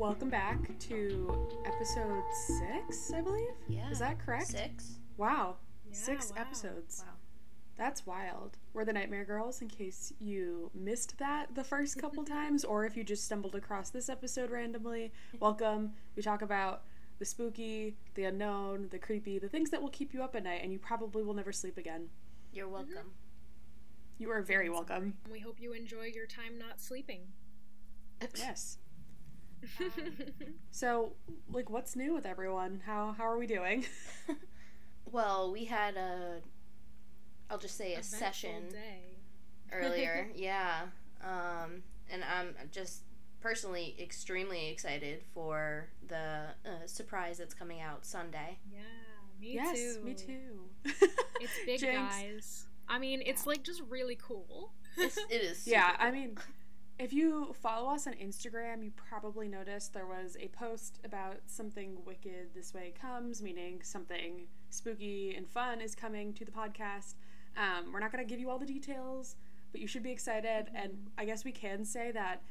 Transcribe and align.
Welcome 0.00 0.30
back 0.30 0.78
to 0.88 1.46
episode 1.66 2.22
six, 2.32 3.12
I 3.12 3.20
believe. 3.20 3.52
Yeah. 3.68 3.90
Is 3.90 3.98
that 3.98 4.18
correct? 4.18 4.46
Six. 4.46 4.98
Wow. 5.18 5.56
Yeah, 5.86 5.94
six 5.94 6.30
wow. 6.30 6.40
episodes. 6.40 7.04
Wow. 7.06 7.12
That's 7.76 8.06
wild. 8.06 8.56
We're 8.72 8.86
the 8.86 8.94
Nightmare 8.94 9.26
Girls, 9.26 9.60
in 9.60 9.68
case 9.68 10.14
you 10.18 10.70
missed 10.74 11.18
that 11.18 11.54
the 11.54 11.62
first 11.62 11.98
couple 11.98 12.24
times, 12.38 12.64
or 12.64 12.86
if 12.86 12.96
you 12.96 13.04
just 13.04 13.26
stumbled 13.26 13.54
across 13.54 13.90
this 13.90 14.08
episode 14.08 14.50
randomly. 14.50 15.12
Welcome. 15.38 15.92
We 16.16 16.22
talk 16.22 16.40
about 16.40 16.84
the 17.18 17.26
spooky, 17.26 17.94
the 18.14 18.24
unknown, 18.24 18.88
the 18.90 18.98
creepy, 18.98 19.38
the 19.38 19.50
things 19.50 19.68
that 19.68 19.82
will 19.82 19.90
keep 19.90 20.14
you 20.14 20.22
up 20.22 20.34
at 20.34 20.44
night, 20.44 20.62
and 20.62 20.72
you 20.72 20.78
probably 20.78 21.22
will 21.22 21.34
never 21.34 21.52
sleep 21.52 21.76
again. 21.76 22.08
You're 22.54 22.64
mm-hmm. 22.64 22.72
welcome. 22.72 23.10
You 24.16 24.30
are 24.30 24.40
very 24.40 24.70
welcome. 24.70 25.18
And 25.24 25.32
we 25.32 25.40
hope 25.40 25.60
you 25.60 25.74
enjoy 25.74 26.04
your 26.04 26.26
time 26.26 26.58
not 26.58 26.80
sleeping. 26.80 27.20
Yes. 28.36 28.78
So, 30.70 31.12
like, 31.52 31.68
what's 31.68 31.96
new 31.96 32.14
with 32.14 32.24
everyone? 32.26 32.82
How 32.86 33.14
how 33.16 33.24
are 33.24 33.38
we 33.38 33.46
doing? 33.46 33.84
Well, 35.12 35.50
we 35.52 35.64
had 35.64 35.96
a, 35.96 36.40
I'll 37.50 37.58
just 37.58 37.76
say 37.76 37.94
a 37.94 37.98
Eventful 37.98 38.18
session 38.18 38.68
day. 38.70 39.16
earlier. 39.72 40.28
yeah. 40.36 40.82
Um, 41.22 41.82
and 42.10 42.22
I'm 42.24 42.54
just 42.70 43.02
personally 43.40 43.96
extremely 43.98 44.68
excited 44.68 45.22
for 45.34 45.88
the 46.06 46.54
uh, 46.64 46.86
surprise 46.86 47.38
that's 47.38 47.54
coming 47.54 47.80
out 47.80 48.04
Sunday. 48.06 48.58
Yeah, 48.72 48.80
me 49.40 49.54
yes, 49.54 49.96
too. 49.96 50.04
me 50.04 50.14
too. 50.14 50.60
It's 51.40 51.52
big, 51.66 51.80
Jinx. 51.80 51.96
guys. 51.96 52.66
I 52.88 52.98
mean, 52.98 53.22
it's 53.24 53.46
like 53.46 53.62
just 53.64 53.82
really 53.88 54.18
cool. 54.20 54.72
It's, 54.96 55.16
it 55.16 55.42
is. 55.42 55.66
Yeah, 55.66 55.90
super 55.92 56.02
I 56.02 56.10
mean, 56.10 56.38
if 57.00 57.14
you 57.14 57.54
follow 57.62 57.90
us 57.90 58.06
on 58.06 58.12
Instagram, 58.12 58.84
you 58.84 58.92
probably 58.94 59.48
noticed 59.48 59.94
there 59.94 60.06
was 60.06 60.36
a 60.38 60.48
post 60.48 60.98
about 61.02 61.38
something 61.46 61.96
wicked 62.04 62.48
this 62.54 62.74
way 62.74 62.92
comes, 63.00 63.42
meaning 63.42 63.80
something 63.82 64.46
spooky 64.68 65.34
and 65.34 65.48
fun 65.48 65.80
is 65.80 65.94
coming 65.94 66.34
to 66.34 66.44
the 66.44 66.50
podcast. 66.50 67.14
Um, 67.56 67.90
we're 67.90 68.00
not 68.00 68.12
going 68.12 68.22
to 68.22 68.28
give 68.28 68.38
you 68.38 68.50
all 68.50 68.58
the 68.58 68.66
details, 68.66 69.36
but 69.72 69.80
you 69.80 69.86
should 69.86 70.02
be 70.02 70.10
excited. 70.10 70.66
And 70.74 71.08
I 71.16 71.24
guess 71.24 71.42
we 71.42 71.52
can 71.52 71.86
say 71.86 72.12
that 72.12 72.42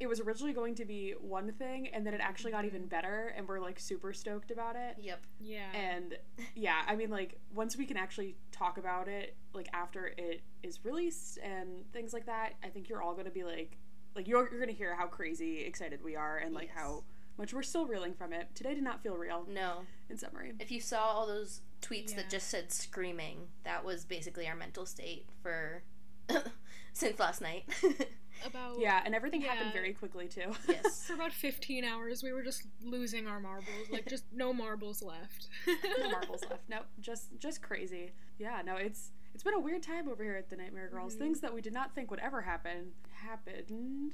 it 0.00 0.08
was 0.08 0.18
originally 0.18 0.54
going 0.54 0.74
to 0.76 0.86
be 0.86 1.12
one 1.20 1.52
thing, 1.52 1.88
and 1.88 2.06
then 2.06 2.14
it 2.14 2.22
actually 2.22 2.52
got 2.52 2.64
even 2.64 2.86
better, 2.86 3.34
and 3.36 3.46
we're 3.46 3.60
like 3.60 3.78
super 3.78 4.14
stoked 4.14 4.50
about 4.50 4.76
it. 4.76 4.96
Yep. 4.98 5.20
Yeah. 5.38 5.70
And 5.74 6.16
yeah, 6.54 6.80
I 6.88 6.96
mean, 6.96 7.10
like, 7.10 7.38
once 7.54 7.76
we 7.76 7.84
can 7.84 7.98
actually 7.98 8.34
talk 8.50 8.78
about 8.78 9.08
it, 9.08 9.36
like, 9.52 9.68
after 9.74 10.06
it 10.16 10.40
is 10.62 10.82
released 10.86 11.38
and 11.44 11.84
things 11.92 12.14
like 12.14 12.24
that, 12.24 12.54
I 12.64 12.68
think 12.68 12.88
you're 12.88 13.02
all 13.02 13.12
going 13.12 13.26
to 13.26 13.30
be 13.30 13.44
like, 13.44 13.76
like, 14.14 14.26
you're, 14.28 14.48
you're 14.50 14.60
going 14.60 14.68
to 14.72 14.76
hear 14.76 14.94
how 14.96 15.06
crazy 15.06 15.60
excited 15.60 16.02
we 16.02 16.16
are 16.16 16.38
and, 16.38 16.54
like, 16.54 16.68
Yes. 16.74 16.76
how 16.82 17.04
much 17.38 17.54
we're 17.54 17.62
still 17.62 17.86
reeling 17.86 18.12
from 18.14 18.32
it. 18.32 18.48
Today 18.54 18.74
did 18.74 18.82
not 18.84 19.02
feel 19.02 19.16
real, 19.16 19.46
No. 19.48 19.82
in 20.10 20.18
summary. 20.18 20.52
If 20.60 20.70
you 20.70 20.80
saw 20.80 21.00
all 21.04 21.26
those 21.26 21.60
tweets 21.80 22.10
Yeah. 22.10 22.16
that 22.16 22.30
just 22.30 22.48
said 22.48 22.70
screaming, 22.72 23.48
that 23.64 23.84
was 23.84 24.04
basically 24.04 24.46
our 24.46 24.54
mental 24.56 24.84
state 24.84 25.26
for 25.42 25.82
since 26.92 27.18
last 27.18 27.40
night. 27.40 27.64
about 28.46 28.78
Yeah, 28.78 29.00
and 29.04 29.14
everything 29.14 29.40
happened 29.42 29.72
very 29.72 29.92
quickly, 29.92 30.26
too. 30.28 30.52
yes. 30.68 31.04
for 31.06 31.14
about 31.14 31.32
15 31.32 31.84
hours, 31.84 32.22
we 32.22 32.32
were 32.32 32.42
just 32.42 32.62
losing 32.84 33.26
our 33.26 33.40
marbles. 33.40 33.88
Like, 33.90 34.08
just 34.08 34.24
no 34.32 34.52
marbles 34.52 35.02
left. 35.02 35.48
no 35.66 36.10
marbles 36.10 36.42
left. 36.50 36.62
Nope, 36.68 36.86
just 37.00 37.28
just 37.38 37.62
crazy. 37.62 38.12
Yeah, 38.38 38.62
no, 38.64 38.76
it's 38.76 39.10
it's 39.34 39.42
been 39.42 39.54
a 39.54 39.60
weird 39.60 39.82
time 39.82 40.08
over 40.08 40.22
here 40.22 40.36
at 40.36 40.50
the 40.50 40.56
Nightmare 40.56 40.88
Girls. 40.88 41.14
Mm-hmm. 41.14 41.22
Things 41.22 41.40
that 41.40 41.54
we 41.54 41.60
did 41.60 41.72
not 41.72 41.94
think 41.94 42.10
would 42.10 42.20
ever 42.20 42.42
happen 42.42 42.92
happened. 43.12 44.12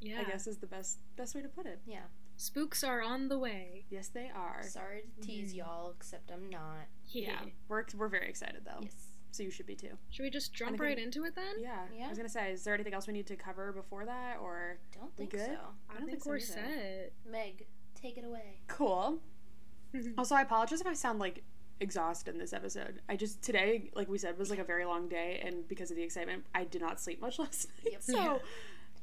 Yeah. 0.00 0.20
I 0.20 0.24
guess 0.24 0.46
is 0.46 0.58
the 0.58 0.66
best 0.66 0.98
best 1.16 1.34
way 1.34 1.42
to 1.42 1.48
put 1.48 1.66
it. 1.66 1.80
Yeah. 1.86 2.00
Spooks 2.36 2.82
are 2.84 3.00
on 3.00 3.28
the 3.28 3.38
way. 3.38 3.86
Yes, 3.90 4.08
they 4.08 4.30
are. 4.34 4.62
Sorry 4.64 5.02
to 5.20 5.26
tease 5.26 5.54
y'all, 5.54 5.92
except 5.96 6.30
I'm 6.30 6.50
not. 6.50 6.86
Yeah, 7.08 7.38
we're 7.68 7.84
we're 7.96 8.08
very 8.08 8.28
excited 8.28 8.62
though. 8.64 8.80
Yes. 8.82 8.92
So 9.30 9.42
you 9.42 9.50
should 9.50 9.66
be 9.66 9.74
too. 9.74 9.96
Should 10.10 10.22
we 10.24 10.30
just 10.30 10.52
jump 10.52 10.70
Anything- 10.70 10.86
right 10.86 10.98
into 10.98 11.24
it 11.24 11.34
then? 11.34 11.54
Yeah. 11.58 11.84
yeah. 11.96 12.06
I 12.06 12.08
was 12.08 12.18
gonna 12.18 12.28
say, 12.28 12.52
is 12.52 12.62
there 12.64 12.74
anything 12.74 12.94
else 12.94 13.06
we 13.06 13.12
need 13.14 13.26
to 13.28 13.36
cover 13.36 13.72
before 13.72 14.04
that, 14.04 14.38
or 14.40 14.78
Don't 14.92 15.14
think 15.16 15.30
good? 15.30 15.40
so. 15.46 15.52
I, 15.88 15.94
I 15.96 15.98
don't 15.98 16.06
think, 16.08 16.10
think 16.10 16.22
so 16.22 16.30
we're 16.30 16.36
either. 16.36 16.46
set. 16.46 17.12
Meg, 17.30 17.66
take 17.94 18.16
it 18.18 18.24
away. 18.24 18.60
cool? 18.68 19.18
also, 20.18 20.34
I 20.34 20.42
apologize 20.42 20.80
if 20.80 20.86
I 20.86 20.92
sound 20.92 21.18
like 21.18 21.42
exhausted 21.84 22.32
in 22.34 22.40
this 22.40 22.52
episode. 22.52 23.00
I 23.08 23.14
just 23.14 23.40
today, 23.42 23.90
like 23.94 24.08
we 24.08 24.18
said, 24.18 24.36
was 24.36 24.50
like 24.50 24.58
a 24.58 24.64
very 24.64 24.84
long 24.84 25.08
day, 25.08 25.40
and 25.44 25.68
because 25.68 25.90
of 25.92 25.96
the 25.96 26.02
excitement, 26.02 26.44
I 26.54 26.64
did 26.64 26.80
not 26.82 26.98
sleep 27.00 27.20
much 27.20 27.38
last 27.44 27.68
night. 27.84 27.92
Yep. 27.92 28.02
So 28.02 28.12
Yeah. 28.16 28.38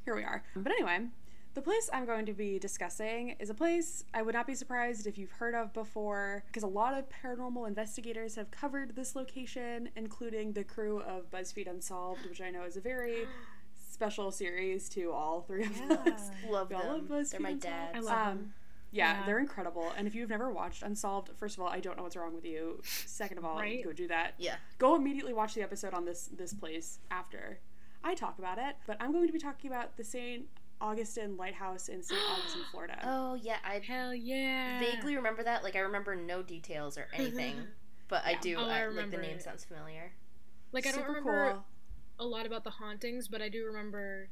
here 0.04 0.14
we 0.14 0.24
are. 0.24 0.42
But 0.54 0.72
anyway. 0.72 1.06
The 1.54 1.60
place 1.60 1.90
I'm 1.92 2.06
going 2.06 2.24
to 2.24 2.32
be 2.32 2.58
discussing 2.58 3.36
is 3.38 3.50
a 3.50 3.54
place 3.54 4.04
I 4.14 4.22
would 4.22 4.34
not 4.34 4.46
be 4.46 4.54
surprised 4.54 5.06
if 5.06 5.18
you've 5.18 5.32
heard 5.32 5.54
of 5.54 5.74
before, 5.74 6.44
because 6.46 6.62
a 6.62 6.66
lot 6.66 6.94
of 6.98 7.04
paranormal 7.10 7.68
investigators 7.68 8.36
have 8.36 8.50
covered 8.50 8.96
this 8.96 9.14
location, 9.14 9.90
including 9.94 10.54
the 10.54 10.64
crew 10.64 11.02
of 11.02 11.30
BuzzFeed 11.30 11.68
Unsolved, 11.68 12.24
which 12.26 12.40
I 12.40 12.48
know 12.50 12.62
is 12.62 12.78
a 12.78 12.80
very 12.80 13.26
special 13.90 14.30
series 14.30 14.88
to 14.90 15.12
all 15.12 15.42
three 15.42 15.64
of 15.64 15.90
us. 15.90 16.30
Love 16.48 16.70
We 16.70 16.76
all 16.76 16.82
them. 16.84 17.06
love 17.10 17.30
They're 17.30 17.38
my 17.38 17.52
BuzzFeed 17.52 17.60
dads. 17.60 17.96
I 17.98 18.00
love 18.00 18.26
Um, 18.28 18.38
them. 18.38 18.54
Yeah, 18.92 19.20
Yeah. 19.20 19.26
they're 19.26 19.38
incredible. 19.40 19.92
And 19.96 20.06
if 20.06 20.14
you've 20.14 20.28
never 20.30 20.50
watched 20.52 20.82
Unsolved, 20.82 21.30
first 21.36 21.56
of 21.56 21.62
all, 21.64 21.68
I 21.68 21.80
don't 21.80 21.96
know 21.96 22.04
what's 22.04 22.14
wrong 22.16 22.34
with 22.34 22.44
you. 22.44 22.80
Second 22.84 23.38
of 23.38 23.44
all, 23.44 23.58
Right? 23.58 23.82
go 23.82 23.92
do 23.92 24.06
that. 24.08 24.34
Yeah. 24.38 24.56
Go 24.78 24.94
immediately 24.94 25.32
watch 25.32 25.54
the 25.54 25.62
episode 25.62 25.94
on 25.94 26.04
this 26.04 26.28
this 26.36 26.52
place 26.54 26.98
after 27.10 27.58
I 28.04 28.14
talk 28.14 28.38
about 28.38 28.58
it. 28.58 28.76
But 28.86 28.96
I'm 29.00 29.12
going 29.12 29.26
to 29.26 29.32
be 29.32 29.38
talking 29.38 29.70
about 29.70 29.96
the 29.96 30.04
St. 30.04 30.46
Augustine 30.80 31.36
Lighthouse 31.36 31.88
in 31.88 32.02
St. 32.02 32.20
Augustine, 32.32 32.62
Florida. 32.70 32.98
Oh 33.04 33.34
yeah, 33.34 33.56
I 33.64 33.78
Hell 33.78 34.14
yeah. 34.14 34.80
vaguely 34.80 35.16
remember 35.16 35.42
that. 35.44 35.62
Like 35.64 35.76
I 35.76 35.80
remember 35.80 36.14
no 36.16 36.42
details 36.42 36.98
or 36.98 37.06
anything, 37.14 37.56
but 38.08 38.24
I 38.26 38.34
do. 38.34 38.56
Oh, 38.58 38.64
I 38.68 38.82
I, 38.82 38.86
like 38.88 39.10
the 39.10 39.16
name 39.18 39.36
it. 39.36 39.42
sounds 39.42 39.64
familiar. 39.64 40.12
Like, 40.72 40.86
I 40.86 40.90
don't 40.90 41.00
Super 41.00 41.08
remember 41.12 41.52
cool. 41.52 41.64
a 42.18 42.26
lot 42.26 42.46
about 42.46 42.64
the 42.64 42.70
hauntings, 42.70 43.28
but 43.28 43.40
I 43.42 43.48
do 43.48 43.64
remember 43.66 44.28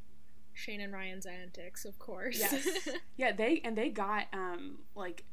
Shane 0.52 0.80
and 0.80 0.92
Ryan's 0.92 1.26
antics, 1.26 1.84
of 1.84 1.98
course. 1.98 2.38
Yes. 2.38 2.88
yeah, 3.16 3.32
they 3.32 3.60
and 3.64 3.76
they 3.76 3.88
got 3.88 4.26
um 4.32 4.78
like 4.94 5.24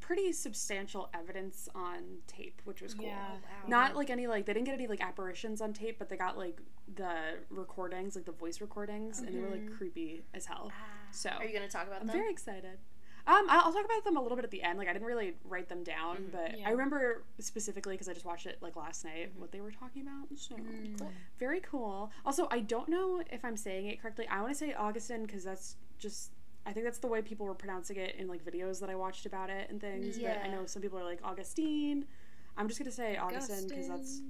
pretty 0.00 0.32
substantial 0.32 1.08
evidence 1.14 1.68
on 1.74 2.18
tape, 2.26 2.60
which 2.64 2.82
was 2.82 2.94
cool. 2.94 3.06
Yeah. 3.06 3.32
wow. 3.32 3.68
Not 3.68 3.96
like 3.96 4.10
any 4.10 4.26
like 4.26 4.46
they 4.46 4.52
didn't 4.54 4.66
get 4.66 4.74
any 4.74 4.86
like 4.86 5.00
apparitions 5.00 5.60
on 5.60 5.72
tape, 5.72 5.98
but 5.98 6.08
they 6.08 6.16
got 6.16 6.36
like 6.36 6.60
the 6.96 7.38
recordings, 7.48 8.16
like 8.16 8.24
the 8.24 8.32
voice 8.32 8.60
recordings, 8.60 9.20
and 9.20 9.34
they 9.34 9.40
were 9.40 9.50
like 9.50 9.70
creepy 9.76 10.24
as 10.34 10.46
hell. 10.46 10.72
So 11.12 11.30
Are 11.30 11.44
you 11.44 11.52
gonna 11.52 11.68
talk 11.68 11.86
about 11.86 12.00
I'm 12.00 12.06
them? 12.06 12.16
very 12.16 12.30
excited. 12.30 12.78
Um, 13.26 13.46
I'll 13.48 13.66
I'll 13.66 13.72
talk 13.72 13.84
about 13.84 14.04
them 14.04 14.16
a 14.16 14.22
little 14.22 14.36
bit 14.36 14.44
at 14.44 14.50
the 14.50 14.62
end. 14.62 14.78
Like 14.78 14.88
I 14.88 14.92
didn't 14.92 15.06
really 15.06 15.34
write 15.44 15.68
them 15.68 15.82
down, 15.82 16.16
mm-hmm. 16.16 16.32
but 16.32 16.58
Yeah. 16.58 16.68
I 16.68 16.70
remember 16.72 17.24
specifically 17.38 17.94
because 17.94 18.08
I 18.08 18.14
just 18.14 18.26
watched 18.26 18.46
it 18.46 18.58
like 18.60 18.76
last 18.76 19.04
night 19.04 19.30
mm-hmm. 19.30 19.40
what 19.40 19.52
they 19.52 19.60
were 19.60 19.70
talking 19.70 20.02
about. 20.02 20.28
So 20.36 20.56
mm. 20.56 21.00
very 21.38 21.60
cool. 21.60 22.10
Also, 22.24 22.48
I 22.50 22.60
don't 22.60 22.88
know 22.88 23.22
if 23.30 23.44
I'm 23.44 23.56
saying 23.56 23.86
it 23.86 24.00
correctly. 24.00 24.26
I 24.28 24.40
want 24.40 24.52
to 24.52 24.58
say 24.58 24.74
Augustine 24.74 25.26
because 25.26 25.44
that's 25.44 25.76
just. 25.98 26.32
I 26.66 26.72
think 26.72 26.84
that's 26.84 26.98
the 26.98 27.06
way 27.06 27.22
people 27.22 27.46
were 27.46 27.54
pronouncing 27.54 27.96
it 27.96 28.16
in 28.16 28.28
like 28.28 28.44
videos 28.44 28.80
that 28.80 28.90
I 28.90 28.94
watched 28.94 29.24
about 29.24 29.48
it 29.48 29.70
and 29.70 29.80
things. 29.80 30.18
But 30.18 30.42
I 30.44 30.48
know 30.48 30.66
some 30.66 30.82
people 30.82 30.98
are 30.98 31.04
like 31.04 31.20
Augustine. 31.24 32.04
I'm 32.56 32.68
just 32.68 32.78
gonna 32.78 32.90
say 32.90 33.16
Augustine 33.16 33.66
because 33.66 33.88
that's 33.88 34.20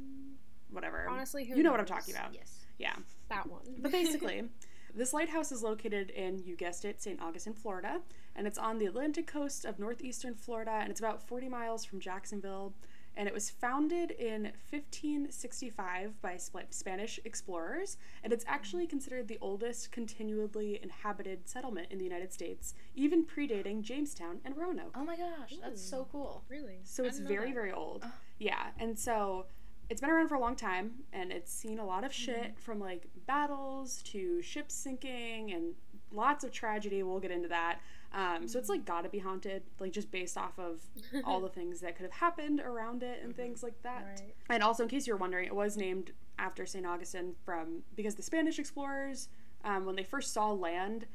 whatever. 0.71 1.09
Honestly, 1.09 1.45
who 1.45 1.57
you 1.57 1.63
know 1.65 1.73
what 1.73 1.81
I'm 1.81 1.87
talking 1.87 2.15
about. 2.15 2.33
yes. 2.33 2.61
Yeah. 2.79 2.95
That 3.29 3.49
one. 3.49 3.63
But 3.79 3.93
basically, 3.93 4.45
this 4.95 5.13
lighthouse 5.13 5.53
is 5.53 5.63
located 5.63 6.11
in, 6.11 6.43
you 6.45 6.57
guessed 6.57 6.85
it, 6.85 7.01
St. 7.01 7.21
Augustine, 7.21 7.53
Florida, 7.53 8.01
and 8.41 8.47
it's 8.47 8.57
on 8.57 8.79
the 8.79 8.87
Atlantic 8.87 9.27
coast 9.27 9.67
of 9.67 9.79
northeastern 9.79 10.35
Florida, 10.35 10.79
and 10.81 10.91
it's 10.91 10.99
about 10.99 11.23
40 11.29 11.51
miles 11.51 11.85
from 11.85 12.01
Jacksonville. 12.01 12.73
And 13.15 13.29
it 13.29 13.35
was 13.35 13.51
founded 13.51 14.13
in 14.13 14.45
1565 14.71 16.23
by 16.23 16.39
Spanish 16.71 17.21
explorers, 17.27 17.99
and 18.25 18.33
it's 18.33 18.47
actually 18.49 18.87
considered 18.87 19.29
the 19.29 19.37
oldest 19.43 19.93
continually 19.93 20.81
inhabited 20.83 21.47
settlement 21.47 21.89
in 21.91 21.99
the 21.99 22.05
United 22.05 22.33
States, 22.33 22.73
even 22.95 23.27
predating 23.27 23.83
Jamestown 23.83 24.41
and 24.43 24.57
Roanoke. 24.57 24.97
Oh 24.97 25.05
my 25.05 25.19
gosh, 25.19 25.59
that's 25.63 25.83
so 25.83 26.09
cool. 26.11 26.43
really? 26.49 26.79
So 26.85 27.05
I 27.05 27.09
it's 27.09 27.19
very, 27.19 27.49
that. 27.49 27.55
very 27.55 27.73
old. 27.73 28.05
Oh. 28.07 28.13
Yeah. 28.39 28.69
And 28.79 28.99
so 28.99 29.49
it's 29.91 30.01
been 30.01 30.09
around 30.09 30.29
for 30.29 30.37
a 30.37 30.41
long 30.41 30.57
time 30.57 30.93
and 31.13 31.31
it's 31.31 31.53
seen 31.53 31.79
a 31.79 31.85
lot 31.85 32.05
of 32.05 32.13
mm-hmm. 32.13 32.43
shit 32.43 32.59
from 32.59 32.81
like 32.81 33.07
battles 33.27 34.01
to 34.05 34.41
ships 34.41 34.75
sinking 34.75 35.53
and 35.53 35.75
lots 36.13 36.45
of 36.45 36.53
tragedy. 36.53 37.03
We'll 37.03 37.21
get 37.21 37.33
into 37.33 37.49
that. 37.49 37.81
Um, 38.13 38.49
so 38.49 38.59
it's 38.59 38.69
like 38.69 38.85
gotta 38.85 39.09
be 39.09 39.19
haunted, 39.21 39.63
like 39.79 39.93
just 39.93 40.11
based 40.11 40.37
off 40.37 40.59
of 40.59 40.81
all 41.25 41.41
the 41.41 41.49
things 41.59 41.81
that 41.81 41.95
could 41.97 42.03
have 42.05 42.13
happened 42.13 42.61
around 42.61 43.03
it 43.05 43.21
and 43.23 43.37
things 43.37 43.63
like 43.63 43.81
that. 43.83 44.05
Right. 44.21 44.35
And 44.49 44.63
also, 44.63 44.83
in 44.83 44.89
case 44.89 45.07
you're 45.07 45.17
wondering, 45.17 45.47
it 45.47 45.55
was 45.55 45.77
named 45.77 46.11
after 46.39 46.67
St. 46.67 46.85
Augustine 46.85 47.35
from 47.45 47.83
because 47.95 48.17
the 48.17 48.23
Spanish 48.23 48.59
explorers, 48.59 49.29
um, 49.65 49.85
when 49.87 49.95
they 49.95 50.03
first 50.03 50.33
saw 50.33 50.51
land, 50.51 51.07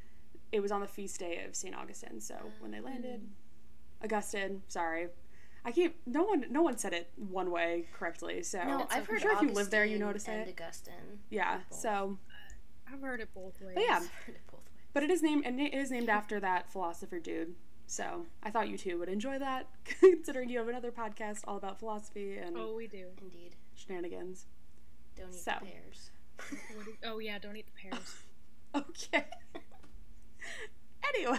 it 0.53 0.61
was 0.61 0.71
on 0.71 0.79
the 0.79 0.87
feast 0.87 1.19
day 1.19 1.43
of 1.45 1.53
St. 1.55 1.75
Augustine. 1.75 2.21
So 2.21 2.35
when 2.59 2.71
they 2.71 2.79
landed, 2.79 3.27
Augustine, 4.03 4.61
sorry. 4.67 5.07
I 5.65 5.71
keep 5.71 5.99
no 6.05 6.23
one 6.23 6.45
no 6.51 6.61
one 6.61 6.77
said 6.77 6.93
it 6.93 7.09
one 7.17 7.49
way 7.51 7.87
correctly. 7.91 8.43
So 8.43 8.59
No, 8.59 8.81
I'm 8.81 8.87
I've 8.91 9.07
heard 9.07 9.19
sure 9.21 9.33
if 9.33 9.41
you 9.41 9.49
live 9.51 9.69
there, 9.71 9.83
you 9.83 9.95
Augustine 9.95 10.07
notice 10.07 10.27
and 10.27 10.47
it. 10.49 10.61
Augustine. 10.61 11.19
Yeah. 11.29 11.59
So 11.71 12.19
I've 12.91 13.01
heard 13.01 13.19
it 13.19 13.29
both 13.33 13.59
ways. 13.59 13.73
but 13.73 13.83
yeah, 13.83 13.99
I've 14.95 15.03
heard 15.03 15.03
it 15.03 15.03
both 15.03 15.03
ways. 15.03 15.03
But 15.03 15.03
it 15.03 15.11
is 15.11 15.21
named 15.21 15.45
and 15.45 15.59
it 15.61 15.73
is 15.73 15.91
named 15.91 16.09
after 16.09 16.39
that 16.39 16.71
philosopher 16.71 17.19
dude. 17.19 17.55
So 17.87 18.25
I 18.41 18.49
thought 18.49 18.67
you 18.69 18.77
two 18.77 18.97
would 18.99 19.09
enjoy 19.09 19.37
that, 19.39 19.67
considering 19.99 20.49
you 20.49 20.57
have 20.59 20.67
another 20.67 20.91
podcast 20.91 21.41
all 21.47 21.57
about 21.57 21.77
philosophy 21.79 22.37
and 22.37 22.57
Oh, 22.57 22.73
we 22.75 22.87
do. 22.87 23.05
Indeed. 23.21 23.55
shenanigans. 23.75 24.45
Don't 25.15 25.29
eat 25.29 25.35
So. 25.35 25.53
the 25.59 25.65
pears. 25.67 26.11
What 26.75 26.87
oh 27.05 27.19
yeah, 27.19 27.37
don't 27.39 27.55
eat 27.55 27.67
the 27.67 27.89
pears. 27.89 28.15
Okay. 28.75 29.23
anyway. 31.15 31.37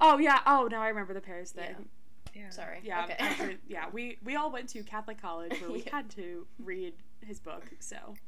oh 0.00 0.18
yeah. 0.18 0.40
Oh, 0.46 0.68
now 0.70 0.82
I 0.82 0.88
remember 0.88 1.14
the 1.14 1.20
pears 1.22 1.52
thing. 1.52 1.88
yeah. 2.34 2.50
Sorry. 2.50 2.80
Yeah. 2.82 3.04
Okay. 3.04 3.16
after- 3.18 3.54
yeah. 3.66 3.86
We 3.92 4.18
we 4.24 4.36
all 4.36 4.50
went 4.52 4.68
to 4.70 4.82
Catholic 4.82 5.20
college 5.20 5.58
where 5.60 5.70
we 5.70 5.82
Yeah. 5.84 5.96
had 5.96 6.10
to 6.10 6.46
read 6.58 6.94
his 7.22 7.40
book, 7.40 7.64
so 7.80 7.96
Yep. 7.96 8.08
it 8.08 8.18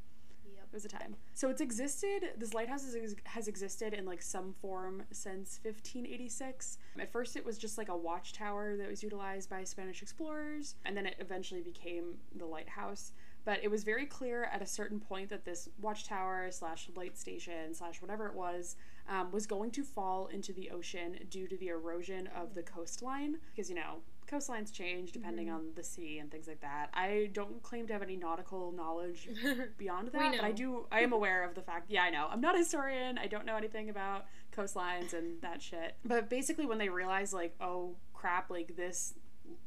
was 0.77 0.85
a 0.85 0.89
time. 0.89 1.17
So 1.33 1.49
it's 1.49 1.63
existed. 1.63 2.33
This 2.37 2.53
lighthouse 2.53 2.85
has, 2.85 3.17
has 3.25 3.49
existed 3.49 3.95
in 3.95 4.05
like 4.05 4.21
some 4.21 4.55
form 4.61 5.03
since 5.11 5.59
1586. 5.63 6.79
At 7.01 7.11
first, 7.11 7.35
it 7.35 7.45
was 7.45 7.57
just 7.57 7.79
like 7.79 7.89
a 7.89 7.97
watchtower 7.97 8.77
that 8.77 8.89
was 8.89 9.03
utilized 9.03 9.49
by 9.49 9.65
Spanish 9.65 10.03
explorers, 10.03 10.75
and 10.85 10.95
then 10.95 11.07
it 11.07 11.17
eventually 11.19 11.63
became 11.63 12.19
the 12.37 12.45
lighthouse. 12.45 13.13
But 13.47 13.61
it 13.63 13.71
was 13.71 13.85
very 13.85 14.05
clear 14.05 14.51
at 14.53 14.61
a 14.61 14.67
certain 14.67 15.01
point 15.01 15.31
that 15.31 15.47
this 15.47 15.69
watchtower 15.81 16.51
slash 16.51 16.91
light 16.95 17.17
station 17.17 17.73
slash 17.73 18.03
whatever 18.03 18.27
it 18.27 18.35
was 18.35 18.77
um, 19.09 19.31
was 19.33 19.47
going 19.47 19.71
to 19.71 19.83
fall 19.83 20.27
into 20.27 20.53
the 20.53 20.71
ocean 20.71 21.17
due 21.31 21.47
to 21.49 21.57
the 21.57 21.69
erosion 21.69 22.29
of 22.37 22.55
the 22.55 22.63
coastline. 22.63 23.39
Because 23.55 23.71
you 23.71 23.77
know 23.77 24.03
coastlines 24.27 24.73
change 24.73 25.13
depending 25.13 25.51
on 25.51 25.69
the 25.75 25.83
sea 25.83 26.19
and 26.19 26.31
things 26.31 26.47
like 26.47 26.61
that. 26.61 26.91
I 26.95 27.31
don't 27.33 27.63
claim 27.63 27.87
to 27.87 27.93
have 27.93 28.03
any 28.03 28.17
nautical 28.17 28.73
knowledge 28.73 29.29
beyond 29.79 30.09
that, 30.13 30.33
but 30.37 30.45
I 30.45 30.53
do. 30.53 30.87
I 30.91 31.01
am 31.01 31.13
aware 31.13 31.45
of 31.45 31.55
the 31.55 31.63
fact. 31.63 31.87
Yeah, 31.89 32.03
I 32.03 32.11
know. 32.11 32.29
I'm 32.31 32.41
not 32.41 32.55
a 32.55 32.59
historian. 32.59 33.19
I 33.19 33.27
don't 33.27 33.47
know 33.47 33.57
anything 33.57 33.91
about 33.91 34.27
coastlines 34.57 35.13
and 35.13 35.41
that 35.43 35.63
shit. 35.63 35.97
But 36.05 36.29
basically, 36.29 36.67
when 36.67 36.79
they 36.79 36.89
realize 36.89 37.33
like, 37.33 37.55
oh 37.61 37.97
crap, 38.15 38.51
like 38.51 38.77
this 38.77 39.15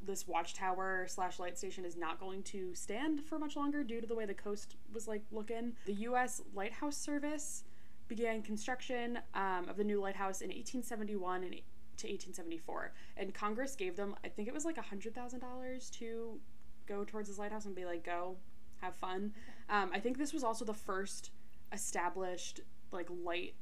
this 0.05 0.27
watchtower 0.27 1.05
slash 1.07 1.39
light 1.39 1.57
station 1.57 1.85
is 1.85 1.95
not 1.95 2.19
going 2.19 2.43
to 2.43 2.75
stand 2.75 3.23
for 3.23 3.39
much 3.39 3.55
longer 3.55 3.83
due 3.83 4.01
to 4.01 4.07
the 4.07 4.15
way 4.15 4.25
the 4.25 4.33
coast 4.33 4.75
was 4.93 5.07
like 5.07 5.23
looking. 5.31 5.73
The 5.85 5.93
U.S. 5.93 6.41
Lighthouse 6.53 6.97
Service 6.97 7.63
began 8.07 8.41
construction 8.41 9.19
um, 9.33 9.69
of 9.69 9.77
the 9.77 9.83
new 9.83 10.01
lighthouse 10.01 10.41
in 10.41 10.47
1871 10.47 11.43
and 11.43 11.55
to 11.99 12.07
1874, 12.07 12.93
and 13.17 13.33
Congress 13.33 13.75
gave 13.75 13.95
them, 13.95 14.15
I 14.23 14.29
think 14.29 14.47
it 14.47 14.53
was 14.53 14.65
like 14.65 14.77
a 14.77 14.81
hundred 14.81 15.13
thousand 15.15 15.39
dollars 15.39 15.89
to 15.91 16.39
go 16.87 17.03
towards 17.03 17.29
this 17.29 17.37
lighthouse 17.37 17.65
and 17.65 17.75
be 17.75 17.85
like, 17.85 18.03
go, 18.03 18.35
have 18.81 18.95
fun. 18.95 19.33
Um, 19.69 19.91
I 19.93 19.99
think 19.99 20.17
this 20.17 20.33
was 20.33 20.43
also 20.43 20.65
the 20.65 20.73
first 20.73 21.31
established 21.73 22.61
like 22.91 23.07
light 23.23 23.53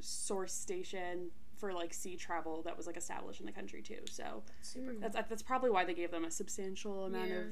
source 0.00 0.52
station 0.52 1.30
for 1.56 1.72
like 1.72 1.92
sea 1.92 2.16
travel 2.16 2.62
that 2.62 2.74
was 2.76 2.86
like 2.86 2.96
established 2.96 3.40
in 3.40 3.46
the 3.46 3.52
country 3.52 3.82
too. 3.82 3.98
So 4.10 4.42
Super 4.62 4.92
cool. 4.92 5.00
that's 5.00 5.16
that's 5.28 5.42
probably 5.42 5.70
why 5.70 5.84
they 5.84 5.92
gave 5.94 6.10
them 6.10 6.24
a 6.24 6.30
substantial 6.30 7.04
amount 7.04 7.28
Yeah. 7.28 7.36
of 7.36 7.46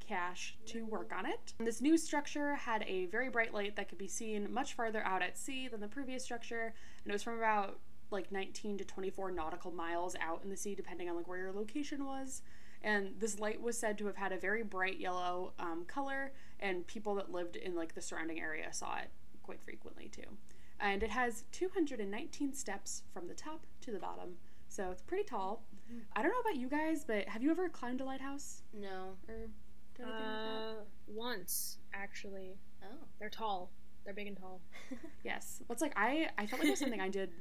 cash 0.00 0.56
to 0.66 0.84
work 0.84 1.12
on 1.16 1.24
it. 1.24 1.54
This 1.60 1.80
new 1.80 1.96
structure 1.96 2.56
had 2.56 2.82
a 2.88 3.06
very 3.06 3.28
bright 3.30 3.54
light 3.54 3.76
that 3.76 3.88
could 3.88 3.96
be 3.98 4.08
seen 4.08 4.52
much 4.52 4.74
farther 4.74 5.02
out 5.04 5.22
at 5.22 5.38
sea 5.38 5.68
than 5.68 5.80
the 5.80 5.88
previous 5.88 6.22
structure, 6.24 6.74
and 7.04 7.10
it 7.10 7.12
was 7.12 7.22
from 7.22 7.38
about 7.38 7.78
like 8.14 8.32
19 8.32 8.78
to 8.78 8.84
24 8.84 9.30
nautical 9.32 9.70
miles 9.70 10.16
out 10.20 10.40
in 10.42 10.48
the 10.50 10.56
sea, 10.56 10.74
depending 10.74 11.10
on 11.10 11.16
like 11.16 11.28
where 11.28 11.38
your 11.38 11.52
location 11.52 12.06
was. 12.06 12.40
And 12.82 13.14
this 13.18 13.38
light 13.38 13.60
was 13.60 13.78
said 13.78 13.96
to 13.98 14.06
have 14.06 14.16
had 14.16 14.32
a 14.32 14.38
very 14.38 14.62
bright 14.62 14.98
yellow 14.98 15.52
um, 15.58 15.84
color, 15.86 16.32
and 16.60 16.86
people 16.86 17.14
that 17.16 17.30
lived 17.32 17.56
in 17.56 17.74
like 17.74 17.94
the 17.94 18.00
surrounding 18.02 18.40
area 18.40 18.72
saw 18.72 18.96
it 18.98 19.10
quite 19.42 19.60
frequently 19.62 20.08
too. 20.08 20.22
And 20.80 21.02
it 21.02 21.10
has 21.10 21.44
219 21.52 22.52
steps 22.54 23.02
from 23.12 23.28
the 23.28 23.34
top 23.34 23.66
to 23.82 23.90
the 23.90 23.98
bottom, 23.98 24.34
so 24.68 24.90
it's 24.90 25.02
pretty 25.02 25.24
tall. 25.24 25.64
I 26.14 26.22
don't 26.22 26.32
know 26.32 26.40
about 26.40 26.56
you 26.56 26.68
guys, 26.68 27.04
but 27.06 27.28
have 27.28 27.42
you 27.42 27.50
ever 27.50 27.68
climbed 27.68 28.00
a 28.00 28.04
lighthouse 28.04 28.62
No. 28.78 29.16
or 29.28 29.48
done 29.96 30.08
anything 30.08 30.16
like 30.16 30.18
that? 30.18 30.80
Uh, 30.80 30.84
once 31.06 31.78
actually. 31.94 32.58
Oh. 32.82 33.06
They're 33.18 33.30
tall. 33.30 33.70
They're 34.04 34.12
big 34.14 34.26
and 34.26 34.36
tall. 34.36 34.60
Yes. 35.24 35.62
Well, 35.66 35.72
it's 35.74 35.80
like 35.82 35.94
I 35.96 36.28
I 36.36 36.46
felt 36.46 36.60
like 36.60 36.68
it 36.68 36.72
was 36.72 36.80
something 36.80 37.00
I 37.00 37.08
did 37.08 37.30
a 37.30 37.32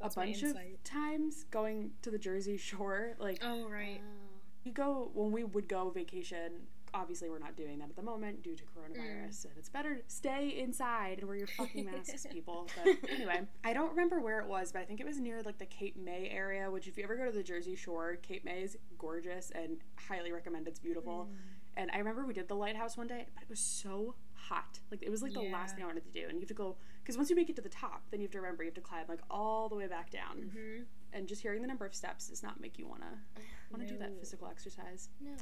That's 0.00 0.16
my 0.16 0.26
bunch 0.26 0.42
of 0.42 0.56
times 0.84 1.44
going 1.50 1.90
to 2.02 2.10
the 2.10 2.18
Jersey 2.18 2.56
Shore. 2.68 3.16
Like 3.18 3.40
Oh 3.42 3.68
right. 3.68 4.00
Oh. 4.02 4.40
you 4.64 4.72
go 4.72 5.10
when 5.14 5.32
we 5.32 5.44
would 5.44 5.68
go 5.68 5.90
vacation. 5.90 6.52
Obviously, 6.94 7.28
we're 7.28 7.40
not 7.40 7.56
doing 7.56 7.78
that 7.80 7.90
at 7.90 7.96
the 7.96 8.02
moment 8.02 8.42
due 8.42 8.54
to 8.54 8.62
coronavirus, 8.62 9.40
mm. 9.40 9.44
and 9.46 9.52
it's 9.58 9.68
better 9.68 9.96
to 9.96 10.02
stay 10.06 10.56
inside 10.58 11.18
and 11.18 11.28
wear 11.28 11.36
your 11.36 11.48
fucking 11.48 11.84
masks, 11.84 12.26
people. 12.32 12.68
But 12.82 13.10
anyway, 13.10 13.42
I 13.64 13.74
don't 13.74 13.90
remember 13.90 14.20
where 14.20 14.40
it 14.40 14.46
was, 14.46 14.72
but 14.72 14.80
I 14.80 14.84
think 14.84 15.00
it 15.00 15.06
was 15.06 15.18
near 15.18 15.42
like 15.42 15.58
the 15.58 15.66
Cape 15.66 15.96
May 15.96 16.30
area. 16.30 16.70
Which, 16.70 16.86
if 16.86 16.96
you 16.96 17.04
ever 17.04 17.16
go 17.16 17.26
to 17.26 17.32
the 17.32 17.42
Jersey 17.42 17.76
Shore, 17.76 18.16
Cape 18.22 18.46
May 18.46 18.62
is 18.62 18.78
gorgeous 18.98 19.52
and 19.54 19.78
highly 20.08 20.32
recommend. 20.32 20.68
It's 20.68 20.78
beautiful. 20.78 21.28
Mm. 21.30 21.36
And 21.76 21.90
I 21.92 21.98
remember 21.98 22.24
we 22.24 22.32
did 22.32 22.48
the 22.48 22.54
lighthouse 22.54 22.96
one 22.96 23.08
day, 23.08 23.26
but 23.34 23.42
it 23.42 23.50
was 23.50 23.60
so 23.60 24.14
hot. 24.32 24.78
Like 24.90 25.02
it 25.02 25.10
was 25.10 25.22
like 25.22 25.34
the 25.34 25.40
last 25.40 25.74
thing 25.74 25.84
I 25.84 25.86
wanted 25.86 26.04
to 26.04 26.18
do. 26.18 26.26
And 26.26 26.34
you 26.34 26.40
have 26.40 26.48
to 26.48 26.54
go 26.54 26.76
because 27.06 27.16
once 27.16 27.30
you 27.30 27.36
make 27.36 27.48
it 27.48 27.54
to 27.54 27.62
the 27.62 27.68
top, 27.68 28.02
then 28.10 28.18
you 28.18 28.24
have 28.24 28.32
to 28.32 28.40
remember 28.40 28.64
you 28.64 28.68
have 28.68 28.74
to 28.74 28.80
climb 28.80 29.04
like 29.08 29.20
all 29.30 29.68
the 29.68 29.76
way 29.76 29.86
back 29.86 30.10
down. 30.10 30.38
Mm-hmm. 30.38 30.82
And 31.12 31.28
just 31.28 31.40
hearing 31.40 31.62
the 31.62 31.68
number 31.68 31.86
of 31.86 31.94
steps 31.94 32.26
does 32.26 32.42
not 32.42 32.60
make 32.60 32.80
you 32.80 32.88
wanna 32.88 33.20
wanna 33.70 33.86
do 33.86 33.96
that 33.98 34.18
physical 34.18 34.48
exercise. 34.48 35.08
No. 35.20 35.36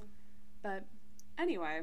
But 0.63 0.85
anyway, 1.39 1.81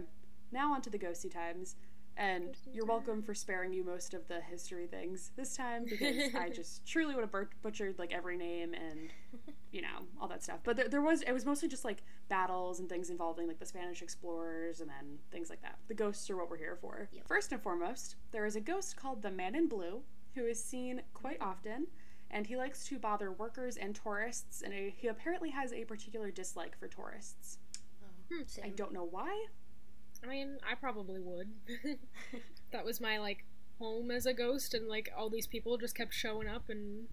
now 0.51 0.71
on 0.71 0.83
to 0.83 0.91
the 0.91 0.99
ghosty 0.99 1.33
times. 1.33 1.77
And 2.17 2.55
you're 2.73 2.85
welcome 2.85 3.23
for 3.23 3.33
sparing 3.33 3.73
you 3.73 3.83
most 3.83 4.13
of 4.13 4.27
the 4.27 4.41
history 4.41 4.85
things 4.85 5.31
this 5.35 5.55
time 5.55 5.85
because 5.89 6.35
I 6.35 6.49
just 6.49 6.85
truly 6.85 7.15
would 7.15 7.21
have 7.21 7.31
bur- 7.31 7.49
butchered 7.61 7.97
like 7.97 8.13
every 8.13 8.37
name 8.37 8.73
and 8.73 9.09
you 9.71 9.81
know 9.81 10.05
all 10.19 10.27
that 10.27 10.43
stuff. 10.43 10.59
But 10.63 10.75
there, 10.75 10.89
there 10.89 11.01
was 11.01 11.21
it 11.21 11.31
was 11.31 11.45
mostly 11.45 11.67
just 11.67 11.85
like 11.85 12.03
battles 12.29 12.79
and 12.79 12.89
things 12.89 13.09
involving 13.09 13.47
like 13.47 13.59
the 13.59 13.65
Spanish 13.65 14.01
explorers 14.01 14.81
and 14.81 14.89
then 14.89 15.19
things 15.31 15.49
like 15.49 15.61
that. 15.61 15.77
The 15.87 15.93
ghosts 15.93 16.29
are 16.29 16.37
what 16.37 16.49
we're 16.49 16.57
here 16.57 16.77
for. 16.79 17.09
Yep. 17.11 17.27
First 17.27 17.51
and 17.51 17.61
foremost, 17.61 18.15
there 18.31 18.45
is 18.45 18.55
a 18.55 18.61
ghost 18.61 18.97
called 18.97 19.21
the 19.21 19.31
Man 19.31 19.55
in 19.55 19.67
Blue 19.67 20.01
who 20.35 20.45
is 20.45 20.63
seen 20.63 21.01
quite 21.13 21.37
often. 21.41 21.87
And 22.33 22.47
he 22.47 22.55
likes 22.55 22.85
to 22.85 22.97
bother 22.97 23.33
workers 23.33 23.75
and 23.75 23.93
tourists, 23.93 24.61
and 24.61 24.73
he 24.73 25.07
apparently 25.07 25.49
has 25.49 25.73
a 25.73 25.83
particular 25.83 26.31
dislike 26.31 26.79
for 26.79 26.87
tourists. 26.87 27.57
Oh. 28.01 28.36
Hmm. 28.38 28.43
I 28.63 28.69
don't 28.69 28.93
know 28.93 29.03
why. 29.03 29.47
I 30.23 30.27
mean, 30.27 30.57
I 30.69 30.75
probably 30.75 31.19
would. 31.21 31.49
that 32.71 32.85
was 32.85 33.01
my 33.01 33.17
like 33.17 33.45
home 33.79 34.11
as 34.11 34.25
a 34.25 34.33
ghost, 34.33 34.73
and 34.73 34.87
like 34.87 35.09
all 35.17 35.29
these 35.29 35.47
people 35.47 35.77
just 35.77 35.95
kept 35.95 36.13
showing 36.13 36.47
up 36.47 36.69
and 36.69 37.07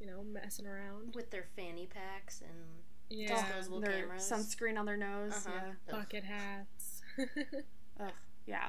you 0.00 0.06
know 0.06 0.22
messing 0.24 0.66
around. 0.66 1.14
With 1.14 1.30
their 1.30 1.46
fanny 1.56 1.86
packs 1.86 2.40
and 2.42 2.80
Yeah, 3.10 3.36
Disposable 3.46 3.80
their 3.80 4.00
cameras. 4.00 4.30
sunscreen 4.30 4.78
on 4.78 4.86
their 4.86 4.96
nose. 4.96 5.46
Uh-huh. 5.46 5.70
Ugh. 5.70 5.74
bucket 5.90 6.24
hats. 6.24 7.02
Yeah, 8.00 8.10
yeah, 8.46 8.68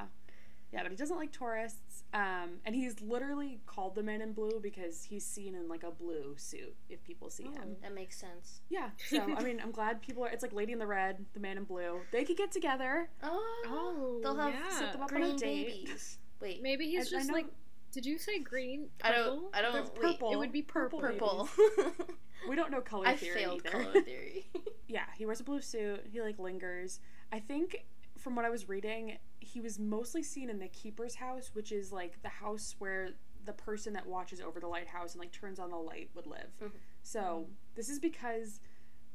yeah. 0.72 0.82
But 0.82 0.90
he 0.90 0.96
doesn't 0.96 1.16
like 1.16 1.32
tourists. 1.32 2.04
Um, 2.12 2.58
and 2.64 2.74
he's 2.74 3.00
literally 3.00 3.60
called 3.66 3.94
the 3.94 4.02
Man 4.02 4.20
in 4.20 4.32
Blue 4.32 4.58
because 4.60 5.04
he's 5.04 5.24
seen 5.24 5.54
in 5.54 5.68
like 5.68 5.82
a 5.84 5.90
blue 5.90 6.34
suit. 6.36 6.74
If 6.88 7.02
people 7.04 7.30
see 7.30 7.44
him, 7.44 7.52
Oh. 7.72 7.76
that 7.82 7.94
makes 7.94 8.16
sense. 8.18 8.60
yeah. 8.68 8.90
So 9.08 9.20
I 9.20 9.42
mean, 9.42 9.60
I'm 9.62 9.70
glad 9.70 10.02
people 10.02 10.24
are. 10.24 10.28
It's 10.28 10.42
like 10.42 10.52
Lady 10.52 10.72
in 10.72 10.78
the 10.78 10.86
Red, 10.86 11.24
the 11.34 11.40
Man 11.40 11.56
in 11.56 11.64
Blue. 11.64 12.00
They 12.12 12.24
could 12.24 12.36
get 12.36 12.50
together. 12.52 13.08
Oh. 13.22 13.62
Oh, 13.66 14.20
They'll 14.22 14.36
have 14.36 14.54
yeah. 14.54 14.68
set 14.70 14.92
them 14.92 15.02
up 15.02 15.12
on 15.12 15.18
a 15.18 15.20
green 15.26 15.36
date. 15.36 15.66
babies. 15.84 16.18
Wait. 16.40 16.62
Maybe 16.62 16.86
he's 16.86 17.12
I- 17.12 17.16
I 17.16 17.18
just 17.18 17.28
know- 17.28 17.34
like. 17.34 17.46
Did 17.92 18.06
you 18.06 18.18
say 18.18 18.38
green? 18.38 18.88
I 19.02 19.10
don't. 19.10 19.46
I 19.52 19.62
don't. 19.62 19.74
Wait. 19.74 19.94
purple. 19.96 20.32
It 20.32 20.36
would 20.36 20.52
be 20.52 20.62
purple. 20.62 21.00
Purple. 21.00 21.48
We 22.48 22.56
don't 22.56 22.70
know 22.70 22.80
color 22.80 23.06
I 23.06 23.16
theory 23.16 23.34
failed 23.40 23.60
either. 23.66 23.84
color 23.84 24.00
theory. 24.00 24.46
yeah, 24.88 25.04
he 25.18 25.26
wears 25.26 25.40
a 25.40 25.44
blue 25.44 25.60
suit. 25.60 26.06
He 26.10 26.22
like 26.22 26.38
lingers. 26.38 26.98
I 27.30 27.38
think 27.38 27.84
from 28.20 28.36
what 28.36 28.44
I 28.44 28.50
was 28.50 28.68
reading, 28.68 29.18
he 29.40 29.60
was 29.60 29.78
mostly 29.78 30.22
seen 30.22 30.50
in 30.50 30.58
the 30.58 30.68
keeper's 30.68 31.14
house, 31.16 31.50
which 31.54 31.72
is 31.72 31.90
like 31.92 32.20
the 32.22 32.28
house 32.28 32.74
where 32.78 33.10
the 33.46 33.52
person 33.52 33.94
that 33.94 34.06
watches 34.06 34.40
over 34.40 34.60
the 34.60 34.66
lighthouse 34.68 35.14
and 35.14 35.20
like 35.20 35.32
turns 35.32 35.58
on 35.58 35.70
the 35.70 35.76
light 35.76 36.10
would 36.14 36.26
live. 36.26 36.50
Mhm. 36.60 36.72
So 37.02 37.48
this 37.74 37.88
is 37.88 37.98
because 37.98 38.60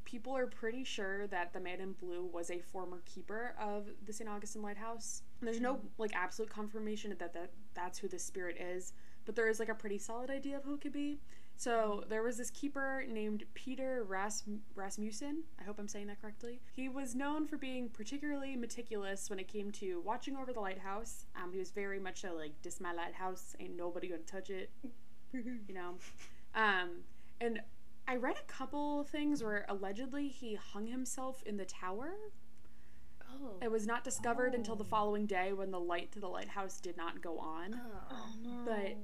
people 0.04 0.36
are 0.36 0.46
pretty 0.46 0.84
sure 0.84 1.26
that 1.28 1.52
the 1.52 1.60
man 1.60 1.80
in 1.80 1.92
blue 1.92 2.24
was 2.24 2.50
a 2.50 2.58
former 2.60 3.02
keeper 3.04 3.54
of 3.58 3.88
the 4.04 4.12
St. 4.12 4.28
Augustine 4.28 4.62
Lighthouse. 4.62 5.22
And 5.40 5.46
there's 5.48 5.60
no 5.60 5.80
like 5.98 6.14
absolute 6.14 6.50
confirmation 6.50 7.10
that, 7.18 7.32
that 7.32 7.52
that's 7.74 7.98
who 7.98 8.08
the 8.08 8.18
spirit 8.18 8.56
is, 8.60 8.92
but 9.24 9.34
there 9.36 9.48
is 9.48 9.58
like 9.60 9.68
a 9.68 9.74
pretty 9.74 9.98
solid 9.98 10.30
idea 10.30 10.56
of 10.56 10.64
who 10.64 10.74
it 10.74 10.80
could 10.80 10.92
be. 10.92 11.20
So 11.56 12.04
there 12.08 12.22
was 12.22 12.36
this 12.36 12.50
keeper 12.50 13.04
named 13.08 13.44
Peter 13.54 14.04
Ras- 14.04 14.44
Rasmussen. 14.74 15.44
I 15.58 15.64
hope 15.64 15.78
I'm 15.78 15.88
saying 15.88 16.06
that 16.08 16.20
correctly. 16.20 16.60
He 16.72 16.88
was 16.88 17.14
known 17.14 17.46
for 17.46 17.56
being 17.56 17.88
particularly 17.88 18.56
meticulous 18.56 19.30
when 19.30 19.38
it 19.38 19.48
came 19.48 19.70
to 19.72 20.00
watching 20.04 20.36
over 20.36 20.52
the 20.52 20.60
lighthouse. 20.60 21.26
Um, 21.34 21.52
he 21.52 21.58
was 21.58 21.70
very 21.70 21.98
much 21.98 22.20
so 22.20 22.34
like, 22.34 22.60
"This 22.62 22.80
my 22.80 22.92
lighthouse, 22.92 23.56
ain't 23.58 23.76
nobody 23.76 24.08
gonna 24.08 24.22
touch 24.22 24.50
it," 24.50 24.70
you 25.32 25.74
know. 25.74 25.94
Um, 26.54 27.04
and 27.40 27.60
I 28.06 28.16
read 28.16 28.36
a 28.36 28.52
couple 28.52 29.04
things 29.04 29.42
where 29.42 29.64
allegedly 29.68 30.28
he 30.28 30.54
hung 30.54 30.86
himself 30.86 31.42
in 31.44 31.56
the 31.56 31.64
tower. 31.64 32.12
Oh. 33.42 33.58
It 33.62 33.70
was 33.70 33.86
not 33.86 34.04
discovered 34.04 34.54
until 34.54 34.76
the 34.76 34.84
Oh. 34.84 34.88
following 34.88 35.26
day 35.26 35.52
when 35.52 35.70
the 35.70 35.80
light 35.80 36.12
to 36.12 36.20
the 36.20 36.28
lighthouse 36.28 36.80
did 36.80 36.96
not 36.96 37.20
go 37.20 37.38
on. 37.38 37.80
Oh. 38.10 38.34
no. 38.42 38.64
But 38.64 38.96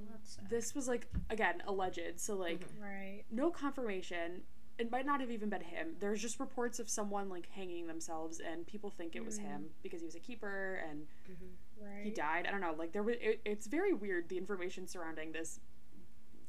This 0.49 0.73
was 0.75 0.87
like 0.87 1.07
again 1.29 1.61
alleged, 1.67 2.19
so 2.19 2.35
like 2.35 2.59
Mhm. 2.67 2.81
right. 2.81 3.23
no 3.31 3.51
confirmation. 3.51 4.43
It 4.79 4.89
might 4.89 5.05
not 5.05 5.21
have 5.21 5.29
even 5.29 5.49
been 5.49 5.61
him. 5.61 5.95
There's 5.99 6.19
just 6.21 6.39
reports 6.39 6.79
of 6.79 6.89
someone 6.89 7.29
like 7.29 7.45
hanging 7.47 7.85
themselves, 7.85 8.39
and 8.39 8.65
people 8.65 8.89
think 8.89 9.15
it 9.15 9.23
was 9.23 9.37
Mm. 9.37 9.43
him 9.43 9.69
because 9.83 10.01
he 10.01 10.05
was 10.05 10.15
a 10.15 10.19
keeper 10.19 10.75
and 10.89 11.07
Mhm. 11.29 11.55
Right. 11.79 12.03
he 12.05 12.09
died. 12.09 12.47
I 12.47 12.51
don't 12.51 12.61
know. 12.61 12.73
Like 12.73 12.91
there 12.91 13.03
was, 13.03 13.17
it, 13.21 13.41
it's 13.45 13.67
very 13.67 13.93
weird 13.93 14.29
the 14.29 14.37
information 14.37 14.87
surrounding 14.87 15.31
this, 15.31 15.59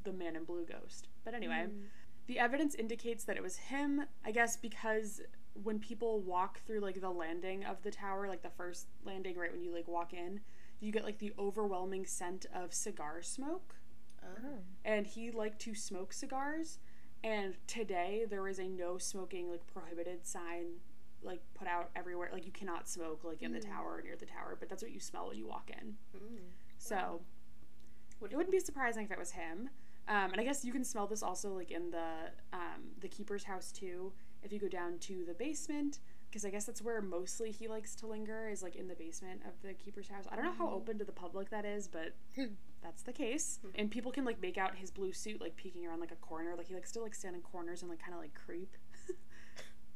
the 0.04 0.12
man 0.12 0.36
in 0.36 0.44
blue 0.44 0.64
ghost. 0.64 1.08
But 1.24 1.34
anyway, 1.34 1.66
Mm. 1.68 1.88
the 2.26 2.38
evidence 2.38 2.74
indicates 2.74 3.24
that 3.24 3.36
it 3.36 3.42
was 3.42 3.56
him. 3.56 4.06
I 4.24 4.30
guess 4.32 4.56
because 4.56 5.20
when 5.62 5.78
people 5.78 6.20
walk 6.20 6.61
through 6.66 6.80
like 6.80 7.00
the 7.00 7.11
landing 7.11 7.64
of 7.64 7.82
the 7.82 7.90
tower, 7.90 8.28
like 8.28 8.42
the 8.42 8.50
first 8.50 8.88
landing, 9.04 9.37
right 9.37 9.52
when 9.52 9.62
you 9.62 9.73
like 9.73 9.87
walk 9.88 10.12
in, 10.12 10.40
you 10.80 10.90
get 10.92 11.04
like 11.04 11.18
the 11.18 11.32
overwhelming 11.38 12.04
scent 12.06 12.46
of 12.54 12.75
cigar 12.75 13.23
smoke. 13.23 13.76
Oh. 14.23 14.58
And 14.84 15.06
he 15.06 15.30
liked 15.30 15.61
to 15.62 15.75
smoke 15.75 16.12
cigars 16.12 16.78
and 17.23 17.54
today 17.66 18.25
there 18.28 18.46
is 18.49 18.58
a 18.58 18.68
no 18.68 18.99
smoking 18.99 19.50
like 19.50 19.66
prohibited 19.66 20.26
sign 20.26 20.64
like 21.23 21.40
put 21.54 21.66
out 21.66 21.88
everywhere 21.96 22.28
like 22.32 22.44
you 22.44 22.52
cannot 22.52 22.87
smoke 22.88 23.23
like 23.25 23.42
in 23.42 23.52
the 23.52 23.58
Mm. 23.61 23.66
tower 23.70 23.94
or 23.96 24.02
near 24.02 24.14
the 24.16 24.26
tower 24.26 24.56
but 24.61 24.68
that's 24.68 24.82
what 24.82 24.92
you 24.92 25.00
smell 25.00 25.28
when 25.28 25.38
you 25.38 25.46
walk 25.46 25.70
in 25.70 25.96
Mm. 26.14 26.38
so 26.76 27.20
Would- 28.20 28.32
it 28.32 28.37
wouldn't 28.37 28.52
be 28.52 28.61
surprising 28.61 29.04
if 29.06 29.11
it 29.11 29.18
was 29.18 29.30
him 29.32 29.70
um, 30.06 30.32
and 30.32 30.40
i 30.40 30.44
guess 30.44 30.64
you 30.66 30.73
can 30.73 30.84
smell 30.84 31.06
this 31.06 31.23
also 31.23 31.54
like 31.54 31.70
in 31.70 31.90
the 31.90 32.30
um, 32.52 32.82
the 33.00 33.08
keeper's 33.08 33.44
house 33.44 33.73
too 33.73 34.12
if 34.44 34.52
you 34.52 34.58
go 34.60 34.68
down 34.68 34.98
to 34.98 35.24
the 35.26 35.34
basement 35.34 35.98
because 36.30 36.44
i 36.44 36.50
guess 36.50 36.64
that's 36.64 36.82
where 36.82 37.00
mostly 37.00 37.50
he 37.50 37.66
likes 37.68 37.94
to 37.94 38.06
linger 38.06 38.48
is 38.48 38.62
like 38.62 38.76
in 38.76 38.86
the 38.88 38.94
basement 38.94 39.40
of 39.46 39.52
the 39.62 39.72
keeper's 39.74 40.08
house 40.08 40.24
i 40.30 40.36
don't 40.36 40.44
know 40.44 40.52
how 40.52 40.66
Mhm. 40.68 40.72
open 40.74 40.98
to 40.98 41.04
the 41.04 41.12
public 41.12 41.50
that 41.50 41.64
is 41.64 41.88
but 41.88 42.14
that's 42.82 43.02
the 43.02 43.12
case 43.12 43.58
Mhm. 43.64 43.70
and 43.76 43.90
people 43.90 44.12
can 44.12 44.24
like 44.24 44.40
make 44.40 44.58
out 44.58 44.76
his 44.76 44.90
blue 44.90 45.12
suit 45.12 45.40
like 45.40 45.56
peeking 45.56 45.86
around 45.86 46.00
like 46.00 46.12
a 46.12 46.16
corner 46.16 46.54
like 46.56 46.66
he 46.68 46.74
likes 46.74 46.92
to 46.92 47.00
like 47.00 47.14
stand 47.14 47.34
in 47.34 47.42
corners 47.42 47.82
and 47.82 47.90
like 47.90 48.00
kind 48.00 48.14
of 48.14 48.20
like 48.20 48.34
creep 48.34 48.76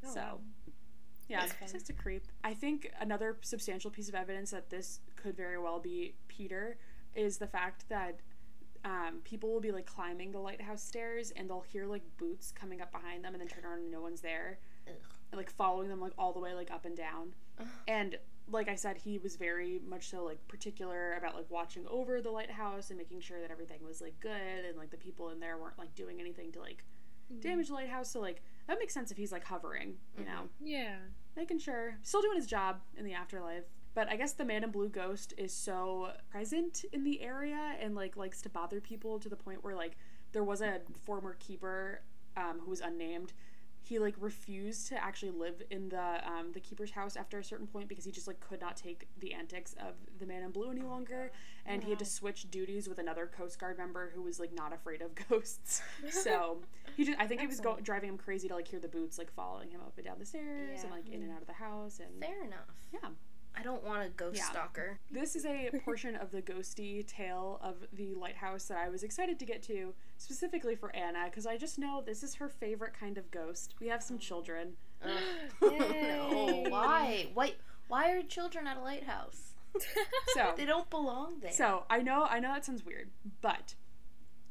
Oh, 0.05 0.15
so 0.15 0.21
wow. 0.21 0.41
yeah, 1.29 1.41
That's 1.41 1.53
it's 1.53 1.61
fun. 1.61 1.69
just 1.81 1.91
a 1.91 1.93
creep. 1.93 2.25
I 2.45 2.55
think 2.55 2.91
another 3.01 3.37
substantial 3.43 3.91
piece 3.91 4.09
of 4.09 4.15
evidence 4.15 4.53
that 4.53 4.71
this 4.71 5.01
could 5.17 5.37
very 5.37 5.59
well 5.59 5.81
be 5.81 6.15
Peter 6.29 6.79
is 7.15 7.39
the 7.39 7.49
fact 7.49 7.85
that 7.89 8.21
um, 8.85 9.21
people 9.25 9.53
will 9.53 9.61
be 9.61 9.73
like 9.73 9.87
climbing 9.87 10.33
the 10.33 10.39
lighthouse 10.39 10.83
stairs 10.83 11.33
and 11.37 11.49
they'll 11.49 11.61
hear 11.73 11.87
like 11.87 12.03
boots 12.17 12.53
coming 12.53 12.81
up 12.81 12.93
behind 12.93 13.25
them 13.25 13.35
and 13.35 13.41
then 13.41 13.49
turn 13.49 13.65
around 13.65 13.81
and 13.81 13.91
no 13.91 14.01
one's 14.01 14.21
there, 14.21 14.59
Ugh. 14.87 14.95
and, 15.33 15.39
like 15.39 15.51
following 15.51 15.89
them 15.89 16.01
like 16.01 16.13
all 16.19 16.33
the 16.33 16.41
way 16.41 16.55
like 16.55 16.71
up 16.71 16.85
and 16.85 16.97
down. 16.97 17.35
Ugh. 17.61 17.67
And 17.87 18.17
like 18.51 18.69
I 18.69 18.77
said, 18.77 18.97
he 18.97 19.19
was 19.19 19.37
very 19.37 19.81
much 19.87 20.09
so 20.11 20.25
like 20.25 20.47
particular 20.49 21.15
about 21.19 21.35
like 21.35 21.51
watching 21.51 21.87
over 21.89 22.21
the 22.23 22.31
lighthouse 22.31 22.89
and 22.91 22.97
making 22.99 23.21
sure 23.21 23.41
that 23.41 23.51
everything 23.51 23.81
was 23.85 24.01
like 24.01 24.19
good 24.21 24.65
and 24.67 24.79
like 24.79 24.91
the 24.91 24.97
people 24.97 25.29
in 25.31 25.41
there 25.41 25.59
weren't 25.59 25.79
like 25.79 25.95
doing 25.95 26.21
anything 26.21 26.53
to 26.53 26.61
like 26.61 26.85
Mm. 27.31 27.43
damage 27.43 27.69
the 27.69 27.75
lighthouse. 27.75 28.11
So 28.11 28.21
like 28.21 28.43
that 28.69 28.79
makes 28.79 28.95
sense 28.95 29.11
if 29.11 29.19
he's 29.19 29.33
like 29.33 29.45
hovering, 29.45 29.99
you 30.17 30.25
know 30.25 30.49
Yeah. 30.65 30.97
making 31.37 31.59
sure 31.59 31.99
still 32.03 32.23
doing 32.23 32.37
his 32.37 32.47
job 32.47 32.81
in 32.97 33.05
the 33.05 33.13
afterlife 33.13 33.65
but 33.99 34.09
i 34.09 34.17
guess 34.17 34.33
the 34.33 34.45
man 34.45 34.63
in 34.63 34.71
blue 34.71 34.89
ghost 34.89 35.35
is 35.37 35.53
so 35.53 36.13
present 36.31 36.85
in 36.93 37.03
the 37.03 37.21
area 37.21 37.75
and 37.81 37.97
like 37.97 38.17
likes 38.17 38.41
to 38.41 38.49
bother 38.49 38.81
people 38.81 39.19
to 39.19 39.29
the 39.29 39.37
point 39.37 39.65
where 39.65 39.75
like 39.75 39.97
there 40.33 40.45
was 40.45 40.61
a 40.61 40.81
former 41.05 41.35
keeper 41.41 42.03
um, 42.37 42.61
who 42.61 42.71
was 42.71 42.81
unnamed. 42.81 43.33
He 43.81 43.99
like 43.99 44.15
refused 44.21 44.89
to 44.89 45.03
actually 45.03 45.31
live 45.31 45.63
in 45.71 45.89
the 45.89 46.21
um, 46.29 46.53
the 46.53 46.61
keeper's 46.61 46.91
house 46.91 47.17
after 47.17 47.39
a 47.39 47.45
certain 47.45 47.67
point 47.67 47.89
because 47.89 48.05
he 48.05 48.11
just 48.13 48.27
like 48.27 48.39
could 48.39 48.61
not 48.61 48.77
take 48.77 49.09
the 49.19 49.33
antics 49.33 49.75
of 49.81 49.95
the 50.19 50.27
man 50.27 50.43
in 50.43 50.51
blue 50.51 50.71
any 50.71 50.83
longer. 50.83 51.33
And 51.65 51.83
he 51.83 51.91
had 51.91 51.99
to 52.01 52.05
switch 52.05 52.51
duties 52.51 52.87
with 52.89 52.99
another 52.99 53.27
coast 53.27 53.59
guard 53.59 53.79
member 53.79 54.13
who 54.15 54.23
was 54.23 54.39
like 54.39 54.53
not 54.53 54.75
afraid 54.75 55.01
of 55.01 55.15
ghosts. 55.29 55.81
So 56.11 56.59
he 56.97 57.05
just 57.05 57.19
i 57.19 57.27
think 57.27 57.43
it 57.43 57.49
was 57.49 57.61
go- 57.61 57.79
driving 57.83 58.11
him 58.11 58.19
crazy 58.19 58.49
to 58.49 58.55
like 58.55 58.69
hear 58.69 58.81
the 58.81 58.89
boots 58.89 59.17
like 59.17 59.33
following 59.33 59.71
him 59.71 59.81
up 59.81 59.95
and 59.97 60.05
down 60.05 60.17
the 60.19 60.27
stairs 60.27 60.83
and 60.83 60.91
like 60.91 61.09
in 61.09 61.23
and 61.23 61.31
out 61.31 61.41
of 61.41 61.47
the 61.47 61.53
house 61.55 62.01
and 62.01 62.21
Fair 62.21 62.45
enough. 62.45 62.77
Yeah. 62.93 63.09
I 63.59 63.63
don't 63.63 63.83
want 63.83 64.07
a 64.07 64.09
ghost 64.11 64.37
Yeah. 64.37 64.45
stalker. 64.51 65.01
this 65.11 65.35
is 65.35 65.45
a 65.45 65.71
portion 65.85 66.15
of 66.15 66.31
the 66.31 66.41
ghosty 66.43 67.05
tale 67.07 67.59
of 67.63 67.77
the 67.93 68.15
lighthouse 68.15 68.65
that 68.67 68.79
i 68.79 68.89
was 68.89 69.03
excited 69.03 69.39
to 69.41 69.45
get 69.45 69.63
to 69.65 69.95
specifically 70.17 70.77
for 70.77 70.95
anna 70.95 71.25
because 71.25 71.47
i 71.47 71.57
just 71.57 71.79
know 71.79 72.03
this 72.05 72.23
is 72.23 72.35
her 72.37 72.49
favorite 72.49 72.93
kind 72.99 73.19
of 73.19 73.31
ghost 73.31 73.75
we 73.81 73.89
have 73.89 74.03
some 74.03 74.19
children 74.19 74.75
no, 75.05 75.69
oh, 76.33 76.65
why? 76.69 77.29
Why? 77.35 77.55
Why 77.89 78.11
are 78.13 78.23
children 78.23 78.67
at 78.67 78.77
a 78.77 78.81
lighthouse? 78.81 79.53
so 80.35 80.53
They 80.57 80.65
don't 80.65 80.89
belong 80.91 81.41
there. 81.41 81.53
so 81.53 81.85
i 81.91 82.01
know 82.01 82.27
i 82.31 82.39
know 82.41 82.53
that 82.53 82.65
sounds 82.65 82.85
weird 82.85 83.11
but 83.43 83.75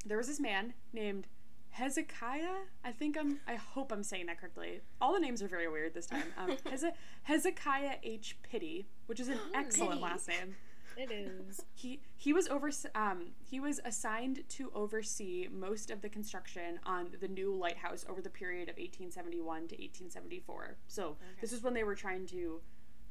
there 0.06 0.18
was 0.18 0.28
this 0.28 0.40
man 0.40 0.74
named 0.94 1.28
Hezekiah, 1.78 2.56
I 2.84 2.92
think 2.92 3.18
I'm. 3.18 3.40
I 3.48 3.54
hope 3.54 3.92
I'm 3.92 4.02
saying 4.02 4.26
that 4.26 4.40
correctly. 4.40 4.82
All 5.00 5.14
the 5.14 5.20
names 5.20 5.44
are 5.44 5.48
very 5.48 5.68
weird 5.68 5.94
this 5.94 6.08
time. 6.08 6.24
Um, 6.36 6.50
Heze- 6.66 6.92
Hezekiah 7.24 7.98
H. 8.02 8.38
Pittee, 8.42 8.88
which 9.06 9.20
is 9.20 9.28
an 9.28 9.38
excellent 9.54 9.92
Pittee. 9.94 10.04
last 10.04 10.28
name. 10.28 10.56
It 10.98 11.12
is. 11.12 11.62
He 11.76 12.02
he 12.16 12.34
was 12.34 12.48
over 12.48 12.72
um 12.96 13.28
he 13.40 13.60
was 13.60 13.80
assigned 13.86 14.44
to 14.50 14.72
oversee 14.74 15.48
most 15.52 15.92
of 15.92 16.02
the 16.02 16.10
construction 16.10 16.80
on 16.84 17.10
the 17.22 17.28
new 17.28 17.54
lighthouse 17.54 18.04
over 18.10 18.20
the 18.20 18.32
period 18.32 18.64
of 18.70 18.78
1871 18.78 19.44
to 19.68 19.76
1874. 19.76 20.78
So 20.88 21.18
this 21.40 21.54
is 21.54 21.62
when 21.62 21.76
they 21.76 21.84
were 21.84 21.94
trying 21.94 22.26
to 22.28 22.60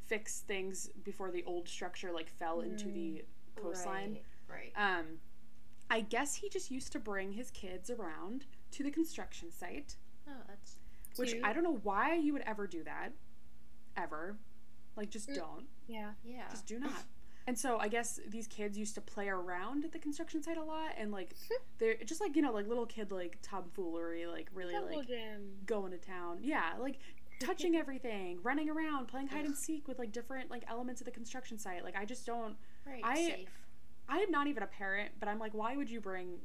fix 0.07 0.41
things 0.41 0.91
before 1.05 1.31
the 1.31 1.45
old 1.45 1.69
structure 1.69 2.11
like 2.11 2.29
fell 2.29 2.63
into 2.63 2.87
the 2.91 3.25
coastline. 3.55 4.19
Right. 4.49 4.73
Right. 4.77 4.99
Um, 4.99 5.07
I 5.89 6.01
guess 6.01 6.35
he 6.35 6.49
just 6.49 6.73
used 6.73 6.91
to 6.93 6.99
bring 6.99 7.31
his 7.33 7.53
kids 7.53 7.91
around 7.91 8.47
to 8.77 8.83
the 8.83 8.91
construction 8.91 9.51
site, 9.51 9.97
Oh, 10.29 10.33
that's 10.49 10.77
which 11.17 11.33
Cute. 11.33 11.45
I 11.45 11.53
don't 11.53 11.63
know 11.65 11.79
why 11.83 12.15
you 12.15 12.33
would 12.33 12.43
ever 12.47 12.67
do 12.67 12.83
that, 12.85 13.13
ever. 13.97 14.37
Like 14.97 15.11
just 15.11 15.29
Mm. 15.31 15.35
don't. 15.37 15.67
Yeah. 15.87 16.13
yeah. 16.25 16.49
Just 16.51 16.67
do 16.67 16.79
not. 16.79 17.05
And 17.47 17.57
so 17.57 17.79
I 17.79 17.87
guess 17.89 18.19
these 18.29 18.49
kids 18.49 18.77
used 18.77 18.95
to 18.97 19.01
play 19.01 19.29
around 19.29 19.85
at 19.85 19.93
the 19.93 19.99
construction 20.01 20.43
site 20.43 20.57
a 20.57 20.63
lot, 20.65 20.93
and 20.99 21.13
like 21.13 21.35
they're 21.79 21.97
just 22.05 22.21
like 22.21 22.35
you 22.37 22.43
know 22.43 22.53
like 22.53 22.67
little 22.67 22.87
kid 22.87 23.13
like 23.13 23.39
tomfoolery, 23.43 24.27
like 24.27 24.49
really 24.53 24.75
Double 24.75 24.99
like 24.99 25.07
gym. 25.07 25.53
going 25.65 25.93
to 25.93 25.99
town. 25.99 26.39
Yeah, 26.43 26.73
like 26.81 26.99
touching 27.41 27.77
everything, 27.83 28.41
running 28.43 28.69
around, 28.69 29.07
playing 29.07 29.29
hide 29.29 29.45
and 29.45 29.57
seek 29.57 29.87
with 29.87 29.99
like 29.99 30.11
different 30.13 30.51
like 30.51 30.65
elements 30.69 31.01
of 31.01 31.05
the 31.05 31.11
construction 31.13 31.57
site. 31.59 31.85
Like 31.85 31.97
I 31.97 32.05
just 32.05 32.27
don't. 32.27 32.57
right. 32.87 33.01
I- 33.05 33.15
safe. 33.29 33.49
I 34.09 34.19
am 34.21 34.31
not 34.31 34.47
even 34.47 34.63
a 34.63 34.69
parent, 34.69 35.11
but 35.19 35.29
I'm 35.29 35.39
like, 35.41 35.53
why 35.53 35.77
would 35.77 35.91
you 35.91 36.01
bring? 36.01 36.39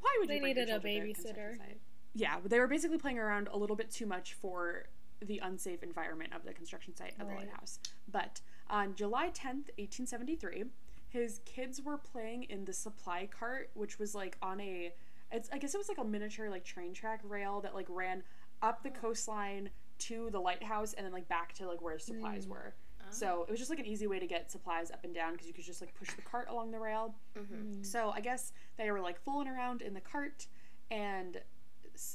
Why 0.00 0.16
would 0.20 0.28
They 0.28 0.36
you 0.36 0.42
needed 0.42 0.68
a 0.68 0.72
children 0.72 0.94
to 0.94 1.12
construction 1.14 1.58
babysitter. 1.58 1.74
Yeah, 2.14 2.36
but 2.40 2.50
they 2.50 2.58
were 2.58 2.66
basically 2.66 2.98
playing 2.98 3.18
around 3.18 3.48
a 3.52 3.56
little 3.56 3.76
bit 3.76 3.90
too 3.90 4.06
much 4.06 4.34
for 4.34 4.84
the 5.22 5.38
unsafe 5.42 5.82
environment 5.82 6.32
of 6.34 6.44
the 6.44 6.52
construction 6.52 6.96
site 6.96 7.12
of 7.20 7.28
the 7.28 7.34
lighthouse. 7.34 7.78
But 8.10 8.40
on 8.68 8.94
July 8.94 9.28
10th, 9.28 9.68
1873, 9.78 10.64
his 11.08 11.40
kids 11.44 11.82
were 11.82 11.98
playing 11.98 12.44
in 12.44 12.64
the 12.64 12.72
supply 12.72 13.28
cart, 13.30 13.70
which 13.74 13.98
was 13.98 14.14
like 14.14 14.38
on 14.42 14.60
a, 14.60 14.92
it's 15.30 15.48
I 15.52 15.58
guess 15.58 15.74
it 15.74 15.78
was 15.78 15.88
like 15.88 15.98
a 15.98 16.04
miniature 16.04 16.48
like 16.50 16.64
train 16.64 16.94
track 16.94 17.20
rail 17.24 17.60
that 17.60 17.74
like 17.74 17.86
ran 17.88 18.22
up 18.62 18.82
the 18.82 18.90
coastline 18.90 19.70
to 19.98 20.30
the 20.30 20.40
lighthouse 20.40 20.94
and 20.94 21.04
then 21.04 21.12
like 21.12 21.28
back 21.28 21.52
to 21.54 21.66
like 21.68 21.82
where 21.82 21.98
supplies 21.98 22.46
Mm. 22.46 22.50
were. 22.50 22.74
Oh. 23.10 23.14
So 23.14 23.44
it 23.46 23.50
was 23.50 23.58
just 23.58 23.70
like 23.70 23.78
an 23.78 23.86
easy 23.86 24.06
way 24.06 24.18
to 24.18 24.26
get 24.26 24.50
supplies 24.50 24.90
up 24.90 25.04
and 25.04 25.14
down 25.14 25.32
because 25.32 25.46
you 25.46 25.52
could 25.54 25.64
just 25.64 25.80
like 25.80 25.94
push 25.94 26.12
the 26.14 26.22
cart 26.22 26.48
along 26.48 26.70
the 26.70 26.78
rail. 26.78 27.14
Mhm. 27.36 27.84
So 27.84 28.10
I 28.10 28.20
guess 28.20 28.52
they 28.76 28.90
were 28.90 29.00
like 29.00 29.20
fooling 29.20 29.48
around 29.48 29.82
in 29.82 29.94
the 29.94 30.00
cart, 30.00 30.46
and 30.90 31.40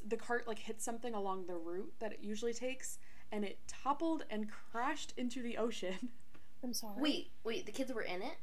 the 0.07 0.17
cart 0.17 0.47
like 0.47 0.59
hit 0.59 0.81
something 0.81 1.13
along 1.13 1.45
the 1.47 1.55
route 1.55 1.93
that 1.99 2.11
it 2.13 2.19
usually 2.21 2.53
takes, 2.53 2.97
and 3.31 3.43
it 3.43 3.59
toppled 3.67 4.25
and 4.29 4.49
crashed 4.49 5.13
into 5.17 5.41
the 5.41 5.57
ocean. 5.57 6.09
I'm 6.63 6.73
sorry. 6.73 6.99
Wait, 7.01 7.31
wait. 7.43 7.65
The 7.65 7.71
kids 7.71 7.93
were 7.93 8.01
in 8.01 8.21
it. 8.21 8.37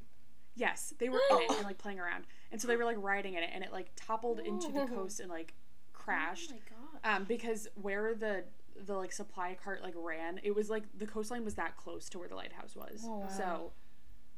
yes, 0.55 0.93
they 0.99 1.09
were 1.09 1.21
in 1.31 1.39
it 1.43 1.51
and 1.51 1.65
like 1.65 1.79
playing 1.79 1.99
around, 1.99 2.27
and 2.53 2.61
so 2.61 2.69
they 2.69 2.77
were 2.77 2.85
like 2.85 2.99
riding 3.01 3.35
in 3.35 3.43
it, 3.43 3.51
and 3.53 3.65
it 3.65 3.73
like 3.73 3.91
toppled 3.97 4.39
into 4.39 4.71
the 4.71 4.87
coast 4.87 5.19
and 5.19 5.29
like 5.31 5.55
crashed. 5.93 6.53
Oh 6.53 6.57
my 6.57 6.61
god. 6.77 7.17
Um, 7.17 7.25
because 7.25 7.67
where 7.75 8.15
the 8.15 8.45
the 8.87 8.95
like 8.95 9.13
supply 9.13 9.57
cart 9.63 9.83
like 9.83 9.95
ran, 9.97 10.41
it 10.43 10.55
was 10.55 10.71
like 10.71 10.85
the 10.97 11.07
coastline 11.07 11.45
was 11.45 11.55
that 11.55 11.77
close 11.77 12.09
to 12.11 12.19
where 12.19 12.29
the 12.29 12.37
lighthouse 12.37 12.75
was. 12.77 13.03
Oh, 13.05 13.19
wow. 13.19 13.29
So, 13.29 13.73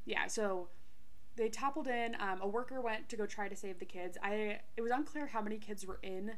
yeah, 0.05 0.27
so 0.27 0.69
they 1.37 1.49
toppled 1.49 1.89
in. 1.89 2.17
Um, 2.21 2.41
a 2.41 2.49
worker 2.49 2.81
went 2.81 3.09
to 3.09 3.17
go 3.17 3.27
try 3.27 3.49
to 3.49 3.57
save 3.57 3.79
the 3.79 3.85
kids. 3.85 4.17
I 4.23 4.61
it 4.77 4.83
was 4.83 4.91
unclear 4.91 5.27
how 5.27 5.41
many 5.41 5.59
kids 5.59 5.87
were 5.87 5.99
in 6.03 6.33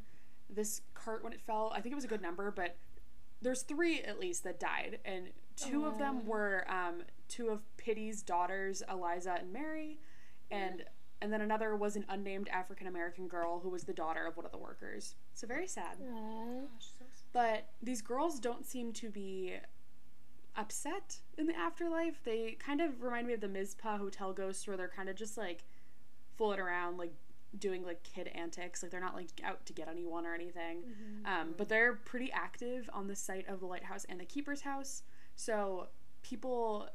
this 0.48 0.82
cart 0.94 1.24
when 1.24 1.32
it 1.32 1.40
fell. 1.40 1.72
I 1.74 1.80
think 1.80 1.92
it 1.92 1.96
was 1.96 2.04
a 2.04 2.08
good 2.08 2.22
number, 2.22 2.50
but 2.50 2.76
there's 3.42 3.62
three 3.62 4.00
at 4.00 4.18
least 4.18 4.44
that 4.44 4.58
died, 4.58 4.98
and 5.04 5.28
two 5.56 5.84
of 5.84 5.98
them 5.98 6.26
were 6.26 6.64
um, 6.68 7.02
two 7.28 7.48
of 7.48 7.60
Pittee's 7.76 8.22
daughters, 8.22 8.82
Eliza 8.90 9.36
and 9.40 9.52
Mary, 9.52 9.98
and 10.50 10.84
and 11.20 11.32
then 11.32 11.40
another 11.40 11.74
was 11.76 11.96
an 11.96 12.04
unnamed 12.08 12.48
African 12.48 12.86
American 12.86 13.26
girl 13.26 13.60
who 13.60 13.68
was 13.68 13.84
the 13.84 13.92
daughter 13.92 14.26
of 14.26 14.36
one 14.36 14.46
of 14.46 14.52
the 14.52 14.58
workers. 14.58 15.14
So 15.34 15.46
very 15.46 15.66
sad. 15.66 15.96
Aw. 16.14 16.60
Gosh, 17.36 17.44
so 17.44 17.52
sad. 17.52 17.64
But 17.64 17.68
these 17.82 18.02
girls 18.02 18.40
don't 18.40 18.66
seem 18.66 18.92
to 18.94 19.10
be 19.10 19.54
upset 20.56 21.18
in 21.36 21.46
the 21.46 21.56
afterlife. 21.56 22.22
They 22.24 22.56
kind 22.58 22.80
of 22.80 23.02
remind 23.02 23.26
me 23.26 23.34
of 23.34 23.40
the 23.40 23.48
Mizpah 23.48 23.98
hotel 23.98 24.32
ghosts 24.32 24.66
where 24.66 24.76
they're 24.76 24.88
kind 24.88 25.08
of 25.08 25.16
just 25.16 25.36
like 25.36 25.64
fooling 26.36 26.60
around, 26.60 26.98
like 26.98 27.12
doing 27.58 27.84
like 27.84 28.02
kid 28.02 28.28
antics. 28.34 28.82
Like 28.82 28.90
they're 28.90 29.00
not 29.00 29.14
like 29.14 29.28
out 29.44 29.64
to 29.66 29.72
get 29.72 29.88
anyone 29.88 30.26
or 30.26 30.34
anything. 30.34 30.82
Um, 31.26 31.54
but 31.56 31.68
they're 31.68 31.94
pretty 31.94 32.32
active 32.32 32.88
on 32.92 33.06
the 33.06 33.16
site 33.16 33.48
of 33.48 33.60
the 33.60 33.66
lighthouse 33.66 34.06
and 34.08 34.18
the 34.20 34.24
keeper's 34.24 34.62
house. 34.62 35.02
So 35.36 35.88
people 36.22 36.88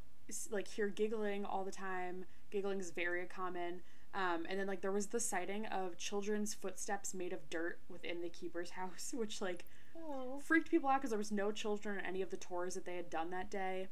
like 0.50 0.68
hear 0.68 0.88
giggling 0.88 1.46
all 1.46 1.64
the 1.64 1.72
time. 1.72 2.26
Giggling 2.50 2.80
is 2.80 2.92
very 2.92 3.26
common. 3.26 3.82
Um, 4.14 4.46
and 4.50 4.60
then 4.60 4.68
like 4.68 4.82
there 4.82 4.92
was 4.92 5.08
the 5.08 5.20
sighting 5.20 5.66
of 5.68 5.98
children's 5.98 6.54
footsteps 6.54 7.14
made 7.14 7.32
of 7.32 7.50
dirt 7.50 7.80
within 7.90 8.22
the 8.22 8.30
keeper's 8.30 8.70
house, 8.82 9.14
which 9.16 9.42
like 9.42 9.66
Oh. 9.98 10.40
freaked 10.44 10.72
people 10.72 10.90
out 10.90 11.00
because 11.00 11.10
there 11.10 11.18
was 11.18 11.32
no 11.32 11.52
children 11.52 11.98
on 11.98 12.06
any 12.06 12.22
of 12.22 12.30
the 12.30 12.38
tours 12.38 12.76
that 12.76 12.86
they 12.86 12.96
had 12.96 13.10
done 13.10 13.30
that 13.32 13.50
day. 13.50 13.88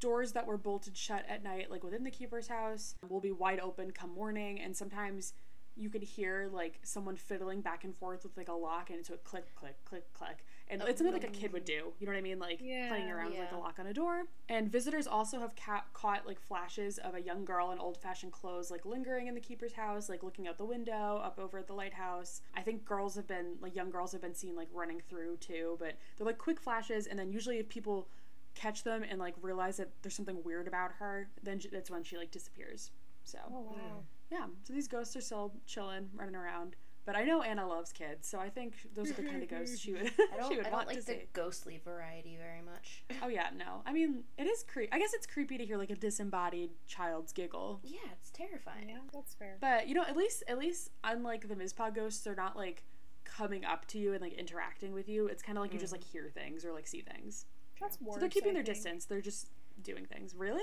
Doors 0.00 0.32
that 0.32 0.46
were 0.46 0.56
bolted 0.56 0.96
shut 0.96 1.24
at 1.28 1.42
night, 1.42 1.70
like 1.70 1.84
within 1.84 2.04
the 2.04 2.10
keeper's 2.10 2.48
house, 2.48 2.94
will 3.08 3.20
be 3.20 3.30
wide 3.32 3.60
open 3.60 3.90
come 3.90 4.14
morning, 4.14 4.60
and 4.60 4.76
sometimes 4.76 5.34
you 5.76 5.88
could 5.88 6.02
hear 6.02 6.48
like 6.52 6.78
someone 6.82 7.16
fiddling 7.16 7.60
back 7.60 7.84
and 7.84 7.96
forth 7.96 8.22
with 8.24 8.36
like 8.36 8.48
a 8.48 8.52
lock, 8.52 8.90
and 8.90 9.04
so 9.04 9.14
it 9.14 9.24
click, 9.24 9.54
click, 9.54 9.76
click, 9.84 10.04
click, 10.12 10.44
and 10.68 10.82
it's 10.82 10.98
something 10.98 11.12
like 11.14 11.24
a 11.24 11.28
kid 11.28 11.52
would 11.52 11.64
do. 11.64 11.92
You 11.98 12.06
know 12.06 12.12
what 12.12 12.18
I 12.18 12.22
mean? 12.22 12.38
Like 12.38 12.58
playing 12.58 13.08
Yeah. 13.08 13.12
around 13.12 13.30
with 13.30 13.38
like 13.40 13.52
a 13.52 13.56
lock 13.56 13.78
on 13.78 13.86
a 13.86 13.94
door. 13.94 14.24
And 14.48 14.70
visitors 14.70 15.06
also 15.06 15.38
have 15.40 15.54
ca- 15.56 15.84
caught 15.94 16.26
like 16.26 16.40
flashes 16.40 16.98
of 16.98 17.14
a 17.14 17.20
young 17.20 17.44
girl 17.44 17.70
in 17.70 17.78
old-fashioned 17.78 18.32
clothes, 18.32 18.70
like 18.70 18.84
lingering 18.84 19.26
in 19.26 19.34
the 19.34 19.40
keeper's 19.40 19.72
house, 19.72 20.08
like 20.08 20.22
looking 20.22 20.46
out 20.48 20.58
the 20.58 20.64
window 20.64 21.20
up 21.24 21.38
over 21.38 21.58
at 21.58 21.66
the 21.66 21.74
lighthouse. 21.74 22.42
I 22.54 22.62
think 22.62 22.84
girls 22.84 23.14
have 23.16 23.26
been 23.26 23.56
like 23.60 23.74
young 23.74 23.90
girls 23.90 24.12
have 24.12 24.20
been 24.20 24.34
seen 24.34 24.54
like 24.56 24.68
running 24.72 25.00
through 25.08 25.38
too, 25.38 25.76
but 25.78 25.94
they're 26.16 26.26
like 26.26 26.38
quick 26.38 26.60
flashes. 26.60 27.06
And 27.06 27.18
then 27.18 27.30
usually 27.30 27.58
if 27.58 27.68
people 27.68 28.08
catch 28.54 28.82
them 28.82 29.04
and 29.08 29.18
like 29.20 29.34
realize 29.40 29.76
that 29.78 29.90
there's 30.02 30.14
something 30.14 30.42
weird 30.44 30.66
about 30.68 30.92
her, 30.98 31.28
then 31.42 31.60
that's 31.72 31.90
when 31.90 32.02
she 32.02 32.16
like 32.16 32.30
disappears. 32.30 32.90
So 33.24 33.38
Oh 33.50 33.60
wow. 33.60 34.02
Yeah, 34.30 34.46
so 34.62 34.72
these 34.72 34.88
ghosts 34.88 35.16
are 35.16 35.20
still 35.20 35.52
chilling, 35.66 36.08
running 36.14 36.36
around. 36.36 36.76
But 37.06 37.16
I 37.16 37.24
know 37.24 37.42
Anna 37.42 37.66
loves 37.66 37.92
kids, 37.92 38.28
so 38.28 38.38
I 38.38 38.50
think 38.50 38.74
those 38.94 39.10
are 39.10 39.14
the 39.14 39.22
kind 39.22 39.42
of 39.42 39.48
ghosts 39.48 39.80
she 39.80 39.92
would 39.92 40.02
I 40.32 40.36
don't, 40.36 40.50
she 40.50 40.58
would 40.58 40.66
I 40.66 40.70
want 40.70 40.86
don't 40.86 40.96
like 40.96 41.04
to 41.04 41.06
the 41.06 41.20
see. 41.20 41.28
ghostly 41.32 41.80
variety 41.82 42.36
very 42.36 42.62
much. 42.62 43.04
Oh 43.22 43.28
yeah, 43.28 43.48
no. 43.56 43.82
I 43.86 43.92
mean, 43.92 44.22
it 44.36 44.44
is 44.44 44.62
creepy. 44.62 44.92
I 44.92 44.98
guess 44.98 45.12
it's 45.14 45.26
creepy 45.26 45.58
to 45.58 45.64
hear 45.64 45.78
like 45.78 45.90
a 45.90 45.96
disembodied 45.96 46.70
child's 46.86 47.32
giggle. 47.32 47.80
Yeah, 47.82 47.98
it's 48.12 48.30
terrifying. 48.30 48.90
Yeah, 48.90 48.98
that's 49.12 49.34
fair. 49.34 49.56
But 49.60 49.88
you 49.88 49.94
know, 49.94 50.02
at 50.02 50.16
least 50.16 50.44
at 50.46 50.58
least 50.58 50.90
unlike 51.02 51.48
the 51.48 51.56
Mizpah 51.56 51.90
ghosts, 51.90 52.22
they're 52.22 52.36
not 52.36 52.56
like 52.56 52.84
coming 53.24 53.64
up 53.64 53.86
to 53.86 53.98
you 53.98 54.12
and 54.12 54.20
like 54.20 54.34
interacting 54.34 54.92
with 54.92 55.08
you. 55.08 55.26
It's 55.26 55.42
kind 55.42 55.56
of 55.56 55.62
like 55.62 55.72
you 55.72 55.80
just 55.80 55.92
mm. 55.92 55.96
like 55.96 56.04
hear 56.04 56.30
things 56.32 56.64
or 56.64 56.72
like 56.72 56.86
see 56.86 57.00
things. 57.00 57.46
That's 57.80 58.00
worse. 58.00 58.14
so 58.14 58.20
they're 58.20 58.28
keeping 58.28 58.50
I 58.50 58.54
their 58.54 58.62
think. 58.62 58.76
distance. 58.76 59.06
They're 59.06 59.20
just 59.22 59.48
doing 59.82 60.04
things. 60.04 60.34
Really? 60.36 60.62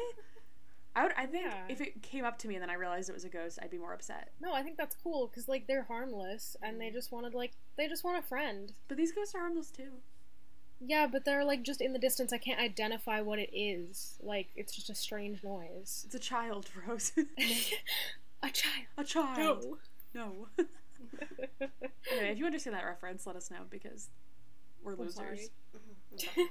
I 0.95 1.03
would. 1.03 1.13
I 1.15 1.25
think 1.27 1.45
Yeah. 1.45 1.63
if 1.69 1.79
it 1.81 2.01
came 2.01 2.25
up 2.25 2.37
to 2.39 2.47
me 2.47 2.55
and 2.55 2.61
then 2.61 2.69
I 2.69 2.73
realized 2.73 3.09
it 3.09 3.13
was 3.13 3.23
a 3.23 3.29
ghost, 3.29 3.59
I'd 3.61 3.69
be 3.69 3.77
more 3.77 3.93
upset. 3.93 4.31
No, 4.41 4.53
I 4.53 4.63
think 4.63 4.77
that's 4.77 4.95
cool 5.03 5.27
because 5.27 5.47
like 5.47 5.67
they're 5.67 5.83
harmless 5.83 6.55
and 6.63 6.81
they 6.81 6.89
just 6.89 7.11
wanted 7.11 7.33
like 7.35 7.51
they 7.75 7.87
just 7.87 8.03
want 8.03 8.17
a 8.17 8.27
friend. 8.27 8.73
But 8.87 8.97
these 8.97 9.11
ghosts 9.11 9.35
are 9.35 9.39
harmless 9.41 9.69
too. 9.69 9.91
Yeah, 10.79 11.07
but 11.11 11.25
they're 11.25 11.43
like 11.45 11.63
just 11.63 11.81
in 11.81 11.93
the 11.93 11.99
distance. 11.99 12.31
I 12.33 12.37
can't 12.39 12.59
identify 12.59 13.21
what 13.21 13.37
it 13.39 13.49
is. 13.55 14.17
Like 14.23 14.47
it's 14.55 14.75
just 14.75 14.89
a 14.89 14.95
strange 14.95 15.43
noise. 15.43 16.03
It's 16.05 16.15
a 16.15 16.19
child, 16.19 16.69
Rose. 16.87 17.11
a 18.43 18.49
child. 18.49 18.85
a 18.97 19.03
child. 19.03 19.65
No. 20.13 20.23
No. 20.23 20.47
anyway, 22.11 22.31
if 22.31 22.37
you 22.39 22.45
understand 22.45 22.75
that 22.75 22.85
reference, 22.85 23.25
let 23.27 23.35
us 23.35 23.51
know 23.51 23.61
because 23.69 24.09
we're 24.83 24.93
I'm 24.93 24.99
losers. 24.99 25.49
sorry. 26.15 26.47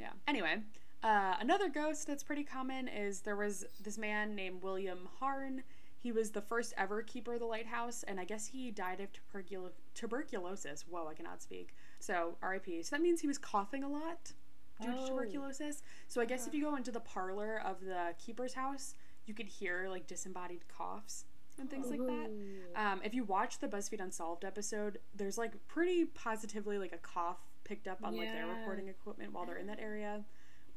Yeah. 0.00 0.10
Anyway, 0.26 0.56
uh, 1.02 1.36
another 1.40 1.68
ghost 1.68 2.06
that's 2.06 2.22
pretty 2.24 2.44
common 2.44 2.88
is 2.88 3.20
there 3.20 3.36
was 3.36 3.64
this 3.82 3.98
man 3.98 4.34
named 4.34 4.62
William 4.62 5.08
Harn. 5.20 5.62
He 6.00 6.12
was 6.12 6.30
the 6.30 6.40
first 6.42 6.74
ever 6.76 7.02
keeper 7.02 7.34
of 7.34 7.40
the 7.40 7.46
lighthouse, 7.46 8.04
and 8.04 8.20
I 8.20 8.24
guess 8.24 8.46
he 8.46 8.70
died 8.70 9.00
of 9.00 9.08
tuberculo- 9.12 9.70
tuberculosis. 9.94 10.84
Whoa, 10.88 11.06
I 11.08 11.14
cannot 11.14 11.42
speak. 11.42 11.74
So, 12.00 12.36
RIP. 12.42 12.84
So 12.84 12.96
that 12.96 13.02
means 13.02 13.20
he 13.20 13.26
was 13.26 13.38
coughing 13.38 13.82
a 13.82 13.88
lot 13.88 14.32
due 14.80 14.92
to 14.92 14.98
Oh. 14.98 15.08
tuberculosis. 15.08 15.82
So 16.06 16.20
I 16.20 16.24
guess 16.24 16.46
if 16.46 16.54
you 16.54 16.62
go 16.62 16.76
into 16.76 16.92
the 16.92 17.00
parlor 17.00 17.60
of 17.64 17.80
the 17.84 18.14
keeper's 18.18 18.54
house, 18.54 18.94
you 19.26 19.34
could 19.34 19.46
hear 19.48 19.88
like 19.88 20.06
disembodied 20.06 20.68
coughs 20.68 21.24
and 21.58 21.68
things 21.68 21.88
like 21.90 21.98
that. 22.06 22.30
Um, 22.76 23.00
if 23.02 23.12
you 23.12 23.24
watch 23.24 23.58
the 23.58 23.66
BuzzFeed 23.66 24.00
Unsolved 24.00 24.44
episode, 24.44 24.98
there's 25.16 25.36
like 25.36 25.52
pretty 25.66 26.04
positively 26.04 26.78
like 26.78 26.92
a 26.92 26.98
cough 26.98 27.40
picked 27.64 27.88
up 27.88 27.98
on 28.04 28.16
like 28.16 28.32
their 28.32 28.46
recording 28.46 28.86
equipment 28.88 29.32
while 29.32 29.44
they're 29.44 29.58
in 29.58 29.66
that 29.66 29.80
area, 29.80 30.24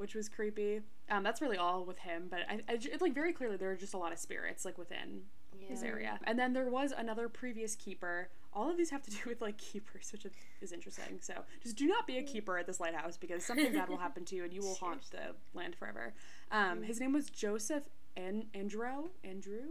which 0.02 0.14
was 0.14 0.28
creepy. 0.28 0.80
Um, 1.10 1.22
that's 1.22 1.40
really 1.40 1.56
all 1.56 1.84
with 1.84 1.98
him, 1.98 2.26
but 2.28 2.40
I, 2.50 2.54
I, 2.68 2.74
it, 2.74 3.00
like 3.00 3.14
very 3.14 3.32
clearly 3.32 3.56
there 3.56 3.70
are 3.70 3.76
just 3.76 3.94
a 3.94 3.98
lot 3.98 4.12
of 4.12 4.18
spirits 4.18 4.64
like 4.64 4.76
within 4.76 5.22
Yeah. 5.58 5.76
area. 5.84 6.18
And 6.24 6.38
then 6.38 6.52
there 6.52 6.68
was 6.68 6.92
another 6.96 7.28
previous 7.28 7.76
keeper. 7.76 8.28
All 8.52 8.68
of 8.70 8.76
these 8.76 8.90
have 8.90 9.02
to 9.04 9.10
do 9.10 9.18
with 9.26 9.40
like 9.40 9.56
keepers, 9.72 10.10
which 10.12 10.26
is- 10.60 10.72
interesting. 10.72 11.18
So 11.20 11.34
just 11.62 11.76
do 11.76 11.86
not 11.86 12.06
be 12.06 12.18
a 12.18 12.22
keeper 12.22 12.58
at 12.58 12.66
this 12.66 12.80
lighthouse 12.80 13.16
because 13.16 13.44
something 13.44 13.72
bad 13.72 13.88
will 13.88 13.96
happen 13.98 14.24
to 14.26 14.36
you 14.36 14.44
and 14.44 14.52
you 14.52 14.60
will 14.62 14.74
haunt 14.80 15.10
the 15.10 15.34
land 15.54 15.74
forever. 15.76 16.12
Um, 16.50 16.82
his 16.82 16.98
name 17.00 17.12
was 17.12 17.30
Joseph 17.30 17.84
An- 18.16 18.46
Andrew. 18.54 19.08
Andrew? 19.24 19.62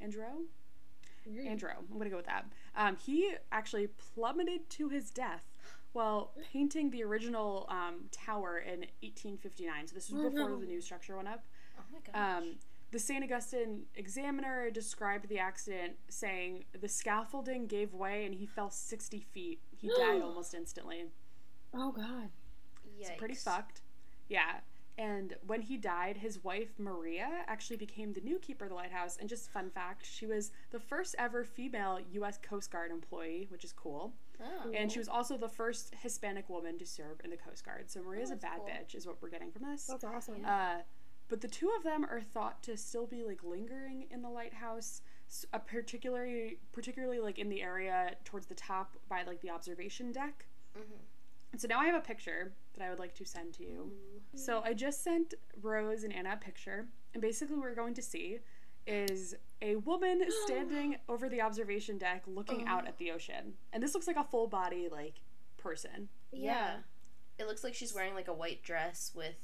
Andrew? 0.00 0.32
Andrew. 1.46 1.70
I'm 1.90 1.98
gonna 1.98 2.10
go 2.10 2.16
with 2.16 2.26
that. 2.26 2.46
Um, 2.76 2.96
he 2.96 3.34
actually 3.52 3.86
plummeted 3.86 4.68
to 4.70 4.88
his 4.88 5.10
death 5.10 5.44
while 5.92 6.32
painting 6.52 6.90
the 6.90 7.02
original 7.04 7.66
um, 7.68 8.04
tower 8.10 8.58
in 8.58 8.80
1859. 9.02 9.88
So 9.88 9.94
this 9.94 10.10
was 10.10 10.24
Oh, 10.24 10.30
before 10.30 10.50
no. 10.50 10.58
the 10.60 10.66
new 10.66 10.80
structure 10.80 11.16
went 11.16 11.28
up. 11.28 11.44
Oh 11.78 11.82
my 11.92 11.98
gosh. 12.00 12.38
Um, 12.42 12.54
the 12.90 12.98
St. 12.98 13.24
Augustine 13.24 13.82
Examiner 13.94 14.70
described 14.70 15.28
the 15.28 15.38
accident 15.38 15.94
saying 16.08 16.64
the 16.78 16.88
scaffolding 16.88 17.66
gave 17.66 17.94
way 17.94 18.24
and 18.26 18.34
he 18.34 18.44
fell 18.46 18.70
60 18.70 19.20
feet. 19.32 19.60
He 19.76 19.88
died 19.88 20.20
almost 20.22 20.52
instantly. 20.54 21.04
Oh 21.74 21.92
god. 21.92 22.28
It's 23.00 23.10
pretty 23.18 23.34
Yikes. 23.34 23.44
fucked. 23.44 23.80
Yeah. 24.28 24.60
And 24.98 25.34
when 25.46 25.62
he 25.62 25.76
died, 25.78 26.18
his 26.18 26.44
wife 26.44 26.78
Maria 26.78 27.28
actually 27.46 27.78
became 27.78 28.12
the 28.12 28.20
new 28.20 28.38
keeper 28.38 28.64
of 28.64 28.70
the 28.70 28.76
lighthouse. 28.76 29.16
And 29.16 29.28
just 29.28 29.50
fun 29.50 29.70
fact, 29.70 30.04
she 30.04 30.26
was 30.26 30.52
the 30.70 30.78
first 30.78 31.14
ever 31.18 31.44
female 31.44 31.98
U.S. 32.12 32.38
Coast 32.38 32.70
Guard 32.70 32.90
employee, 32.90 33.46
which 33.50 33.64
is 33.64 33.72
cool. 33.72 34.12
Oh. 34.40 34.70
And 34.74 34.92
she 34.92 34.98
was 34.98 35.08
also 35.08 35.38
the 35.38 35.48
first 35.48 35.94
Hispanic 36.02 36.48
woman 36.48 36.78
to 36.78 36.86
serve 36.86 37.20
in 37.24 37.30
the 37.30 37.36
Coast 37.36 37.64
Guard. 37.64 37.90
So 37.90 38.02
Maria's 38.02 38.30
a 38.30 38.36
bad 38.36 38.58
cool. 38.58 38.68
bitch, 38.68 38.94
is 38.94 39.06
what 39.06 39.16
we're 39.22 39.30
getting 39.30 39.50
from 39.50 39.62
this. 39.70 39.86
That's 39.86 40.04
awesome. 40.04 40.44
Uh, 40.44 40.78
but 41.28 41.40
the 41.40 41.48
two 41.48 41.70
of 41.76 41.82
them 41.82 42.04
are 42.04 42.20
thought 42.20 42.62
to 42.64 42.76
still 42.76 43.06
be 43.06 43.24
like 43.24 43.42
lingering 43.42 44.04
in 44.10 44.20
the 44.20 44.28
lighthouse, 44.28 45.00
uh, 45.54 45.58
particularly 45.58 46.58
particularly 46.72 47.20
like 47.20 47.38
in 47.38 47.48
the 47.48 47.62
area 47.62 48.16
towards 48.24 48.46
the 48.46 48.54
top 48.54 48.96
by 49.08 49.22
like 49.22 49.40
the 49.40 49.48
observation 49.48 50.12
deck. 50.12 50.44
Mhm. 50.76 50.98
And 51.52 51.60
so 51.60 51.68
now 51.68 51.78
I 51.78 51.86
have 51.86 51.94
a 51.94 52.00
picture 52.00 52.52
that 52.76 52.84
I 52.84 52.90
would 52.90 52.98
like 52.98 53.14
to 53.16 53.24
send 53.24 53.52
to 53.54 53.62
you. 53.62 53.92
So 54.34 54.62
I 54.64 54.72
just 54.72 55.04
sent 55.04 55.34
Rose 55.60 56.02
and 56.02 56.12
Anna 56.12 56.32
a 56.32 56.36
picture, 56.36 56.86
and 57.12 57.20
basically 57.20 57.56
what 57.56 57.64
we're 57.64 57.74
going 57.74 57.94
to 57.94 58.02
see 58.02 58.38
is 58.86 59.34
a 59.60 59.76
woman 59.76 60.22
standing 60.46 60.96
over 61.08 61.28
the 61.28 61.40
observation 61.40 61.98
deck 61.98 62.22
looking 62.26 62.64
oh. 62.66 62.70
out 62.70 62.88
at 62.88 62.98
the 62.98 63.10
ocean. 63.10 63.54
And 63.72 63.82
this 63.82 63.94
looks 63.94 64.06
like 64.06 64.16
a 64.16 64.24
full 64.24 64.48
body 64.48 64.88
like 64.90 65.20
person. 65.58 66.08
Yeah. 66.32 66.76
It 67.38 67.46
looks 67.46 67.64
like 67.64 67.74
she's 67.74 67.94
wearing 67.94 68.14
like 68.14 68.28
a 68.28 68.32
white 68.32 68.62
dress 68.62 69.12
with 69.14 69.34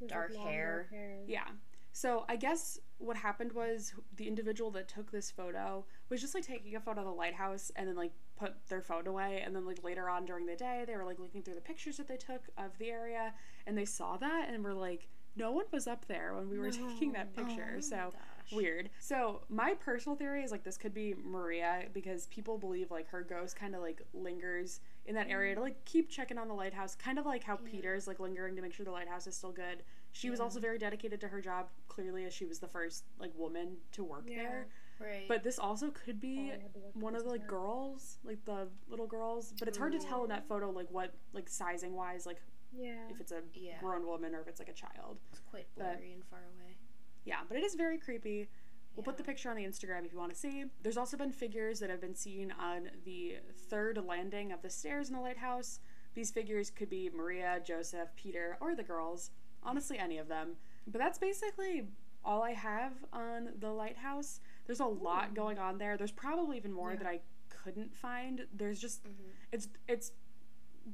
With, 0.00 0.10
dark 0.10 0.34
long, 0.34 0.46
hair. 0.46 0.88
hair. 0.90 1.18
Yeah. 1.26 1.46
So 1.92 2.24
I 2.28 2.36
guess 2.36 2.78
what 2.98 3.16
happened 3.16 3.52
was 3.52 3.94
the 4.16 4.28
individual 4.28 4.70
that 4.72 4.88
took 4.88 5.10
this 5.10 5.30
photo 5.30 5.84
was 6.08 6.20
just 6.20 6.34
like 6.34 6.46
taking 6.46 6.76
a 6.76 6.80
photo 6.80 7.00
of 7.00 7.06
the 7.06 7.12
lighthouse 7.12 7.70
and 7.76 7.88
then 7.88 7.96
like 7.96 8.12
put 8.36 8.54
their 8.68 8.82
phone 8.82 9.06
away 9.06 9.42
and 9.44 9.54
then 9.56 9.64
like 9.66 9.82
later 9.82 10.08
on 10.08 10.24
during 10.24 10.46
the 10.46 10.56
day 10.56 10.84
they 10.86 10.94
were 10.96 11.04
like 11.04 11.18
looking 11.18 11.42
through 11.42 11.54
the 11.54 11.60
pictures 11.60 11.96
that 11.96 12.06
they 12.06 12.16
took 12.16 12.42
of 12.58 12.76
the 12.78 12.90
area 12.90 13.32
and 13.66 13.76
they 13.76 13.84
saw 13.84 14.16
that 14.16 14.48
and 14.50 14.62
were 14.62 14.74
like 14.74 15.08
no 15.36 15.52
one 15.52 15.66
was 15.70 15.86
up 15.86 16.06
there 16.06 16.34
when 16.34 16.48
we 16.48 16.58
were 16.58 16.70
taking 16.70 17.12
that 17.12 17.28
oh 17.36 17.42
picture. 17.42 17.74
Oh 17.76 17.80
so 17.80 17.96
gosh. 17.96 18.52
weird. 18.52 18.90
So 18.98 19.42
my 19.48 19.74
personal 19.74 20.16
theory 20.16 20.42
is 20.42 20.50
like 20.50 20.64
this 20.64 20.78
could 20.78 20.94
be 20.94 21.14
Maria 21.22 21.84
because 21.92 22.26
people 22.28 22.56
believe 22.58 22.90
like 22.90 23.08
her 23.08 23.22
ghost 23.22 23.54
kind 23.56 23.74
of 23.74 23.82
like 23.82 24.00
lingers 24.14 24.80
in 25.04 25.14
that 25.14 25.28
area 25.28 25.54
to 25.54 25.60
mm. 25.60 25.64
like 25.64 25.84
keep 25.84 26.08
checking 26.08 26.38
on 26.38 26.48
the 26.48 26.54
lighthouse, 26.54 26.94
kind 26.94 27.18
of 27.18 27.26
like 27.26 27.44
how 27.44 27.56
Peter's 27.56 28.06
like 28.06 28.18
lingering 28.18 28.56
to 28.56 28.62
make 28.62 28.72
sure 28.72 28.84
the 28.84 28.90
lighthouse 28.90 29.26
is 29.26 29.36
still 29.36 29.52
good. 29.52 29.82
She 30.12 30.30
was 30.30 30.40
also 30.40 30.58
very 30.58 30.78
dedicated 30.78 31.20
to 31.20 31.28
her 31.28 31.42
job, 31.42 31.66
clearly 31.88 32.24
as 32.24 32.32
she 32.32 32.46
was 32.46 32.58
the 32.58 32.68
first 32.68 33.04
like 33.20 33.32
woman 33.36 33.76
to 33.92 34.04
work 34.04 34.24
Yeah. 34.26 34.36
there. 34.36 34.66
Right. 35.00 35.26
But 35.28 35.42
this 35.44 35.58
also 35.58 35.90
could 35.90 36.16
Oh, 36.18 36.20
be 36.20 36.38
I 36.50 36.52
had 36.52 36.72
to 36.74 36.78
work 36.80 36.92
one 36.94 37.14
of 37.14 37.24
the 37.24 37.30
like 37.30 37.46
girls, 37.46 38.18
like 38.24 38.44
the 38.44 38.68
little 38.88 39.06
girls. 39.06 39.52
But 39.58 39.68
it's 39.68 39.78
hard 39.78 39.92
to 39.92 39.98
tell 39.98 40.22
in 40.24 40.30
that 40.30 40.44
mm. 40.44 40.48
photo 40.48 40.70
like 40.70 40.90
what 40.90 41.12
like 41.32 41.48
sizing 41.48 41.94
wise, 41.94 42.24
like 42.26 42.40
Yeah. 42.72 43.08
if 43.10 43.20
it's 43.20 43.32
a 43.32 43.42
Yeah. 43.54 43.78
grown 43.80 44.06
woman 44.06 44.34
or 44.34 44.40
if 44.40 44.48
it's 44.48 44.58
like 44.58 44.68
a 44.68 44.74
child. 44.74 45.18
it's 45.30 45.40
quite 45.40 45.66
but- 45.76 45.98
blurry 45.98 46.12
and 46.12 46.24
far 46.24 46.40
away. 46.40 46.76
Yeah, 47.24 47.40
but 47.48 47.56
it 47.56 47.64
is 47.64 47.74
very 47.74 47.98
creepy. 47.98 48.48
We'll 48.94 49.04
put 49.04 49.18
the 49.18 49.24
picture 49.24 49.50
on 49.50 49.56
the 49.56 49.64
Instagram 49.64 50.06
if 50.06 50.12
you 50.12 50.18
want 50.18 50.32
to 50.32 50.38
see. 50.38 50.64
There's 50.82 50.96
also 50.96 51.18
been 51.18 51.30
figures 51.32 51.80
that 51.80 51.90
have 51.90 52.00
been 52.00 52.14
seen 52.14 52.50
on 52.52 52.88
the 53.04 53.36
third 53.68 53.98
landing 54.06 54.52
of 54.52 54.62
the 54.62 54.70
stairs 54.70 55.08
in 55.10 55.14
the 55.16 55.20
lighthouse. 55.20 55.80
These 56.14 56.30
figures 56.30 56.70
could 56.70 56.88
be 56.88 57.10
Maria, 57.14 57.60
Joseph, 57.62 58.08
Peter, 58.16 58.56
or 58.60 58.74
the 58.74 58.82
girls. 58.82 59.30
Honestly, 59.62 59.98
any 59.98 60.16
of 60.16 60.28
them. 60.28 60.56
But 60.86 60.98
that's 60.98 61.18
basically 61.18 61.88
all 62.24 62.42
I 62.42 62.52
have 62.52 62.92
on 63.12 63.50
the 63.58 63.70
lighthouse. 63.70 64.40
There's 64.66 64.80
a 64.80 64.86
lot 64.86 65.34
going 65.34 65.58
on 65.58 65.78
there. 65.78 65.96
There's 65.96 66.12
probably 66.12 66.56
even 66.56 66.72
more 66.72 66.92
Yeah. 66.92 66.98
that 66.98 67.06
I 67.06 67.20
couldn't 67.48 67.94
find. 67.94 68.46
There's 68.52 68.80
just 68.80 69.02
Mhm. 69.04 69.14
it's 69.52 69.68
it's 69.88 70.12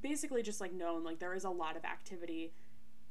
basically 0.00 0.42
just 0.42 0.60
like 0.60 0.72
known 0.72 1.04
like 1.04 1.18
there 1.18 1.34
is 1.34 1.44
a 1.44 1.50
lot 1.50 1.76
of 1.76 1.84
activity 1.84 2.54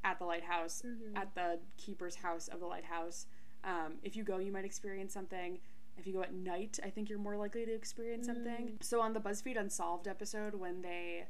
at 0.03 0.17
the 0.17 0.25
lighthouse 0.25 0.81
Mhm. 0.81 1.15
at 1.17 1.35
the 1.35 1.59
keeper's 1.77 2.15
house 2.15 2.47
of 2.47 2.59
the 2.59 2.65
lighthouse. 2.65 3.27
Um, 3.63 3.99
if 4.03 4.15
you 4.15 4.23
go, 4.23 4.37
you 4.39 4.51
might 4.51 4.65
experience 4.65 5.13
something. 5.13 5.59
If 5.97 6.07
you 6.07 6.13
go 6.13 6.23
at 6.23 6.33
night, 6.33 6.79
I 6.81 6.89
think 6.89 7.09
you're 7.09 7.19
more 7.19 7.37
likely 7.37 7.65
to 7.65 7.71
experience 7.71 8.25
something. 8.25 8.77
So 8.81 9.01
on 9.01 9.13
the 9.13 9.19
BuzzFeed 9.21 9.57
Unsolved 9.59 10.07
episode, 10.07 10.55
when 10.55 10.81
they 10.81 11.27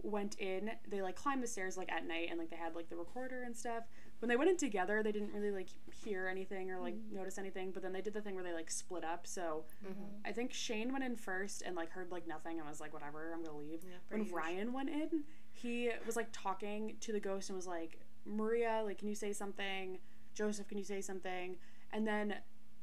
went 0.00 0.38
in, 0.38 0.78
they 0.86 1.02
like 1.02 1.16
climbed 1.16 1.42
the 1.42 1.48
stairs 1.48 1.76
like 1.76 1.90
at 1.90 2.06
night 2.06 2.28
and 2.30 2.38
like 2.38 2.50
they 2.50 2.56
had 2.56 2.76
like 2.76 2.88
the 2.88 2.96
recorder 2.96 3.42
and 3.42 3.56
stuff. 3.56 3.88
When 4.20 4.28
they 4.28 4.36
went 4.36 4.50
in 4.50 4.56
together, 4.56 5.02
they 5.02 5.12
didn't 5.12 5.32
really 5.32 5.50
like 5.50 5.68
hear 6.04 6.26
anything 6.28 6.70
or 6.70 6.80
like 6.80 6.96
notice 7.12 7.38
anything. 7.38 7.70
But 7.70 7.82
then 7.82 7.92
they 7.92 8.00
did 8.00 8.14
the 8.14 8.20
thing 8.20 8.34
where 8.34 8.42
they 8.44 8.52
like 8.52 8.70
split 8.70 9.04
up. 9.04 9.26
So 9.26 9.64
Mhm. 9.84 9.94
I 10.24 10.32
think 10.32 10.52
Shane 10.52 10.90
went 10.92 11.04
in 11.04 11.14
first 11.16 11.62
and 11.62 11.76
like 11.76 11.90
heard 11.90 12.10
like 12.10 12.26
nothing 12.26 12.58
and 12.58 12.68
was 12.68 12.80
like, 12.80 12.92
whatever, 12.92 13.32
I'm 13.32 13.42
gonna 13.44 13.56
leave. 13.58 13.84
Yeah, 13.84 13.98
when. 14.08 14.28
Ryan 14.30 14.72
went 14.72 14.90
in, 14.90 15.24
he 15.52 15.90
was 16.06 16.16
like 16.16 16.28
talking 16.32 16.96
to 17.00 17.12
the 17.12 17.20
ghost 17.20 17.48
and 17.50 17.56
was 17.56 17.66
like, 17.66 18.00
Maria, 18.24 18.82
like, 18.84 18.98
can 18.98 19.08
you 19.08 19.14
say 19.14 19.32
something? 19.32 19.98
Joseph, 20.34 20.68
can 20.68 20.78
you 20.78 20.84
say 20.84 21.00
something? 21.00 21.56
And 21.92 22.06
then 22.06 22.34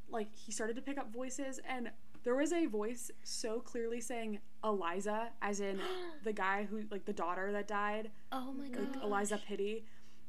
like 0.10 0.34
he 0.36 0.52
started 0.52 0.76
to 0.78 0.82
pick 0.82 0.98
up 0.98 1.12
voices 1.12 1.60
and 1.68 1.92
there 2.24 2.36
was 2.36 2.54
a 2.54 2.66
voice 2.66 3.12
so 3.24 3.60
clearly 3.60 4.02
saying 4.02 4.40
Eliza, 4.64 5.30
as 5.42 5.60
in 5.60 5.80
the 6.24 6.34
guy 6.34 6.64
who 6.64 6.84
like 6.90 7.06
the 7.06 7.14
daughter 7.14 7.52
that 7.52 7.68
died, 7.68 8.12
Oh 8.32 8.52
my 8.54 8.68
god, 8.70 8.96
like. 8.96 9.04
Eliza 9.04 9.38
Pittee. 9.48 9.86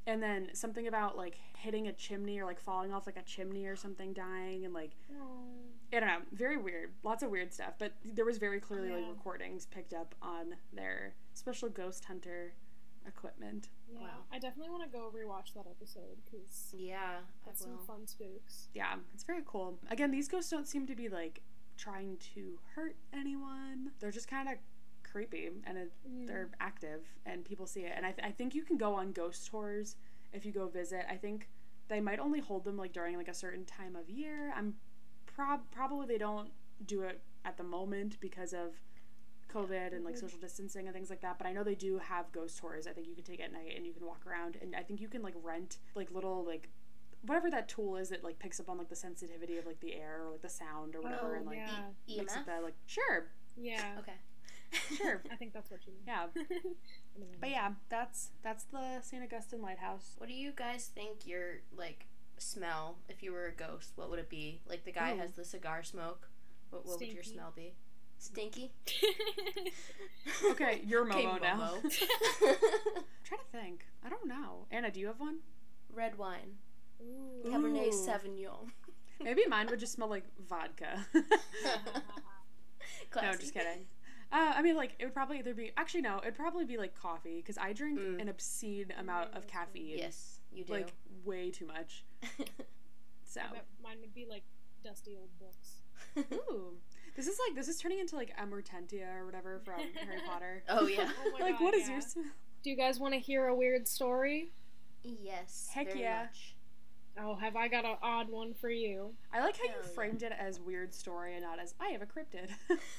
And 0.06 0.22
then 0.22 0.50
something 0.52 0.86
about 0.86 1.16
like 1.16 1.36
hitting 1.58 1.88
a 1.88 1.92
chimney 1.92 2.38
or 2.38 2.44
like 2.44 2.60
falling 2.60 2.92
off 2.92 3.06
like 3.06 3.16
a 3.16 3.22
chimney 3.22 3.66
or 3.66 3.74
something, 3.76 4.12
dying 4.12 4.64
and 4.64 4.72
like 4.72 4.92
I 5.92 6.00
don't 6.00 6.08
know, 6.08 6.18
very 6.32 6.56
weird. 6.56 6.90
Lots 7.02 7.22
of 7.22 7.30
weird 7.30 7.52
stuff, 7.52 7.74
but 7.78 7.92
there 8.04 8.24
was 8.24 8.38
very 8.38 8.60
clearly 8.60 8.90
like 8.90 9.04
recordings 9.08 9.66
picked 9.66 9.94
up 9.94 10.14
on 10.22 10.54
their 10.72 11.14
special 11.34 11.68
ghost 11.68 12.04
hunter 12.04 12.52
equipment. 13.06 13.68
Yeah, 13.88 14.00
Wow. 14.00 14.08
I 14.32 14.38
definitely 14.38 14.70
want 14.70 14.82
to 14.84 14.88
go 14.88 15.12
rewatch 15.14 15.54
that 15.54 15.66
episode 15.68 16.18
because 16.24 16.74
Yeah, 16.76 17.18
that's 17.44 17.60
some 17.62 17.78
fun 17.86 18.06
spooks. 18.06 18.68
Yeah, 18.74 18.94
it's 19.14 19.24
very 19.24 19.42
cool. 19.46 19.78
Again, 19.90 20.10
these 20.10 20.28
ghosts 20.28 20.50
don't 20.50 20.66
seem 20.68 20.86
to 20.86 20.94
be 20.94 21.08
like 21.08 21.42
trying 21.76 22.16
to 22.34 22.58
hurt 22.74 22.96
anyone. 23.12 23.92
They're 24.00 24.10
just 24.10 24.28
kind 24.28 24.48
of 24.48 24.54
creepy 25.10 25.50
and 25.64 25.78
it, 25.78 25.92
Mm. 26.08 26.26
they're 26.26 26.50
active 26.60 27.02
and 27.24 27.44
people 27.44 27.66
see 27.66 27.80
it. 27.80 27.92
And 27.96 28.04
I, 28.04 28.12
th- 28.12 28.26
I 28.26 28.30
think 28.32 28.54
you 28.54 28.62
can 28.62 28.76
go 28.76 28.94
on 28.94 29.12
ghost 29.12 29.46
tours 29.46 29.96
if 30.32 30.44
you 30.44 30.52
go 30.52 30.66
visit. 30.68 31.04
I 31.10 31.16
think 31.16 31.48
they 31.88 32.00
might 32.00 32.18
only 32.18 32.40
hold 32.40 32.64
them 32.64 32.76
like 32.76 32.92
during 32.92 33.16
like 33.16 33.28
a 33.28 33.34
certain 33.34 33.64
time 33.64 33.94
of 33.96 34.10
year. 34.10 34.52
I'm 34.56 34.74
prob 35.26 35.60
probably 35.70 36.06
they 36.06 36.18
don't 36.18 36.50
do 36.86 37.02
it 37.02 37.20
at 37.44 37.56
the 37.56 37.62
moment 37.64 38.18
because 38.20 38.52
of 38.52 38.74
COVID 39.52 39.94
and 39.94 40.04
like 40.04 40.16
Mhm. 40.16 40.20
social 40.20 40.38
distancing 40.38 40.86
and 40.86 40.94
things 40.94 41.08
like 41.10 41.20
that. 41.20 41.38
But 41.38 41.46
I 41.46 41.52
know 41.52 41.62
they 41.62 41.74
do 41.74 41.98
have 41.98 42.30
ghost 42.32 42.58
tours. 42.58 42.86
I 42.86 42.92
think 42.92 43.06
you 43.06 43.14
can 43.14 43.24
take 43.24 43.40
at 43.40 43.52
night 43.52 43.72
and 43.76 43.86
you 43.86 43.92
can 43.92 44.04
walk 44.04 44.26
around 44.26 44.56
and 44.60 44.74
I 44.74 44.82
think 44.82 45.00
you 45.00 45.08
can 45.08 45.22
like 45.22 45.34
rent 45.42 45.78
like 45.94 46.10
little 46.10 46.44
like 46.44 46.68
whatever 47.22 47.50
that 47.50 47.68
tool 47.68 47.96
is 47.96 48.08
that 48.10 48.22
like 48.22 48.38
picks 48.38 48.60
up 48.60 48.68
on 48.68 48.76
like 48.78 48.88
the 48.88 48.96
sensitivity 48.96 49.56
of 49.58 49.66
like 49.66 49.80
the 49.80 49.94
air 49.94 50.22
or 50.24 50.30
like 50.32 50.42
the 50.42 50.48
sound 50.48 50.94
or 50.94 51.00
whatever 51.00 51.34
Oh, 51.34 51.38
and 51.38 51.46
like 51.46 51.56
yeah. 51.58 51.90
E- 52.06 52.18
makes 52.18 52.34
it 52.34 52.40
EMF. 52.40 52.46
that 52.46 52.62
like 52.62 52.74
sure 52.86 53.30
Yeah, 53.56 53.96
Okay. 54.00 54.12
Sure 54.96 55.22
I 55.32 55.36
think 55.36 55.52
that's 55.52 55.70
what 55.70 55.80
you 55.86 55.92
mean. 55.92 56.02
yeah 56.06 56.26
but 57.40 57.50
yeah 57.50 57.70
that's 57.88 58.30
that's 58.42 58.64
the 58.64 59.00
St. 59.02 59.22
Augustine 59.22 59.62
Lighthouse. 59.62 60.14
What 60.18 60.28
do 60.28 60.34
you 60.34 60.52
guys 60.54 60.90
think 60.94 61.26
your 61.26 61.60
like 61.76 62.06
smell 62.38 62.98
if 63.08 63.22
you 63.22 63.32
were 63.32 63.46
a 63.46 63.52
ghost? 63.52 63.92
What 63.96 64.10
would 64.10 64.18
it 64.18 64.28
be? 64.30 64.60
Like 64.68 64.84
the 64.84 64.92
guy 64.92 65.14
Ooh. 65.14 65.18
has 65.18 65.32
the 65.32 65.44
cigar 65.44 65.82
smoke. 65.82 66.28
What, 66.70 66.86
what 66.86 67.00
would 67.00 67.08
your 67.12 67.22
smell 67.22 67.52
be? 67.54 67.74
Stinky. 68.18 68.72
Okay, 70.50 70.80
you're 70.86 71.06
Okay, 71.08 71.22
Momo 71.24 71.40
now. 71.40 71.56
Momo. 71.56 71.80
trying 73.24 73.40
to 73.40 73.46
think. 73.52 73.84
I 74.04 74.08
don't 74.08 74.26
know. 74.26 74.66
Anna, 74.70 74.90
do 74.90 74.98
you 75.00 75.06
have 75.06 75.20
one? 75.20 75.38
Red 75.92 76.18
wine. 76.18 76.56
Ooh. 77.00 77.48
Cabernet 77.48 77.88
Ooh. 77.88 77.90
Sauvignon. 77.90 78.68
Maybe 79.22 79.42
mine 79.48 79.66
would 79.70 79.78
just 79.80 79.92
smell 79.94 80.08
like 80.08 80.24
vodka. 80.48 81.06
no, 81.14 81.22
Classy. 83.10 83.38
just 83.38 83.54
kidding. 83.54 83.86
Uh, 84.32 84.52
I 84.56 84.62
mean, 84.62 84.74
like 84.76 84.92
it 84.98 85.04
would 85.04 85.14
probably 85.14 85.38
either 85.38 85.54
be 85.54 85.70
actually 85.76 86.02
no, 86.02 86.18
it'd 86.22 86.34
probably 86.34 86.64
be 86.64 86.76
like 86.78 86.94
coffee 86.94 87.36
because 87.36 87.56
I 87.58 87.72
drink 87.72 87.98
Mm. 88.00 88.20
an 88.20 88.28
obscene 88.28 88.92
amount 88.98 89.34
of 89.34 89.46
caffeine. 89.46 89.98
Yes, 89.98 90.40
you 90.52 90.64
do. 90.64 90.72
like 90.72 90.92
way 91.24 91.50
too 91.50 91.66
much. 91.66 92.04
So, 93.28 93.40
mine 93.82 93.96
would 94.00 94.14
be 94.14 94.24
like 94.28 94.44
dusty 94.82 95.14
old 95.16 95.28
books. 95.38 96.32
ooh, 96.50 96.74
this 97.16 97.26
is 97.26 97.38
like 97.46 97.54
this 97.56 97.68
is 97.68 97.76
turning 97.78 97.98
into 97.98 98.16
like 98.16 98.34
Amortentia 98.38 99.14
or 99.20 99.26
whatever 99.26 99.60
from 99.64 99.74
Harry 100.04 100.20
Potter. 100.26 100.62
oh 100.70 100.86
yeah. 100.86 101.10
Oh 101.26 101.30
my 101.38 101.44
like, 101.44 101.58
God, 101.58 101.64
what 101.64 101.74
is 101.74 101.86
yeah. 101.88 101.94
yours? 101.96 102.16
Do 102.62 102.70
you 102.70 102.76
guys 102.76 102.98
want 102.98 103.12
to 103.14 103.20
hear 103.20 103.46
a 103.48 103.54
weird 103.54 103.86
story? 103.88 104.52
yes. 105.02 105.68
Heck 105.72 105.88
very 105.88 106.00
yeah. 106.00 106.22
much. 106.22 106.55
Oh, 107.18 107.34
have 107.36 107.56
I 107.56 107.68
got 107.68 107.84
an 107.84 107.96
odd 108.02 108.28
one 108.28 108.52
for 108.54 108.68
you? 108.68 109.14
I 109.32 109.40
like 109.40 109.56
how 109.56 109.64
you 109.64 109.70
Hell 109.70 109.78
yeah. 109.82 109.88
framed 109.94 110.22
it 110.22 110.32
as 110.38 110.60
weird 110.60 110.92
story 110.92 111.34
and 111.34 111.42
not 111.42 111.58
as 111.58 111.74
I 111.80 111.88
have 111.88 112.02
a 112.02 112.06
cryptid. 112.06 112.50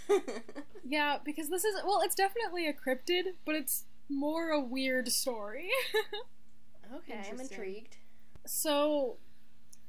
Yeah, 0.89 1.17
because 1.23 1.49
this 1.49 1.65
is 1.65 1.75
well, 1.85 2.01
it's 2.03 2.15
definitely 2.15 2.65
a 2.67 2.73
cryptid, 2.73 3.33
but 3.45 3.55
it's 3.55 3.83
more 4.09 4.49
a 4.51 4.59
weird 4.59 5.09
story. 5.09 5.69
okay, 6.95 7.21
I'm 7.29 7.39
intrigued. 7.41 7.97
so, 8.45 9.17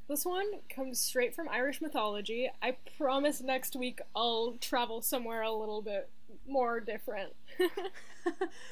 this 0.08 0.24
one 0.24 0.46
comes 0.68 0.98
straight 0.98 1.34
from 1.36 1.48
Irish 1.48 1.80
mythology. 1.80 2.50
I 2.60 2.76
promise 2.96 3.40
next 3.40 3.76
week 3.76 4.00
I'll 4.16 4.56
travel 4.60 5.00
somewhere 5.02 5.42
a 5.42 5.52
little 5.52 5.82
bit 5.82 6.10
more 6.48 6.80
different. 6.80 7.32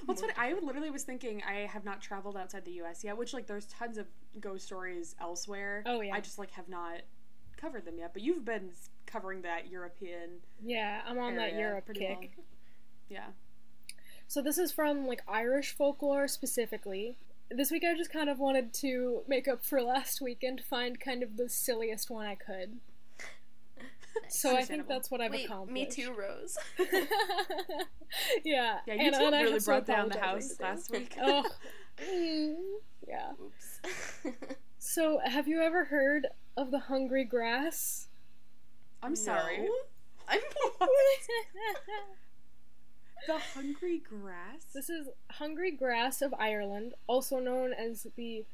What's 0.04 0.20
funny? 0.20 0.32
I 0.36 0.54
literally 0.62 0.90
was 0.90 1.02
thinking 1.04 1.42
I 1.48 1.66
have 1.66 1.84
not 1.84 2.00
traveled 2.00 2.36
outside 2.36 2.64
the 2.64 2.72
U.S. 2.72 3.02
yet, 3.04 3.16
which 3.16 3.32
like 3.34 3.46
there's 3.46 3.66
tons 3.66 3.98
of 3.98 4.06
ghost 4.40 4.66
stories 4.66 5.14
elsewhere. 5.20 5.82
Oh, 5.86 6.00
yeah. 6.00 6.14
I 6.14 6.20
just 6.20 6.38
like 6.38 6.50
have 6.52 6.68
not 6.68 7.00
covered 7.56 7.84
them 7.84 7.98
yet. 7.98 8.12
But 8.12 8.22
you've 8.22 8.44
been 8.44 8.70
covering 9.06 9.42
that 9.42 9.68
European. 9.70 10.40
yeah, 10.62 11.00
I'm 11.06 11.18
on 11.18 11.36
that 11.36 11.54
Europe 11.54 11.86
pretty 11.86 12.00
kick. 12.00 12.32
well. 12.36 12.44
Yeah. 13.08 13.26
So 14.26 14.42
this 14.42 14.58
is 14.58 14.72
from 14.72 15.06
like 15.06 15.22
Irish 15.28 15.70
folklore 15.70 16.26
specifically. 16.26 17.16
This 17.50 17.70
week 17.70 17.84
I 17.88 17.96
just 17.96 18.12
kind 18.12 18.28
of 18.28 18.40
wanted 18.40 18.74
to 18.74 19.22
make 19.28 19.46
up 19.46 19.64
for 19.64 19.80
last 19.80 20.20
week 20.20 20.42
and 20.42 20.60
find 20.60 20.98
kind 20.98 21.22
of 21.22 21.36
the 21.36 21.48
silliest 21.48 22.10
one 22.10 22.26
I 22.26 22.34
could. 22.34 22.80
So 24.28 24.56
I 24.56 24.62
think 24.64 24.88
that's 24.88 25.10
what 25.10 25.20
I've 25.20 25.30
Wait, 25.30 25.44
accomplished. 25.46 25.72
me 25.72 25.86
too, 25.86 26.12
Rose. 26.12 26.56
yeah. 28.44 28.78
Yeah, 28.86 28.94
you 28.94 29.00
and, 29.00 29.14
two 29.14 29.24
and 29.24 29.34
I 29.34 29.42
really 29.42 29.54
have 29.54 29.64
brought 29.64 29.86
down 29.86 30.08
the 30.08 30.18
house 30.18 30.50
anything. 30.60 30.66
last 30.66 30.90
week. 30.90 31.14
Oh. 31.22 31.44
Mm, 31.98 32.54
yeah. 33.08 33.30
Oops. 33.42 33.80
So 34.78 35.18
have 35.24 35.48
you 35.48 35.60
ever 35.60 35.86
heard 35.86 36.28
of 36.56 36.70
the 36.70 36.78
hungry 36.78 37.24
grass? 37.24 38.06
I'm 39.02 39.16
sorry. 39.16 39.58
No. 39.62 39.70
I'm 40.28 40.40
The 43.26 43.38
hungry 43.38 43.98
grass. 44.08 44.62
This 44.72 44.88
is 44.88 45.08
hungry 45.32 45.70
grass 45.72 46.22
of 46.22 46.32
Ireland, 46.38 46.94
also 47.08 47.38
known 47.40 47.72
as 47.72 48.06
the 48.16 48.44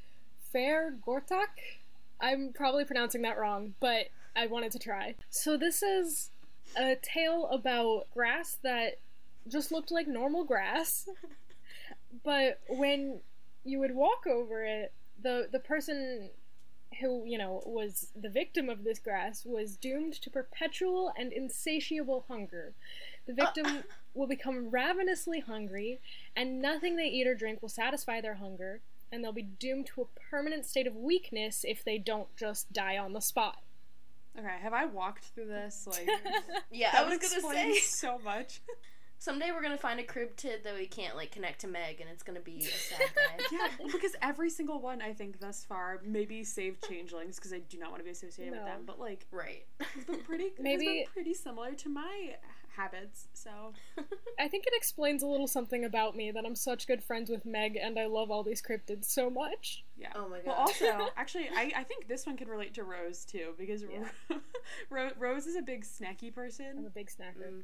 Féar 0.54 0.98
Gortach. 1.06 1.78
I'm 2.20 2.52
probably 2.54 2.84
pronouncing 2.84 3.22
that 3.22 3.38
wrong, 3.38 3.74
but 3.80 4.06
I 4.34 4.46
wanted 4.46 4.72
to 4.72 4.78
try. 4.78 5.14
So 5.30 5.56
this 5.56 5.82
is 5.82 6.30
a 6.76 6.96
tale 6.96 7.48
about 7.50 8.06
grass 8.12 8.58
that 8.62 8.98
just 9.48 9.72
looked 9.72 9.90
like 9.90 10.06
normal 10.06 10.44
grass, 10.44 11.08
but 12.24 12.60
when 12.68 13.20
you 13.64 13.78
would 13.78 13.94
walk 13.94 14.26
over 14.26 14.64
it, 14.64 14.92
the 15.20 15.48
the 15.50 15.58
person 15.58 16.30
who, 17.00 17.24
you 17.24 17.38
know, 17.38 17.62
was 17.64 18.08
the 18.14 18.28
victim 18.28 18.68
of 18.68 18.84
this 18.84 18.98
grass 18.98 19.44
was 19.44 19.76
doomed 19.76 20.14
to 20.14 20.30
perpetual 20.30 21.12
and 21.16 21.32
insatiable 21.32 22.24
hunger. 22.28 22.74
The 23.26 23.32
victim 23.32 23.66
uh. 23.66 23.82
will 24.14 24.26
become 24.26 24.70
ravenously 24.70 25.40
hungry, 25.40 26.00
and 26.36 26.60
nothing 26.60 26.96
they 26.96 27.06
eat 27.06 27.26
or 27.26 27.34
drink 27.34 27.62
will 27.62 27.68
satisfy 27.68 28.20
their 28.20 28.34
hunger, 28.34 28.80
and 29.10 29.22
they'll 29.22 29.32
be 29.32 29.42
doomed 29.42 29.86
to 29.86 30.02
a 30.02 30.20
permanent 30.30 30.66
state 30.66 30.86
of 30.86 30.96
weakness 30.96 31.64
if 31.66 31.82
they 31.84 31.98
don't 31.98 32.34
just 32.36 32.72
die 32.72 32.98
on 32.98 33.12
the 33.12 33.20
spot. 33.20 33.62
Okay, 34.38 34.56
have 34.62 34.72
I 34.72 34.86
walked 34.86 35.24
through 35.24 35.46
this? 35.46 35.86
Like, 35.90 36.08
yeah, 36.70 36.90
that 36.92 37.00
I 37.00 37.04
was 37.08 37.18
would 37.20 37.42
gonna 37.42 37.54
say. 37.54 37.74
so 37.80 38.18
much. 38.24 38.60
Someday 39.18 39.52
we're 39.52 39.62
gonna 39.62 39.78
find 39.78 40.00
a 40.00 40.02
crib 40.02 40.34
cryptid 40.36 40.64
that 40.64 40.74
we 40.74 40.86
can't 40.86 41.14
like 41.16 41.30
connect 41.30 41.60
to 41.60 41.68
Meg, 41.68 42.00
and 42.00 42.10
it's 42.10 42.22
gonna 42.24 42.40
be 42.40 42.58
a 42.58 42.62
sad 42.62 42.98
day. 43.38 43.44
Yeah, 43.52 43.68
because 43.92 44.16
every 44.20 44.50
single 44.50 44.80
one 44.80 45.00
I 45.00 45.12
think 45.12 45.38
thus 45.38 45.64
far, 45.64 46.00
maybe 46.04 46.42
save 46.42 46.80
changelings 46.88 47.36
because 47.36 47.52
I 47.52 47.58
do 47.60 47.78
not 47.78 47.90
want 47.90 48.00
to 48.00 48.04
be 48.04 48.10
associated 48.10 48.54
with 48.54 48.64
them, 48.64 48.80
but 48.84 48.98
like 48.98 49.26
Right. 49.30 49.64
it's 49.94 50.04
been 50.06 50.22
pretty. 50.22 50.52
Maybe 50.58 50.86
Maybe- 50.86 50.98
been 51.04 51.12
pretty 51.12 51.34
similar 51.34 51.72
to 51.74 51.88
my 51.88 52.34
habits. 52.76 53.28
So 53.34 53.50
I 54.38 54.48
think 54.48 54.66
it 54.66 54.72
explains 54.76 55.22
a 55.22 55.26
little 55.26 55.46
something 55.46 55.84
about 55.84 56.16
me 56.16 56.30
that 56.30 56.44
I'm 56.44 56.54
such 56.54 56.86
good 56.86 57.02
friends 57.02 57.30
with 57.30 57.44
Meg 57.46 57.76
and 57.76 57.98
I 57.98 58.06
love 58.06 58.30
all 58.30 58.42
these 58.42 58.62
cryptids 58.62 59.04
so 59.06 59.28
much. 59.30 59.84
yeah. 59.96 60.08
Oh 60.14 60.28
my 60.28 60.38
god. 60.38 60.46
Well, 60.46 60.56
also, 60.56 61.08
actually, 61.16 61.48
I, 61.54 61.72
I 61.76 61.84
think 61.84 62.08
this 62.08 62.26
one 62.26 62.36
could 62.36 62.48
relate 62.48 62.74
to 62.74 62.84
Rose 62.84 63.24
too 63.24 63.54
because 63.58 63.82
Yeah. 63.82 64.36
Ro- 64.90 65.10
Rose 65.18 65.46
is 65.46 65.56
a 65.56 65.62
big 65.62 65.84
snacky 65.84 66.34
person. 66.34 66.66
I'm 66.78 66.86
a 66.86 66.90
big 66.90 67.08
snacker. 67.08 67.48
Mm, 67.50 67.62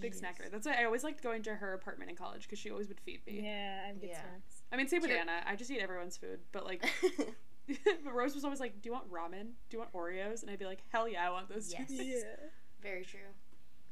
big 0.00 0.14
yes. 0.14 0.20
snacker. 0.22 0.50
That's 0.50 0.66
why 0.66 0.74
I 0.80 0.84
always 0.84 1.02
liked 1.04 1.22
going 1.22 1.42
to 1.44 1.54
her 1.54 1.72
apartment 1.74 2.10
in 2.10 2.16
college 2.16 2.42
because 2.42 2.58
she 2.58 2.70
always 2.70 2.88
would 2.88 3.00
feed 3.00 3.20
me. 3.26 3.40
Yeah, 3.44 3.80
I 3.84 3.88
have 3.88 4.00
good 4.00 4.10
Yeah. 4.10 4.20
snacks. 4.20 4.62
I 4.72 4.76
mean, 4.76 4.88
same 4.88 5.00
with 5.02 5.10
Sure. 5.10 5.20
Anna. 5.20 5.40
I 5.46 5.56
just 5.56 5.70
eat 5.70 5.80
everyone's 5.80 6.16
food, 6.16 6.40
but 6.52 6.64
like, 6.66 6.84
but 8.04 8.12
Rose 8.14 8.34
was 8.34 8.44
always 8.44 8.60
like, 8.60 8.80
"Do 8.82 8.88
you 8.88 8.92
want 8.92 9.10
ramen? 9.10 9.52
Do 9.70 9.76
you 9.76 9.78
want 9.78 9.92
Oreos?" 9.92 10.42
And 10.42 10.50
I'd 10.50 10.58
be 10.58 10.66
like, 10.66 10.80
"Hell 10.92 11.08
yeah, 11.08 11.26
I 11.26 11.30
want 11.30 11.48
those 11.48 11.68
two 11.72 11.82
Yes. 11.88 11.88
things." 11.88 12.24
Very 12.82 13.04
true. 13.04 13.20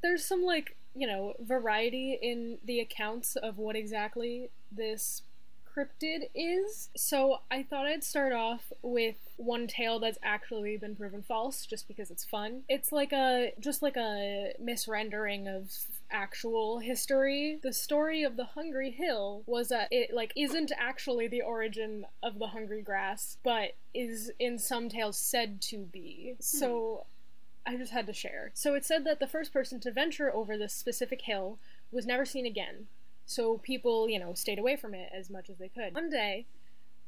There's 0.05 0.23
some 0.25 0.43
like, 0.45 0.77
you 0.95 1.07
know, 1.07 1.33
variety 1.41 2.19
in 2.21 2.59
the 2.63 2.79
accounts 2.81 3.37
of 3.37 3.57
what 3.57 3.75
exactly 3.75 4.51
this 4.71 5.23
cryptid 5.75 6.29
is. 6.35 6.91
So 6.97 7.41
I 7.51 7.63
thought 7.63 7.87
I'd 7.87 8.05
start 8.05 8.33
off 8.33 8.73
with 8.83 9.17
one 9.37 9.67
tale 9.67 9.99
that's 9.99 10.19
actually 10.23 10.77
been 10.77 10.95
proven 10.95 11.23
false 11.23 11.67
just 11.67 11.89
because 11.89 12.11
it's 12.11 12.25
fun. 12.25 12.63
It's 12.69 12.93
like 12.93 13.13
a 13.13 13.53
just 13.59 13.83
like 13.83 13.97
a 13.97 14.53
misrendering 14.63 15.49
of 15.49 15.73
actual 16.11 16.79
history. 16.79 17.59
The 17.63 17.73
story 17.73 18.23
of 18.23 18.37
the 18.37 18.45
Hungry 18.45 18.91
Hill 18.91 19.43
was 19.47 19.69
that 19.69 19.89
it 19.91 20.15
like 20.15 20.33
isn't 20.37 20.71
actually 20.79 21.27
the 21.29 21.43
origin 21.43 22.07
of 22.23 22.39
the 22.39 22.49
hungry 22.49 22.83
grass, 22.83 23.39
but 23.43 23.75
is 23.93 24.31
in 24.39 24.59
some 24.59 24.89
tales 24.89 25.17
said 25.17 25.61
to 25.63 25.79
be. 25.79 26.35
So 26.41 27.05
hmm. 27.05 27.14
I 27.67 27.77
just 27.77 27.93
had 27.93 28.07
to 28.07 28.13
share. 28.13 28.51
So 28.55 28.75
it 28.75 28.85
said 28.85 29.05
that 29.05 29.21
the 29.21 29.27
first 29.27 29.53
person 29.53 29.81
to 29.81 29.91
venture 29.91 30.35
over 30.35 30.57
this 30.57 30.75
specific 30.75 31.23
hill 31.23 31.59
was 31.91 32.07
never 32.07 32.25
seen 32.25 32.47
again. 32.47 32.87
So 33.27 33.59
people, 33.59 34.09
you 34.09 34.19
know, 34.19 34.35
stayed 34.35 34.59
away 34.59 34.77
from 34.77 34.95
it 34.95 35.11
as 35.17 35.31
much 35.31 35.49
as 35.49 35.59
they 35.59 35.69
could. 35.69 35.95
One 35.95 36.11
day, 36.11 36.47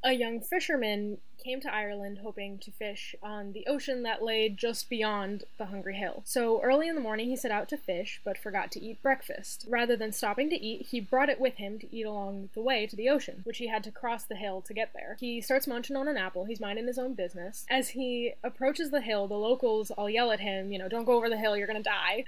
a 0.04 0.12
young 0.12 0.40
fisherman 0.40 1.18
came 1.42 1.60
to 1.60 1.72
Ireland 1.72 2.18
hoping 2.22 2.58
to 2.58 2.70
fish 2.70 3.14
on 3.22 3.52
the 3.52 3.66
ocean 3.66 4.02
that 4.02 4.22
lay 4.22 4.48
just 4.48 4.88
beyond 4.88 5.44
the 5.58 5.66
Hungry 5.66 5.96
Hill. 5.96 6.22
So 6.24 6.60
early 6.62 6.88
in 6.88 6.94
the 6.94 7.00
morning, 7.00 7.28
he 7.28 7.36
set 7.36 7.50
out 7.50 7.68
to 7.68 7.76
fish, 7.76 8.20
but 8.24 8.38
forgot 8.38 8.72
to 8.72 8.82
eat 8.82 9.02
breakfast. 9.02 9.66
Rather 9.68 9.96
than 9.96 10.12
stopping 10.12 10.50
to 10.50 10.56
eat, 10.56 10.86
he 10.86 10.98
brought 10.98 11.28
it 11.28 11.40
with 11.40 11.56
him 11.56 11.78
to 11.78 11.94
eat 11.94 12.04
along 12.04 12.48
the 12.54 12.62
way 12.62 12.86
to 12.86 12.96
the 12.96 13.08
ocean, 13.08 13.42
which 13.44 13.58
he 13.58 13.68
had 13.68 13.84
to 13.84 13.90
cross 13.90 14.24
the 14.24 14.34
hill 14.34 14.60
to 14.62 14.74
get 14.74 14.92
there. 14.92 15.16
He 15.20 15.40
starts 15.40 15.66
munching 15.66 15.96
on 15.96 16.08
an 16.08 16.16
apple. 16.16 16.46
He's 16.46 16.60
minding 16.60 16.86
his 16.86 16.98
own 16.98 17.14
business. 17.14 17.64
As 17.70 17.90
he 17.90 18.34
approaches 18.42 18.90
the 18.90 19.00
hill, 19.00 19.28
the 19.28 19.34
locals 19.34 19.90
all 19.92 20.10
yell 20.10 20.32
at 20.32 20.40
him, 20.40 20.72
you 20.72 20.78
know, 20.78 20.88
don't 20.88 21.04
go 21.04 21.16
over 21.16 21.28
the 21.28 21.38
hill, 21.38 21.56
you're 21.56 21.66
gonna 21.66 21.82
die. 21.82 22.24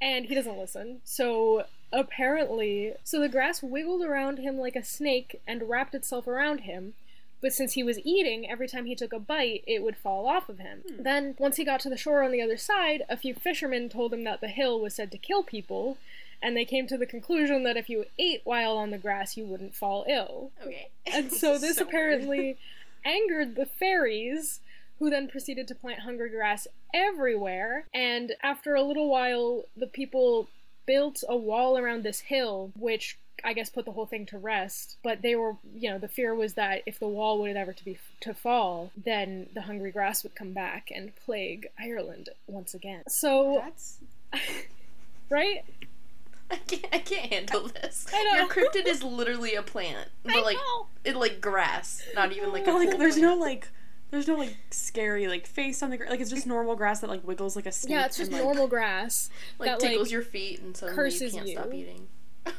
And 0.00 0.26
he 0.26 0.34
doesn't 0.34 0.58
listen. 0.58 1.00
So 1.04 1.64
apparently, 1.92 2.94
so 3.04 3.18
the 3.18 3.28
grass 3.28 3.62
wiggled 3.62 4.02
around 4.02 4.38
him 4.38 4.58
like 4.58 4.76
a 4.76 4.84
snake 4.84 5.40
and 5.46 5.68
wrapped 5.68 5.94
itself 5.94 6.28
around 6.28 6.60
him. 6.60 6.94
But 7.40 7.52
since 7.52 7.72
he 7.72 7.82
was 7.82 7.98
eating, 8.04 8.48
every 8.48 8.68
time 8.68 8.86
he 8.86 8.94
took 8.94 9.12
a 9.12 9.18
bite, 9.18 9.64
it 9.66 9.82
would 9.82 9.96
fall 9.96 10.26
off 10.26 10.48
of 10.48 10.58
him. 10.58 10.82
Hmm. 10.86 11.02
Then, 11.02 11.34
once 11.38 11.56
he 11.56 11.64
got 11.64 11.80
to 11.80 11.88
the 11.88 11.96
shore 11.96 12.22
on 12.22 12.32
the 12.32 12.42
other 12.42 12.56
side, 12.56 13.04
a 13.08 13.16
few 13.16 13.34
fishermen 13.34 13.88
told 13.88 14.12
him 14.12 14.24
that 14.24 14.40
the 14.40 14.48
hill 14.48 14.80
was 14.80 14.94
said 14.94 15.10
to 15.12 15.18
kill 15.18 15.42
people, 15.42 15.96
and 16.42 16.56
they 16.56 16.64
came 16.64 16.86
to 16.86 16.98
the 16.98 17.06
conclusion 17.06 17.62
that 17.64 17.76
if 17.76 17.88
you 17.88 18.06
ate 18.18 18.42
while 18.44 18.76
on 18.76 18.90
the 18.90 18.98
grass, 18.98 19.36
you 19.36 19.44
wouldn't 19.44 19.74
fall 19.74 20.04
ill. 20.08 20.50
Okay. 20.62 20.88
And 21.06 21.32
so 21.32 21.58
this 21.58 21.76
So 21.76 21.84
apparently 21.84 22.56
angered 23.04 23.56
the 23.56 23.66
fairies, 23.66 24.60
who 24.98 25.08
then 25.08 25.28
proceeded 25.28 25.66
to 25.66 25.74
plant 25.74 26.00
hungry 26.00 26.28
grass 26.28 26.68
everywhere. 26.92 27.86
And 27.92 28.32
after 28.42 28.74
a 28.74 28.82
little 28.82 29.08
while, 29.08 29.64
the 29.74 29.86
people 29.86 30.48
built 30.86 31.24
a 31.28 31.36
wall 31.36 31.78
around 31.78 32.02
this 32.02 32.20
hill, 32.20 32.72
which 32.78 33.18
I 33.44 33.52
guess 33.52 33.70
put 33.70 33.84
the 33.84 33.92
whole 33.92 34.06
thing 34.06 34.26
to 34.26 34.38
rest. 34.38 34.96
But 35.02 35.22
they 35.22 35.34
were, 35.36 35.56
you 35.74 35.90
know, 35.90 35.98
the 35.98 36.08
fear 36.08 36.34
was 36.34 36.54
that 36.54 36.82
if 36.86 36.98
the 36.98 37.08
wall 37.08 37.40
would 37.40 37.56
ever 37.56 37.72
to 37.72 37.84
be 37.84 37.98
to 38.20 38.34
fall, 38.34 38.92
then 38.96 39.48
the 39.54 39.62
hungry 39.62 39.90
grass 39.90 40.22
would 40.22 40.34
come 40.34 40.52
back 40.52 40.90
and 40.94 41.14
plague 41.16 41.68
Ireland 41.78 42.30
once 42.46 42.74
again. 42.74 43.02
So, 43.08 43.62
That's 43.64 43.98
right? 45.30 45.64
I 46.50 46.56
can't. 46.56 46.86
I 46.92 46.98
can't 46.98 47.32
handle 47.32 47.68
this. 47.68 48.06
I 48.12 48.24
know. 48.24 48.34
Your 48.40 48.48
cryptid 48.48 48.86
is 48.86 49.02
literally 49.02 49.54
a 49.54 49.62
plant, 49.62 50.08
but 50.24 50.34
I 50.34 50.40
like 50.42 50.56
know. 50.56 50.86
it 51.04 51.16
like 51.16 51.40
grass, 51.40 52.02
not 52.14 52.32
even 52.32 52.52
like 52.52 52.62
a 52.62 52.66
but 52.66 52.74
like 52.74 52.98
there's 52.98 53.16
plant. 53.16 53.38
no 53.38 53.44
like 53.44 53.68
there's 54.10 54.26
no 54.26 54.36
like 54.36 54.56
scary 54.70 55.28
like 55.28 55.46
face 55.46 55.82
on 55.82 55.90
the 55.90 55.96
ground. 55.96 56.10
Like 56.10 56.20
it's 56.20 56.30
just 56.30 56.46
normal 56.48 56.74
grass 56.74 57.00
that 57.00 57.10
like 57.10 57.26
wiggles 57.26 57.54
like 57.54 57.66
a 57.66 57.72
snake. 57.72 57.92
Yeah, 57.92 58.06
it's 58.06 58.16
just 58.16 58.30
and, 58.30 58.38
like, 58.38 58.44
normal 58.44 58.66
grass. 58.66 59.30
like 59.58 59.70
that, 59.70 59.80
tickles 59.80 60.08
like, 60.08 60.12
your 60.12 60.22
feet 60.22 60.60
and 60.60 60.76
suddenly 60.76 60.96
curses 60.96 61.22
you 61.22 61.30
can't 61.30 61.46
you. 61.46 61.54
stop 61.54 61.72
eating. 61.72 62.08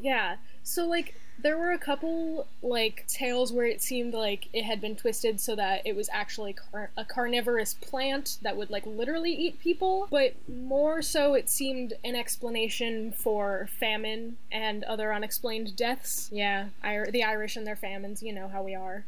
Yeah. 0.00 0.36
So 0.62 0.86
like 0.86 1.14
there 1.40 1.56
were 1.56 1.72
a 1.72 1.78
couple 1.78 2.46
like 2.62 3.04
tales 3.08 3.52
where 3.52 3.66
it 3.66 3.82
seemed 3.82 4.14
like 4.14 4.48
it 4.52 4.64
had 4.64 4.80
been 4.80 4.96
twisted 4.96 5.40
so 5.40 5.54
that 5.56 5.82
it 5.84 5.94
was 5.96 6.08
actually 6.12 6.52
car- 6.52 6.90
a 6.96 7.04
carnivorous 7.04 7.74
plant 7.74 8.38
that 8.42 8.56
would 8.56 8.70
like 8.70 8.86
literally 8.86 9.32
eat 9.32 9.58
people, 9.60 10.06
but 10.10 10.34
more 10.48 11.02
so 11.02 11.34
it 11.34 11.48
seemed 11.48 11.94
an 12.04 12.14
explanation 12.16 13.12
for 13.12 13.68
famine 13.78 14.36
and 14.52 14.84
other 14.84 15.12
unexplained 15.12 15.74
deaths. 15.76 16.28
Yeah, 16.32 16.68
Ir- 16.84 17.10
the 17.10 17.22
Irish 17.24 17.56
and 17.56 17.66
their 17.66 17.76
famines, 17.76 18.22
you 18.22 18.32
know 18.32 18.48
how 18.48 18.62
we 18.62 18.74
are. 18.74 19.04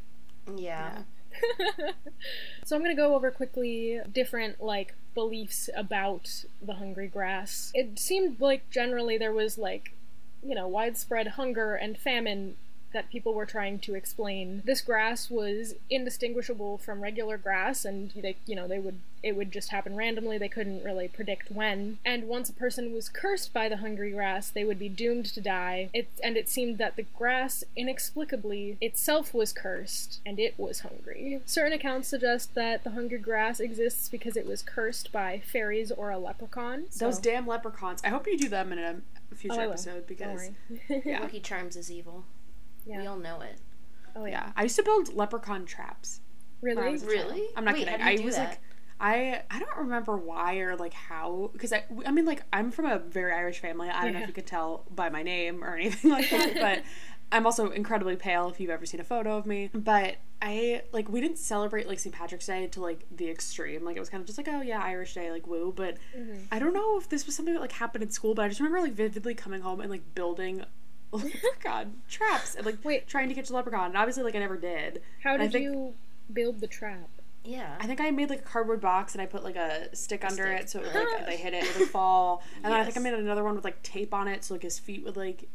yeah. 0.57 1.03
so 2.65 2.75
I'm 2.77 2.83
gonna 2.83 2.95
go 2.95 3.15
over 3.15 3.31
quickly 3.31 4.01
different 4.13 4.61
like 4.61 4.95
beliefs 5.15 5.71
about 5.77 6.45
the 6.61 6.75
hungry 6.75 7.07
grass. 7.09 7.71
It 7.75 7.99
seemed 7.99 8.41
like 8.41 8.69
generally 8.71 9.17
there 9.19 9.33
was 9.33 9.57
like, 9.59 9.95
you 10.43 10.55
know, 10.55 10.67
widespread 10.67 11.29
hunger 11.29 11.75
and 11.75 11.99
famine 11.99 12.57
that 12.93 13.11
people 13.11 13.35
were 13.35 13.47
trying 13.47 13.79
to 13.79 13.95
explain. 13.95 14.63
This 14.65 14.81
grass 14.81 15.31
was 15.31 15.75
indistinguishable 15.89 16.79
from 16.79 17.03
regular 17.03 17.39
grass, 17.39 17.85
and 17.85 18.11
they, 18.17 18.37
you 18.47 18.57
know, 18.57 18.67
they 18.67 18.79
would 18.79 18.99
it 19.23 19.37
would 19.37 19.53
just 19.53 19.69
happen 19.69 19.97
randomly. 19.97 20.39
They 20.39 20.49
couldn't 20.49 20.83
really 20.83 21.07
predict 21.07 21.51
when. 21.51 21.99
And 22.07 22.25
once 22.25 22.49
a 22.49 22.55
person 22.55 22.95
was 22.95 23.11
cursed 23.11 23.53
by 23.53 23.69
the 23.69 23.77
hungry 23.77 24.13
grass, 24.13 24.49
they 24.49 24.65
would 24.65 24.79
be 24.79 24.89
doomed 24.89 25.27
to 25.27 25.41
die. 25.41 25.91
It 25.93 26.09
and 26.25 26.37
it 26.37 26.49
seemed 26.49 26.79
that 26.79 26.97
the 26.97 27.03
grass 27.03 27.63
inexplicably 27.77 28.79
itself 28.81 29.35
was 29.35 29.53
cursed, 29.53 30.21
and 30.25 30.39
it 30.39 30.55
was 30.59 30.81
hungry. 30.81 31.41
Certain 31.47 31.73
accounts 31.73 32.09
suggest 32.09 32.55
that 32.55 32.83
the 32.83 32.91
hungry 32.91 33.19
grass 33.19 33.61
exists 33.61 34.09
because 34.09 34.37
it 34.37 34.47
was 34.47 34.63
cursed 34.63 35.13
by 35.13 35.43
fairies 35.45 35.93
or 35.93 36.11
a 36.11 36.19
leprechaun. 36.19 36.87
those 36.99 37.19
damn 37.19 37.47
leprechauns. 37.47 38.03
I 38.03 38.09
hope 38.09 38.27
you 38.27 38.39
do 38.39 38.49
them 38.49 38.73
in 38.73 38.79
a 38.79 38.97
future 39.37 39.61
Oh, 39.61 39.69
episode 39.71 40.07
because 40.07 40.51
worry. 40.89 41.03
Yeah. 41.05 41.21
Lucky 41.23 41.41
Charms 41.41 41.77
is 41.77 41.91
evil. 41.91 42.25
Yeah. 42.87 43.01
We 43.01 43.07
all 43.07 43.17
know 43.19 43.41
it. 43.41 43.59
Oh 44.17 44.25
yeah. 44.25 44.47
yeah, 44.47 44.53
I 44.57 44.65
used 44.65 44.77
to 44.77 44.83
build 44.83 45.15
leprechaun 45.15 45.65
traps. 45.67 46.21
I 46.63 46.67
Really? 46.67 46.93
was 46.93 47.05
Really? 47.05 47.47
I'm 47.57 47.65
not 47.65 47.75
Wait, 47.75 47.87
kidding. 47.87 48.01
how 48.01 48.07
do 48.07 48.13
you 48.13 48.19
I 48.19 48.21
do 48.21 48.25
was 48.27 48.37
that? 48.37 48.49
like 48.49 48.61
I 49.03 49.43
I 49.51 49.59
don't 49.59 49.77
remember 49.79 50.17
why 50.19 50.57
or 50.59 50.77
like 50.77 50.93
how 50.93 51.51
because 51.55 51.73
I 51.73 51.85
I 52.05 52.11
mean 52.11 52.27
like 52.27 52.43
I'm 52.53 52.71
from 52.71 52.85
a 52.87 52.99
very 52.99 53.33
Irish 53.33 53.61
family. 53.61 53.89
I 53.89 54.05
don't 54.05 54.13
know 54.13 54.21
if 54.21 54.27
you 54.29 54.35
could 54.35 54.47
tell 54.47 54.85
by 54.91 55.09
my 55.09 55.23
name 55.23 55.65
or 55.65 55.75
anything 55.77 56.11
like 56.17 56.29
that, 56.31 56.55
but 56.55 56.83
I'm 57.33 57.47
also 57.47 57.71
incredibly 57.71 58.17
pale 58.17 58.49
if 58.49 58.59
you've 58.61 58.71
ever 58.71 58.85
seen 58.87 59.01
a 59.01 59.05
photo 59.05 59.37
of 59.37 59.47
me. 59.47 59.71
But 59.73 60.17
I 60.43 60.83
like 60.93 61.09
we 61.09 61.21
didn't 61.21 61.39
celebrate 61.39 61.87
like 61.87 61.99
St. 62.01 62.15
Patrick's 62.15 62.47
Day 62.47 62.67
to 62.67 62.81
like 62.81 63.07
the 63.15 63.29
extreme. 63.31 63.85
Like 63.85 63.97
it 63.97 64.01
was 64.01 64.09
kind 64.09 64.21
of 64.21 64.27
just 64.27 64.39
like 64.39 64.49
oh 64.49 64.63
yeah 64.63 64.83
Irish 64.83 65.15
Day 65.15 65.31
like 65.31 65.47
woo. 65.47 65.73
But 65.75 65.97
Mhm. 66.17 66.41
I 66.51 66.59
don't 66.59 66.73
know 66.75 66.99
if 66.99 67.09
this 67.09 67.27
was 67.27 67.37
something 67.37 67.55
that 67.55 67.61
like 67.61 67.73
happened 67.73 68.03
in 68.03 68.11
school. 68.11 68.35
But 68.35 68.47
I 68.47 68.49
just 68.49 68.61
remember 68.61 68.81
like 68.81 68.93
vividly 68.95 69.35
coming 69.35 69.61
home 69.61 69.81
and 69.81 69.91
like 69.91 70.15
building. 70.15 70.65
leprechaun 71.13 72.01
traps 72.09 72.55
and 72.55 72.65
like 72.65 72.77
Wait. 72.85 73.09
trying 73.09 73.29
to 73.29 73.35
catch 73.35 73.51
a 73.51 73.53
leprechaun 73.53 73.87
and 73.87 73.97
obviously 73.97 74.23
like 74.23 74.37
I 74.37 74.39
never 74.39 74.57
did. 74.57 75.03
How 75.25 75.37
did 75.37 75.51
think- 75.53 75.65
you 75.65 75.95
build 76.33 76.61
the 76.61 76.67
trap? 76.69 77.09
Yeah. 77.45 77.75
I 77.81 77.87
think 77.87 78.01
I 78.01 78.11
made 78.13 78.31
like 78.31 78.41
a 78.41 78.43
cardboard 78.43 78.81
box 78.81 79.15
and 79.15 79.21
I 79.23 79.27
put 79.27 79.43
like 79.43 79.57
a 79.57 79.95
stick 79.97 80.23
A 80.23 80.29
under 80.29 80.45
stick. 80.45 80.61
it 80.61 80.71
so 80.71 80.79
it 80.81 80.85
would, 80.87 80.95
like 80.95 81.21
if 81.23 81.27
they 81.27 81.37
hit 81.37 81.55
it, 81.55 81.65
it 81.65 81.79
would 81.81 81.89
fall. 81.89 82.43
And 82.63 82.67
then 82.67 82.73
I 82.81 82.85
think 82.85 82.97
I 82.97 83.01
made 83.01 83.15
another 83.15 83.43
one 83.43 83.57
with 83.57 83.65
like 83.65 83.83
tape 83.83 84.15
on 84.15 84.29
it 84.29 84.45
so 84.45 84.55
like 84.55 84.63
his 84.63 84.79
feet 84.79 85.05
would 85.05 85.17
like 85.17 85.49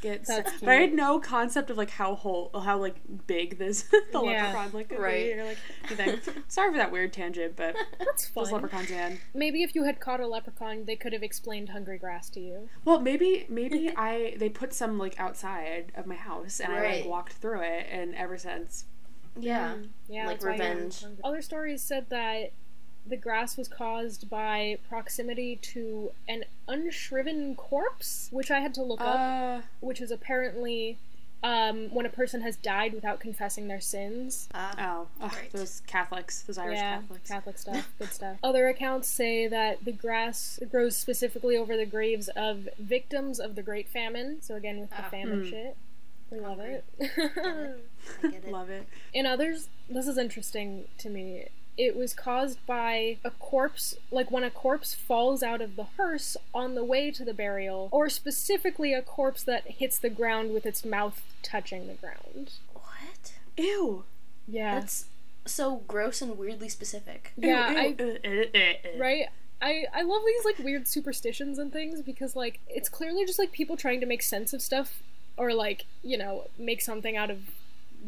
get. 0.00 0.26
stuck. 0.26 0.46
But 0.60 0.68
I 0.68 0.74
had 0.74 0.92
no 0.92 1.18
concept 1.20 1.70
of 1.70 1.76
like 1.76 1.90
how 1.90 2.14
whole 2.14 2.50
how 2.64 2.78
like 2.78 2.96
big 3.26 3.58
this 3.58 3.82
the 4.12 4.20
Yeah. 4.22 4.46
leprechaun 4.52 4.70
like 4.72 4.88
could 4.88 4.98
Right. 4.98 5.26
be 5.34 5.40
or 5.40 5.44
like 5.44 5.58
anything. 5.98 6.42
Sorry 6.48 6.70
for 6.72 6.78
that 6.78 6.90
weird 6.92 7.12
tangent, 7.12 7.56
but 7.56 7.76
That's 7.98 8.26
fun. 8.26 8.44
those 8.44 8.52
leprechauns, 8.52 8.90
man. 8.90 9.18
Maybe 9.34 9.62
if 9.62 9.74
you 9.74 9.84
had 9.84 10.00
caught 10.00 10.20
a 10.20 10.26
leprechaun, 10.26 10.84
they 10.86 10.96
could 10.96 11.12
have 11.12 11.22
explained 11.22 11.70
hungry 11.70 11.98
grass 11.98 12.28
to 12.30 12.40
you. 12.40 12.68
Well, 12.84 13.00
maybe 13.00 13.46
maybe 13.48 13.90
I 13.96 14.34
they 14.38 14.48
put 14.48 14.72
some 14.72 14.98
like 14.98 15.18
outside 15.20 15.92
of 15.94 16.06
my 16.06 16.16
house 16.16 16.60
and 16.60 16.72
I 16.72 16.96
like 16.96 17.06
walked 17.06 17.34
through 17.34 17.62
it 17.62 17.86
and 17.90 18.14
ever 18.14 18.36
since 18.38 18.84
yeah. 19.38 19.74
Mm, 19.74 19.88
yeah. 20.08 20.26
Like 20.26 20.40
that's 20.40 20.44
why 20.44 20.50
revenge. 20.52 21.04
Other 21.22 21.40
stories 21.42 21.82
said 21.82 22.06
that 22.10 22.52
the 23.06 23.16
grass 23.16 23.56
was 23.56 23.66
caused 23.68 24.28
by 24.30 24.78
proximity 24.88 25.56
to 25.56 26.12
an 26.28 26.44
unshriven 26.68 27.56
corpse, 27.56 28.28
which 28.30 28.50
I 28.50 28.60
had 28.60 28.74
to 28.74 28.82
look 28.82 29.00
up, 29.00 29.18
uh 29.18 29.60
which 29.80 30.00
is 30.00 30.10
apparently 30.10 30.98
um, 31.42 31.88
when 31.94 32.04
a 32.04 32.10
person 32.10 32.42
has 32.42 32.56
died 32.56 32.92
without 32.92 33.18
confessing 33.18 33.66
their 33.66 33.80
sins. 33.80 34.46
Ah, 34.52 34.74
Oh, 34.78 35.24
ugh, 35.24 35.32
Right. 35.34 35.50
those 35.52 35.80
Catholics, 35.86 36.42
those 36.42 36.58
Irish 36.58 36.76
yeah, 36.78 36.98
Catholics. 37.00 37.28
Catholic 37.30 37.58
stuff, 37.58 37.88
good 37.98 38.12
stuff. 38.12 38.36
Other 38.42 38.68
accounts 38.68 39.08
say 39.08 39.48
that 39.48 39.82
the 39.86 39.92
grass 39.92 40.58
grows 40.70 40.96
specifically 40.98 41.56
over 41.56 41.78
the 41.78 41.86
graves 41.86 42.28
of 42.36 42.68
victims 42.78 43.40
of 43.40 43.54
the 43.54 43.62
Great 43.62 43.88
Famine. 43.88 44.42
So 44.42 44.54
again, 44.54 44.80
with 44.80 44.90
the 44.90 44.96
Ah. 45.02 45.08
famine 45.08 45.44
Hmm. 45.44 45.48
shit, 45.48 45.76
we 46.30 46.40
love 46.40 46.58
Hungry. 46.58 46.82
it. 46.98 47.10
I 48.22 48.28
get 48.28 48.44
it. 48.44 48.52
Love 48.52 48.68
it. 48.68 48.86
In 49.14 49.24
others, 49.24 49.68
this 49.88 50.06
is 50.06 50.18
interesting 50.18 50.84
to 50.98 51.08
me. 51.08 51.46
It 51.80 51.96
was 51.96 52.12
caused 52.12 52.58
by 52.66 53.16
a 53.24 53.30
corpse, 53.30 53.94
like 54.10 54.30
when 54.30 54.44
a 54.44 54.50
corpse 54.50 54.92
falls 54.92 55.42
out 55.42 55.62
of 55.62 55.76
the 55.76 55.86
hearse 55.96 56.36
on 56.52 56.74
the 56.74 56.84
way 56.84 57.10
to 57.10 57.24
the 57.24 57.32
burial, 57.32 57.88
or 57.90 58.10
specifically 58.10 58.92
a 58.92 59.00
corpse 59.00 59.42
that 59.44 59.66
hits 59.66 59.96
the 59.96 60.10
ground 60.10 60.52
with 60.52 60.66
its 60.66 60.84
mouth 60.84 61.22
touching 61.42 61.86
the 61.86 61.94
ground. 61.94 62.50
What? 62.74 63.32
Ew. 63.56 64.04
Yeah. 64.46 64.80
That's 64.80 65.06
so 65.46 65.82
gross 65.88 66.20
and 66.20 66.36
weirdly 66.36 66.68
specific. 66.68 67.32
yeah, 67.38 67.70
Ew, 67.70 67.78
I, 67.78 67.84
ew. 67.98 68.18
Uh, 68.22 68.28
uh, 68.28 68.58
uh, 68.58 68.94
uh. 68.94 68.98
right? 69.00 69.26
I, 69.62 69.84
I 69.94 70.02
love 70.02 70.20
these 70.26 70.44
like 70.44 70.58
weird 70.58 70.86
superstitions 70.86 71.58
and 71.58 71.72
things 71.72 72.02
because 72.02 72.36
like 72.36 72.60
it's 72.68 72.90
clearly 72.90 73.24
just 73.24 73.38
like 73.38 73.52
people 73.52 73.78
trying 73.78 74.00
to 74.00 74.06
make 74.06 74.20
sense 74.22 74.52
of 74.52 74.60
stuff 74.60 75.02
or 75.38 75.54
like, 75.54 75.86
you 76.02 76.18
know, 76.18 76.48
make 76.58 76.82
something 76.82 77.16
out 77.16 77.30
of 77.30 77.38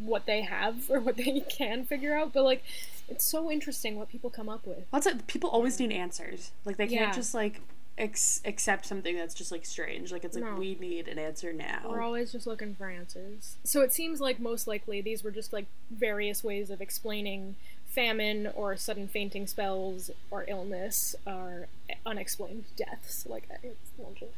what 0.01 0.27
they 0.27 0.43
have 0.43 0.85
or 0.91 1.01
what 1.01 1.17
they 1.17 1.41
can 1.49 1.85
figure 1.85 2.15
out, 2.17 2.33
but 2.33 2.43
like 2.45 2.63
it's 3.09 3.25
so 3.25 3.51
interesting 3.51 3.99
what 3.99 4.09
people 4.09 4.31
come 4.31 4.49
up 4.49 4.67
with. 4.67 4.85
Lots 4.93 5.07
of 5.07 5.27
people 5.27 5.51
always 5.51 5.79
need 5.79 5.93
answers. 5.93 6.51
Like 6.65 6.77
they 6.77 6.87
can't 6.87 7.09
Yeah. 7.09 7.13
just 7.13 7.35
like 7.35 7.61
ex- 7.99 8.41
accept 8.45 8.87
something 8.87 9.17
that's 9.17 9.35
just 9.35 9.53
like 9.53 9.67
strange. 9.67 10.13
Like 10.13 10.25
it's 10.25 10.35
like 10.37 10.45
No. 10.45 10.55
we 10.57 10.77
need 10.81 11.09
an 11.09 11.19
answer 11.19 11.53
now. 11.53 11.81
We're 11.87 12.01
always 12.01 12.33
just 12.33 12.47
looking 12.47 12.75
for 12.75 12.89
answers. 12.89 13.57
So 13.65 13.83
it 13.83 13.93
seems 13.93 14.21
like 14.21 14.41
most 14.41 14.67
likely 14.67 15.01
these 15.01 15.23
were 15.23 15.31
just 15.31 15.53
like 15.53 15.67
various 15.91 16.43
ways 16.43 16.71
of 16.71 16.81
explaining 16.81 17.57
famine 17.87 18.47
or 18.55 18.75
sudden 18.75 19.07
fainting 19.07 19.47
spells 19.47 20.11
or 20.31 20.47
illness 20.49 21.15
or 21.27 21.67
unexplained 22.07 22.65
deaths, 22.75 23.27
like. 23.29 23.47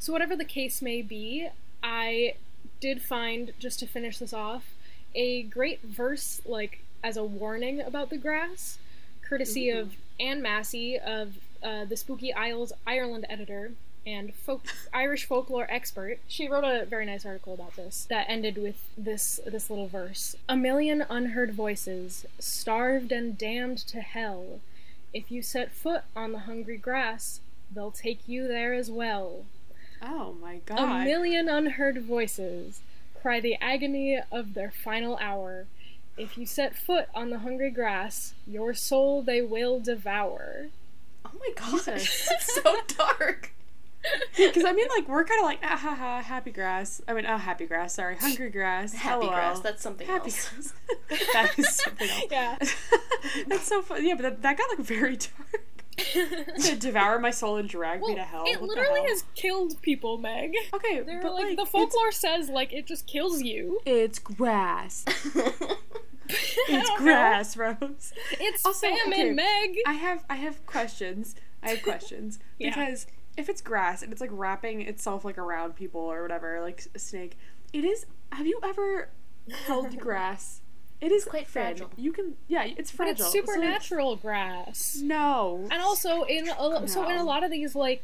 So, 0.00 0.12
whatever 0.12 0.34
the 0.34 0.44
case 0.44 0.82
may 0.82 1.02
be, 1.02 1.48
I 1.80 2.34
did 2.80 3.00
find, 3.00 3.52
just 3.60 3.78
to 3.78 3.86
finish 3.86 4.18
this 4.18 4.32
off, 4.32 4.73
a 5.14 5.42
great 5.42 5.82
verse, 5.82 6.40
like 6.46 6.80
as 7.02 7.16
a 7.16 7.24
warning 7.24 7.80
about 7.80 8.10
the 8.10 8.16
grass, 8.16 8.78
courtesy 9.22 9.70
Ooh. 9.70 9.80
of 9.80 9.92
Anne 10.18 10.42
Massey 10.42 10.98
of 10.98 11.34
uh, 11.62 11.84
the 11.84 11.96
Spooky 11.96 12.32
Isles 12.32 12.72
Ireland 12.86 13.26
editor 13.28 13.72
and 14.06 14.34
folk 14.34 14.62
Irish 14.92 15.24
folklore 15.24 15.66
expert. 15.70 16.18
She 16.28 16.48
wrote 16.48 16.64
a 16.64 16.84
very 16.84 17.06
nice 17.06 17.24
article 17.24 17.54
about 17.54 17.76
this 17.76 18.06
that 18.10 18.26
ended 18.28 18.58
with 18.58 18.76
this 18.96 19.40
this 19.46 19.70
little 19.70 19.88
verse. 19.88 20.36
A 20.48 20.56
million 20.56 21.04
unheard 21.08 21.54
voices, 21.54 22.26
starved 22.38 23.12
and 23.12 23.36
damned 23.36 23.78
to 23.78 24.00
hell. 24.00 24.60
If 25.12 25.30
you 25.30 25.42
set 25.42 25.72
foot 25.72 26.02
on 26.16 26.32
the 26.32 26.40
hungry 26.40 26.76
grass, 26.76 27.40
they'll 27.72 27.92
take 27.92 28.26
you 28.26 28.48
there 28.48 28.74
as 28.74 28.90
well. 28.90 29.44
Oh 30.02 30.34
my 30.40 30.60
god. 30.66 31.02
A 31.02 31.04
million 31.04 31.48
unheard 31.48 32.02
voices 32.02 32.80
cry 33.24 33.40
the 33.40 33.56
agony 33.58 34.20
of 34.30 34.52
their 34.52 34.70
final 34.70 35.16
hour. 35.16 35.66
If 36.18 36.36
you 36.36 36.44
set 36.44 36.76
foot 36.76 37.08
on 37.14 37.30
the 37.30 37.38
hungry 37.38 37.70
grass, 37.70 38.34
your 38.46 38.74
soul 38.74 39.22
they 39.22 39.40
will 39.40 39.80
devour. 39.80 40.66
Oh 41.24 41.30
my 41.40 41.48
gosh, 41.56 41.86
Jesus. 41.86 42.26
that's 42.28 42.54
so 42.62 42.76
dark. 42.98 43.50
Because 44.36 44.66
I 44.66 44.72
mean, 44.74 44.86
like 44.94 45.08
we're 45.08 45.24
kind 45.24 45.40
of 45.40 45.46
like 45.46 45.60
ah 45.62 45.78
ha 45.78 45.94
ha 45.94 46.20
happy 46.20 46.50
grass. 46.50 47.00
I 47.08 47.14
mean, 47.14 47.24
oh 47.24 47.38
happy 47.38 47.64
grass. 47.64 47.94
Sorry, 47.94 48.16
hungry 48.16 48.50
grass. 48.50 48.92
Happy 48.92 49.24
LOL. 49.24 49.32
grass, 49.32 49.60
that's 49.60 49.82
something 49.82 50.06
happy 50.06 50.30
else. 50.30 50.50
grass. 50.50 50.74
that 51.32 51.58
is 51.58 51.74
something 51.74 52.10
else. 52.10 52.24
Yeah. 52.30 52.58
that's 53.46 53.66
so 53.66 53.80
fun. 53.80 54.04
Yeah, 54.06 54.16
but 54.16 54.22
that, 54.24 54.42
that 54.42 54.58
got 54.58 54.68
like 54.76 54.86
very 54.86 55.16
dark. 55.16 55.63
To 55.96 56.76
devour 56.78 57.18
my 57.18 57.30
soul 57.30 57.56
and 57.56 57.68
drag 57.68 58.00
me 58.00 58.14
to 58.14 58.22
hell. 58.22 58.44
it 58.46 58.60
What 58.60 58.68
literally 58.70 59.00
hell? 59.00 59.08
has 59.08 59.24
killed 59.34 59.80
people, 59.82 60.18
Meg. 60.18 60.52
Okay, 60.72 61.00
They're 61.00 61.22
but 61.22 61.34
like, 61.34 61.44
like, 61.44 61.56
the 61.56 61.66
folklore 61.66 62.12
says 62.12 62.48
like 62.48 62.72
it 62.72 62.86
just 62.86 63.06
kills 63.06 63.42
you. 63.42 63.80
It's, 63.86 64.18
grass. 64.18 65.04
It's 66.26 66.56
don't 66.88 67.00
know. 67.00 67.04
grass, 67.04 67.54
Rose. 67.54 68.12
It's 68.40 68.64
Also, 68.64 68.86
famine, 68.88 69.12
okay, 69.12 69.30
Meg. 69.32 69.76
I 69.86 69.92
have 69.92 70.24
I 70.30 70.36
have 70.36 70.64
questions. 70.64 71.34
I 71.62 71.68
have 71.70 71.82
questions 71.82 72.38
Yeah. 72.58 72.70
because 72.70 73.06
if 73.36 73.48
it's 73.50 73.60
grass 73.60 74.02
and 74.02 74.10
it's 74.10 74.22
like 74.22 74.30
wrapping 74.32 74.80
itself 74.80 75.24
like 75.24 75.36
around 75.36 75.76
people 75.76 76.00
or 76.00 76.22
whatever, 76.22 76.62
like 76.62 76.82
a 76.94 76.98
snake, 76.98 77.36
it 77.74 77.84
is. 77.84 78.06
Have 78.32 78.46
you 78.46 78.58
ever 78.62 79.10
held 79.66 79.98
grass? 79.98 80.62
It 81.00 81.12
is 81.12 81.24
quite 81.24 81.46
fragile. 81.48 81.90
You 81.96 82.12
can 82.12 82.34
yeah, 82.48 82.64
it's 82.64 82.90
But 82.90 83.06
fragile. 83.08 83.26
it's 83.26 83.32
So, 83.32 83.38
like, 83.38 83.46
supernatural 83.48 84.16
grass. 84.16 84.96
no. 85.02 85.66
And 85.70 85.82
also 85.82 86.22
in 86.22 86.48
a, 86.48 86.88
so 86.88 87.08
in 87.08 87.16
a 87.16 87.24
lot 87.24 87.44
of 87.44 87.50
these 87.50 87.74
like 87.74 88.02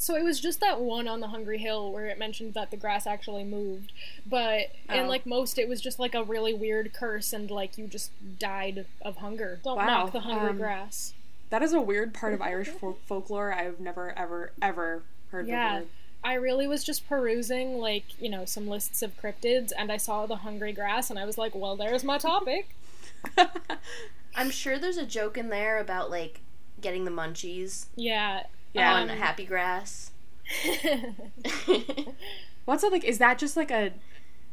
so 0.00 0.14
it 0.14 0.22
was 0.22 0.38
just 0.38 0.60
that 0.60 0.80
one 0.80 1.08
on 1.08 1.18
the 1.18 1.26
Hungry 1.26 1.58
Hill 1.58 1.90
where 1.92 2.06
it 2.06 2.18
mentioned 2.20 2.54
that 2.54 2.70
the 2.70 2.76
grass 2.76 3.04
actually 3.06 3.42
moved, 3.42 3.92
but 4.24 4.70
in 4.88 5.00
Oh. 5.00 5.08
like 5.08 5.26
most 5.26 5.58
it 5.58 5.68
was 5.68 5.80
just 5.80 5.98
like 5.98 6.14
a 6.14 6.22
really 6.22 6.54
weird 6.54 6.92
curse 6.92 7.32
and 7.32 7.50
like 7.50 7.76
you 7.76 7.86
just 7.88 8.12
died 8.38 8.86
of 9.02 9.16
hunger. 9.16 9.58
Don't 9.64 9.76
Wow, 9.76 10.04
mock 10.04 10.12
the 10.12 10.20
hungry 10.20 10.50
um, 10.50 10.56
grass. 10.58 11.14
That 11.50 11.62
is 11.62 11.72
a 11.72 11.80
weird 11.80 12.14
part 12.14 12.32
of 12.34 12.40
Irish 12.40 12.68
folk- 12.68 13.00
folklore 13.06 13.52
I've 13.52 13.80
never 13.80 14.16
ever 14.16 14.52
ever 14.62 15.02
heard 15.32 15.48
Yeah. 15.48 15.82
I 16.28 16.34
really 16.34 16.66
was 16.66 16.84
just 16.84 17.08
perusing 17.08 17.78
like 17.78 18.04
you 18.20 18.28
know 18.28 18.44
some 18.44 18.68
lists 18.68 19.02
of 19.02 19.16
cryptids 19.16 19.72
and 19.76 19.90
I 19.90 19.96
saw 19.96 20.26
the 20.26 20.36
hungry 20.36 20.72
grass 20.72 21.08
and 21.08 21.18
I 21.18 21.24
was 21.24 21.38
like, 21.38 21.54
well, 21.54 21.74
there's 21.74 22.04
my 22.04 22.18
topic. 22.18 22.76
I'm 24.36 24.50
sure 24.50 24.78
there's 24.78 24.98
a 24.98 25.06
joke 25.06 25.38
in 25.38 25.48
there 25.48 25.78
about 25.78 26.10
like 26.10 26.40
getting 26.80 27.04
the 27.06 27.10
munchies 27.10 27.86
Yeah. 27.96 28.42
yeah. 28.74 28.94
on 28.94 29.08
Um, 29.10 29.16
happy 29.16 29.46
grass. 29.46 30.10
What's 32.66 32.84
it 32.84 32.92
like? 32.92 33.04
Is 33.04 33.18
that 33.18 33.38
just 33.38 33.56
like 33.56 33.70
a? 33.70 33.92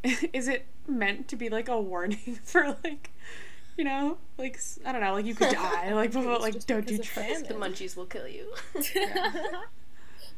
Is 0.34 0.48
it 0.48 0.66
meant 0.88 1.28
to 1.28 1.36
be 1.36 1.50
like 1.50 1.68
a 1.68 1.80
warning 1.80 2.40
for 2.44 2.78
like, 2.86 3.12
you 3.78 3.84
know, 3.84 4.18
like 4.38 4.58
I 4.86 4.92
don't 4.94 5.02
know, 5.02 5.14
like 5.14 5.26
you 5.26 5.36
could 5.36 5.52
die, 5.54 5.94
like 5.94 6.14
but 6.14 6.40
like 6.42 6.66
don't 6.66 6.88
do 6.88 6.98
because 6.98 7.14
drugs. 7.14 7.44
the 7.50 7.54
munchies 7.56 7.98
will 7.98 8.06
kill 8.06 8.28
you. 8.28 8.54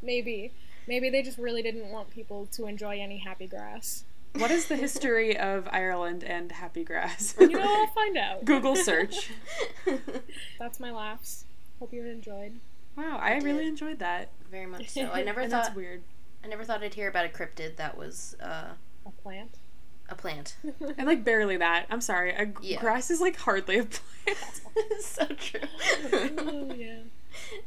Maybe. 0.02 0.52
Maybe 0.88 1.10
they 1.10 1.22
just 1.22 1.38
really 1.38 1.62
didn't 1.62 1.90
want 1.90 2.10
people 2.10 2.46
to 2.52 2.66
enjoy 2.66 2.98
any 3.00 3.18
happy 3.18 3.46
grass. 3.46 4.04
What 4.36 4.50
is 4.50 4.66
the 4.68 4.76
history 4.76 5.36
of 5.38 5.68
Ireland 5.70 6.24
and 6.24 6.50
happy 6.50 6.82
grass? 6.84 7.34
You 7.38 7.48
know, 7.50 7.60
I'll 7.62 7.86
find 7.88 8.16
out. 8.16 8.44
Google 8.44 8.74
search. 8.76 9.30
That's 10.58 10.80
my 10.80 10.90
laughs. 10.90 11.44
Hope 11.78 11.92
you 11.92 12.04
enjoyed. 12.04 12.58
Wow, 12.96 13.18
I 13.22 13.36
really 13.38 13.66
enjoyed 13.66 13.98
that. 14.00 14.30
Very 14.50 14.66
much 14.66 14.88
so. 14.90 15.10
I 15.12 15.22
never 15.24 15.40
and 15.42 15.50
thought 15.50 15.64
that's 15.64 15.76
weird. 15.76 16.02
I 16.42 16.48
never 16.48 16.64
thought 16.64 16.82
I'd 16.82 16.94
hear 16.94 17.08
about 17.08 17.26
a 17.26 17.28
cryptid 17.28 17.76
that 17.76 17.96
was 17.96 18.34
uh, 18.42 18.70
A 19.06 19.10
plant. 19.22 19.56
a 20.08 20.14
plant. 20.14 20.56
And 20.98 21.06
like 21.06 21.22
barely 21.24 21.56
that. 21.58 21.86
I'm 21.90 22.00
sorry. 22.00 22.34
A 22.34 22.46
g- 22.46 22.52
Yeah. 22.62 22.80
grass 22.80 23.10
is 23.10 23.20
like 23.20 23.36
hardly 23.36 23.78
a 23.78 23.84
plant. 23.84 24.60
It's 24.76 25.06
so 25.06 25.26
true. 25.26 25.60
oh 26.38 26.72
yeah. 26.74 26.98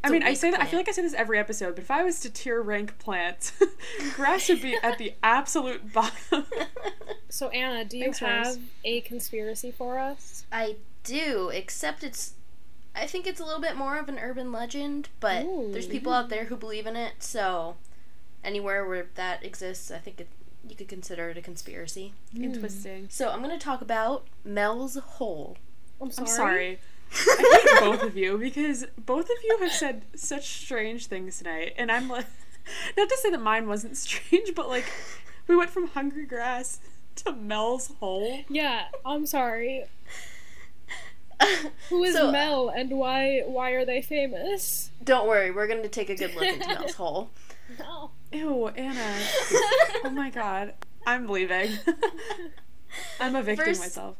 I 0.04 0.10
a 0.10 0.12
mean, 0.12 0.24
I 0.24 0.30
weak 0.30 0.38
say 0.38 0.52
that 0.52 0.62
I 0.62 0.66
feel 0.66 0.80
like 0.80 0.90
I 0.90 0.92
say 0.92 1.02
this 1.02 1.14
every 1.14 1.38
episode, 1.38 1.76
but 1.76 1.84
if 1.84 1.92
I 1.92 2.04
was 2.04 2.20
to 2.22 2.30
tier 2.30 2.62
rank 2.62 2.98
plants, 3.00 3.54
grass 4.16 4.50
would 4.50 4.62
be 4.62 4.76
at 4.82 4.98
the 4.98 5.14
absolute 5.24 5.94
bottom. 5.94 6.46
So 7.30 7.50
Anna, 7.50 7.86
do 7.86 7.98
you 7.98 8.06
Thanks, 8.06 8.22
Rose. 8.22 8.56
have 8.56 8.60
a 8.84 9.02
conspiracy 9.02 9.72
for 9.72 10.00
us? 10.00 10.46
I 10.52 10.78
do, 11.04 11.50
except 11.54 12.04
it's. 12.04 12.34
I 12.94 13.08
think 13.08 13.26
it's 13.26 13.40
a 13.40 13.46
little 13.46 13.62
bit 13.62 13.78
more 13.78 13.98
of 13.98 14.10
an 14.10 14.20
urban 14.20 14.52
legend, 14.52 15.08
but 15.22 15.46
there's 15.72 15.88
people 15.88 16.12
out 16.12 16.30
there 16.30 16.46
who 16.46 16.58
believe 16.58 16.86
in 16.86 16.98
it. 16.98 17.14
So, 17.20 17.78
anywhere 18.44 18.86
where 18.86 19.08
that 19.16 19.46
exists, 19.46 19.92
I 19.92 20.00
think 20.00 20.20
it, 20.20 20.28
you 20.68 20.76
could 20.76 20.90
consider 20.90 21.30
it 21.30 21.38
a 21.38 21.42
conspiracy. 21.42 22.14
Hmm. 22.36 22.44
Interesting. 22.44 23.08
So, 23.10 23.30
I'm 23.30 23.42
going 23.42 23.58
to 23.58 23.64
talk 23.64 23.82
about 23.82 24.28
Mel's 24.44 24.96
Hole. 24.98 25.56
I'm 26.02 26.12
I'm 26.18 26.28
sorry. 26.28 26.80
Sorry. 27.12 27.38
I 27.40 27.62
hate 27.64 27.80
both 27.82 28.04
of 28.04 28.18
you 28.18 28.38
because 28.38 28.86
both 28.98 29.26
of 29.26 29.38
you 29.44 29.58
have 29.62 29.72
said 29.72 30.04
such 30.16 30.48
strange 30.64 31.08
things 31.08 31.38
tonight, 31.38 31.74
and 31.78 31.92
I'm 31.92 32.08
like, 32.08 32.26
not 32.98 33.10
to 33.10 33.18
say 33.18 33.30
that 33.32 33.42
mine 33.42 33.68
wasn't 33.68 33.98
strange, 33.98 34.54
but 34.56 34.68
like, 34.70 34.86
we 35.48 35.56
went 35.56 35.70
from 35.70 35.88
hungry 35.88 36.26
grass 36.26 36.80
to 37.18 37.32
Mel's 37.34 37.88
hole. 38.00 38.44
Yeah, 38.50 38.86
I'm 39.06 39.26
sorry. 39.26 39.86
Who 41.90 42.04
is 42.04 42.14
So, 42.16 42.32
Mel 42.32 42.70
and 42.70 42.92
why 42.92 43.42
why 43.46 43.72
are 43.72 43.84
they 43.86 44.02
famous? 44.02 44.92
Don't 45.04 45.28
worry, 45.28 45.50
we're 45.52 45.68
going 45.68 45.82
to 45.82 45.90
take 45.90 46.10
a 46.10 46.16
good 46.16 46.36
look 46.36 46.44
into 46.46 46.68
Mel's 46.80 46.94
Hole. 46.94 47.32
No. 47.80 48.12
Ew, 48.32 48.68
Anna. 48.68 49.16
Oh 50.06 50.10
my 50.12 50.30
god, 50.30 50.74
I'm 51.06 51.28
leaving. 51.28 51.72
I'm 53.20 53.36
evicting 53.36 53.66
First- 53.66 53.80
myself. 53.82 54.18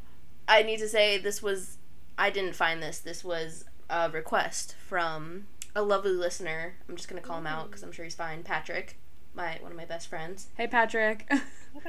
I 0.48 0.62
need 0.64 0.78
to 0.78 0.88
say 0.88 1.18
this 1.18 1.40
was 1.40 1.78
I 2.22 2.30
didn't 2.30 2.54
find 2.54 2.80
this. 2.80 3.00
This 3.00 3.24
was 3.24 3.64
a 3.90 4.08
request 4.08 4.76
from 4.86 5.48
a 5.74 5.82
lovely 5.82 6.12
listener. 6.12 6.74
I'm 6.88 6.94
just 6.94 7.08
gonna 7.08 7.20
call 7.20 7.38
him 7.38 7.48
out 7.48 7.66
because 7.66 7.82
I'm 7.82 7.90
sure 7.90 8.04
he's 8.04 8.14
fine. 8.14 8.44
Patrick, 8.44 9.00
my 9.34 9.58
one 9.60 9.72
of 9.72 9.76
my 9.76 9.86
best 9.86 10.06
friends. 10.06 10.46
Hey, 10.56 10.68
Patrick. 10.68 11.28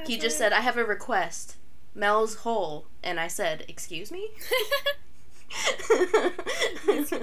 He 0.06 0.18
just 0.18 0.38
said 0.38 0.52
I 0.52 0.62
have 0.62 0.76
a 0.76 0.84
request. 0.84 1.56
Mel's 1.94 2.36
hole. 2.36 2.86
And 3.02 3.20
I 3.20 3.28
said, 3.28 3.64
Excuse 3.68 4.10
me? 4.10 4.30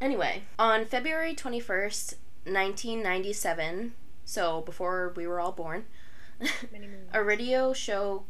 anyway, 0.00 0.42
on 0.58 0.84
February 0.86 1.34
21st, 1.34 2.14
1997, 2.44 3.92
so 4.24 4.62
before 4.62 5.12
we 5.14 5.28
were 5.28 5.38
all 5.38 5.52
born, 5.52 5.84
a 7.12 7.22
radio 7.22 7.72
show 7.72 8.24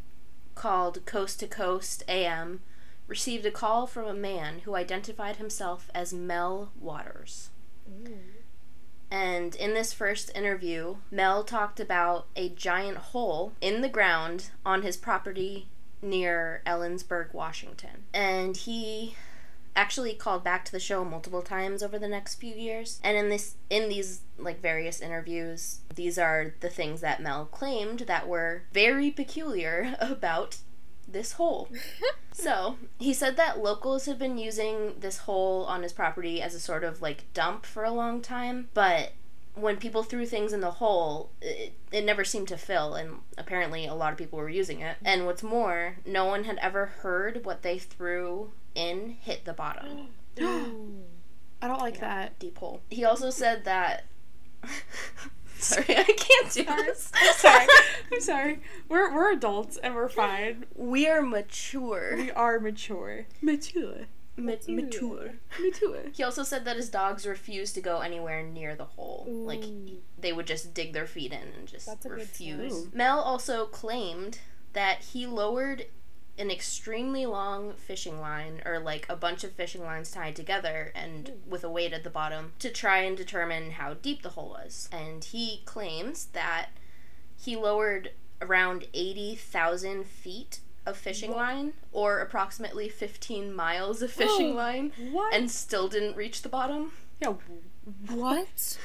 called 0.55 1.07
Coast 1.07 1.41
to 1.41 1.47
Coast 1.47 2.03
AM 2.09 2.61
received 3.07 3.47
a 3.47 3.51
call 3.51 3.87
from 3.87 4.07
a 4.07 4.15
man 4.15 4.61
who 4.61 4.75
identified 4.75 5.37
himself 5.37 5.91
as 5.95 6.13
Mel 6.13 6.73
Waters. 6.81 7.51
Ooh. 7.89 8.19
And 9.11 9.55
in 9.55 9.75
this 9.75 9.93
first 9.93 10.31
interview, 10.35 10.97
Mel 11.11 11.45
talked 11.45 11.79
about 11.79 12.27
a 12.35 12.49
giant 12.49 12.99
hole 12.99 13.53
in 13.61 13.81
the 13.81 13.89
ground 13.89 14.51
on 14.65 14.83
his 14.83 14.97
property 14.97 15.69
near 16.03 16.63
Ellensburg, 16.67 17.33
Washington. 17.33 18.05
And 18.13 18.57
he 18.57 19.15
actually 19.77 20.15
called 20.15 20.43
back 20.43 20.65
to 20.65 20.73
the 20.73 20.81
show 20.81 21.05
multiple 21.05 21.43
times 21.43 21.83
over 21.83 21.99
the 21.99 22.09
next 22.09 22.37
few 22.37 22.55
years. 22.55 22.99
And 23.05 23.17
in 23.17 23.29
this 23.29 23.55
in 23.71 23.89
these 23.89 24.23
like 24.39 24.61
various 24.61 25.01
interviews, 25.01 25.81
these 25.95 26.19
are 26.19 26.55
the 26.61 26.71
things 26.71 27.01
that 27.03 27.23
Mel 27.23 27.45
claimed 27.47 28.01
that 28.01 28.27
were 28.27 28.63
very 28.73 29.11
peculiar 29.11 29.95
about 30.01 30.59
this 31.09 31.33
hole. 31.33 31.69
So, 32.39 32.77
he 32.99 33.15
said 33.15 33.39
that 33.39 33.63
locals 33.63 34.05
had 34.05 34.19
been 34.19 34.37
using 34.37 34.97
this 35.01 35.21
hole 35.21 35.65
on 35.65 35.83
his 35.83 35.95
property 35.95 36.43
as 36.43 36.55
a 36.55 36.61
sort 36.61 36.85
of 36.85 37.01
like 37.01 37.25
dump 37.33 37.65
for 37.65 37.83
a 37.83 37.91
long 37.91 38.21
time, 38.21 38.69
but 38.75 39.15
when 39.55 39.79
people 39.79 40.03
threw 40.03 40.27
things 40.27 40.53
in 40.53 40.61
the 40.61 40.73
hole, 40.73 41.31
it, 41.41 41.73
it 41.91 42.05
never 42.05 42.25
seemed 42.25 42.49
to 42.49 42.59
fill, 42.59 42.93
and 42.93 43.21
apparently 43.39 43.87
a 43.87 43.95
lot 43.95 44.13
of 44.13 44.19
people 44.19 44.39
were 44.39 44.51
using 44.51 44.83
it. 44.83 44.99
And 45.03 45.25
what's 45.25 45.43
more, 45.43 45.97
no 46.05 46.27
one 46.27 46.45
had 46.45 46.59
ever 46.59 46.85
heard 46.85 47.47
what 47.47 47.63
they 47.63 47.79
threw 47.79 48.51
in 48.75 49.17
hit 49.23 49.47
the 49.47 49.55
bottom. 49.55 50.09
I 51.63 51.69
don't 51.69 51.81
like 51.81 52.01
that. 52.01 52.39
Deep 52.39 52.59
hole. 52.59 52.81
He 52.91 53.05
also 53.05 53.31
said 53.31 53.65
that. 53.65 54.05
Sorry, 55.61 55.97
I 55.97 56.05
can't 56.05 56.53
do 56.53 56.65
Sorry. 56.65 56.83
this. 56.83 57.11
I'm 57.15 57.35
sorry. 57.35 57.67
I'm 58.13 58.21
sorry. 58.21 58.61
We're 58.89 59.15
we're 59.15 59.33
adults 59.33 59.77
and 59.79 59.95
we're 59.95 60.09
fine. 60.09 60.67
We 60.75 61.09
are 61.09 61.23
mature. 61.23 62.15
We 62.17 62.31
are 62.33 62.61
mature. 62.61 63.27
Mature. 63.41 64.07
Mature. 64.37 64.75
mature. 64.75 65.31
Mature. 65.59 66.03
He 66.13 66.23
also 66.23 66.43
said 66.43 66.67
that 66.67 66.77
his 66.77 66.91
dogs 66.91 67.27
refused 67.27 67.75
to 67.77 67.81
go 67.81 68.01
anywhere 68.01 68.43
near 68.43 68.75
the 68.77 68.85
hole. 68.85 69.25
Like 69.29 69.65
they 70.19 70.33
would 70.33 70.47
just 70.47 70.75
dig 70.75 70.93
their 70.93 71.07
feet 71.07 71.33
in 71.33 71.49
and 71.59 71.67
just 71.67 71.87
That's 71.87 72.05
a 72.05 72.11
refuse. 72.11 72.83
sign. 72.83 72.91
Mel 72.93 73.19
also 73.19 73.65
claimed 73.67 74.41
that 74.75 75.01
he 75.01 75.27
lowered 75.27 75.87
an 76.39 76.51
extremely 76.51 77.25
long 77.27 77.73
fishing 77.75 78.21
line 78.21 78.61
or 78.67 78.79
like 78.79 79.07
a 79.09 79.17
bunch 79.17 79.43
of 79.45 79.53
fishing 79.53 79.83
lines 79.83 80.11
tied 80.11 80.37
together 80.37 80.93
and 80.95 81.33
with 81.47 81.65
a 81.65 81.71
weight 81.71 81.93
at 81.93 82.05
the 82.05 82.11
bottom 82.11 82.53
to 82.59 82.69
try 82.71 82.99
and 82.99 83.17
determine 83.17 83.73
how 83.73 83.95
deep 83.95 84.23
the 84.23 84.29
hole 84.31 84.51
was. 84.51 84.89
And 84.93 85.25
he 85.25 85.63
claims 85.65 86.27
that 86.33 86.69
he 87.39 87.57
lowered 87.57 88.11
around 88.43 88.87
80,000 88.93 90.05
feet 90.07 90.61
of 90.85 90.97
fishing 90.97 91.31
What? 91.31 91.39
line 91.39 91.73
or 91.93 92.21
approximately 92.21 92.89
15 92.89 93.55
miles 93.55 94.03
of 94.03 94.13
fishing 94.13 94.53
Oh. 94.53 94.57
line 94.57 94.93
What? 95.11 95.33
and 95.35 95.51
still 95.51 95.89
didn't 95.89 96.17
reach 96.17 96.43
the 96.43 96.49
bottom. 96.49 96.93
yeah. 97.21 97.35
What? 98.11 98.79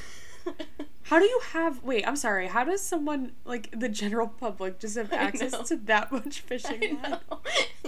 How 1.11 1.19
do 1.19 1.25
you 1.25 1.41
have? 1.51 1.83
Wait, 1.83 2.07
I'm 2.07 2.15
sorry. 2.15 2.47
How 2.47 2.63
does 2.63 2.81
someone 2.81 3.33
like 3.43 3.77
the 3.77 3.89
general 3.89 4.29
public 4.29 4.79
just 4.79 4.95
have 4.95 5.11
access 5.27 5.67
to 5.67 5.75
that 5.75 6.09
much 6.09 6.39
fishing? 6.47 6.99
I 7.03 7.09
line? 7.09 7.19
know. 7.29 7.39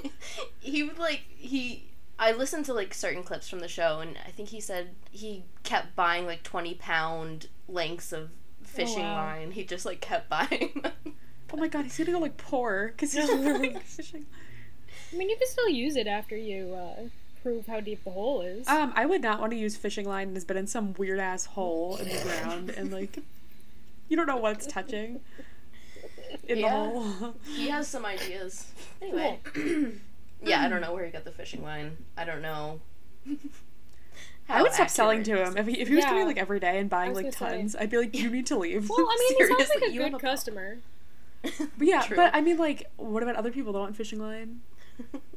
he 0.59 0.84
would 0.84 0.99
like 0.99 1.21
he. 1.38 1.86
I 2.19 2.34
listened 2.34 2.65
to 2.65 2.74
like 2.74 2.93
certain 2.93 3.24
clips 3.24 3.47
from 3.47 3.59
the 3.59 3.69
show, 3.69 4.01
and 4.01 4.17
I 4.28 4.32
think 4.32 4.49
he 4.49 4.59
said 4.59 4.89
he 5.09 5.45
kept 5.63 5.95
buying 5.95 6.26
like 6.26 6.43
twenty 6.43 6.74
pound 6.74 7.47
lengths 7.69 8.11
of 8.11 8.30
fishing 8.61 9.03
wow. 9.03 9.15
line. 9.15 9.51
He 9.51 9.63
just 9.63 9.86
like 9.86 10.01
kept 10.01 10.28
buying. 10.28 10.82
them. 10.84 11.13
Oh 11.53 11.55
my 11.55 11.69
god, 11.69 11.86
he's 11.86 11.97
gonna 11.97 12.11
go 12.11 12.19
like 12.19 12.36
poor 12.36 12.89
because 12.89 13.13
he's 13.13 13.30
like 13.32 13.84
fishing. 13.84 14.26
I 15.13 15.15
mean, 15.15 15.30
you 15.30 15.38
can 15.38 15.47
still 15.47 15.69
use 15.69 15.95
it 15.95 16.07
after 16.07 16.36
you 16.36 16.74
uh, 16.74 17.03
prove 17.44 17.68
how 17.68 17.80
deep 17.82 18.04
the 18.04 18.10
hole 18.12 18.41
is. 18.41 18.68
Um, 18.68 18.94
I 18.96 19.06
would 19.06 19.22
not 19.22 19.39
want 19.39 19.52
to 19.52 19.58
use 19.58 19.76
fishing 19.76 20.08
line 20.08 20.30
that 20.30 20.34
has 20.36 20.46
been 20.46 20.58
in 20.58 20.66
some 20.68 20.94
weird 20.98 21.20
ass 21.20 21.46
hole 21.46 21.98
in 21.98 22.08
the 22.08 22.22
ground 22.24 22.70
and 22.72 22.91
like 22.91 23.20
you 24.10 24.18
don't 24.18 24.26
know 24.28 24.38
what 24.38 24.54
it's 24.54 24.66
touching 24.68 25.20
in 26.48 26.58
Yeah. 26.60 26.70
the 26.70 26.89
hole. 26.89 27.36
he 27.56 27.70
has 27.70 27.88
some 27.88 28.06
ideas. 28.06 28.72
Anyway, 29.02 29.39
yeah, 30.44 30.64
I 30.64 30.70
don't 30.70 30.82
know 30.82 30.94
where 30.94 31.06
he 31.06 31.12
got 31.12 31.26
the 31.26 31.32
fishing 31.32 31.62
line. 31.64 31.98
I 32.18 32.24
don't 32.26 32.41
know. 32.41 32.80
I 34.50 34.62
would 34.62 34.74
stop 34.74 34.89
selling 34.89 35.24
to 35.24 35.44
him 35.46 35.56
if 35.58 35.66
he, 35.68 35.80
if 35.80 35.88
he 35.88 35.96
was 35.96 36.04
Yeah. 36.04 36.10
coming 36.10 36.26
like 36.28 36.38
every 36.38 36.60
day 36.60 36.78
and 36.80 36.89
buying 36.89 37.14
like 37.14 37.24
gonna 37.26 37.32
say. 37.52 37.58
tons. 37.58 37.76
I'd 37.76 37.89
be 37.89 37.98
like, 37.98 38.16
you 38.16 38.30
need 38.30 38.46
to 38.48 38.58
leave. 38.58 38.89
well, 38.89 39.00
I 39.00 39.18
mean, 39.39 39.48
he 39.48 39.56
sounds 39.58 39.70
like 39.76 39.89
a 39.89 39.94
you 39.94 40.00
good 40.02 40.14
a 40.16 40.20
customer. 40.20 40.78
But 41.44 41.88
yeah, 41.88 42.02
True. 42.04 42.16
but 42.18 42.34
I 42.36 42.41
mean, 42.41 42.58
like, 42.58 42.89
what 42.98 43.24
about 43.24 43.36
other 43.36 43.52
people 43.52 43.74
that 43.74 43.80
want 43.80 43.96
fishing 43.96 44.20
line? 44.20 44.62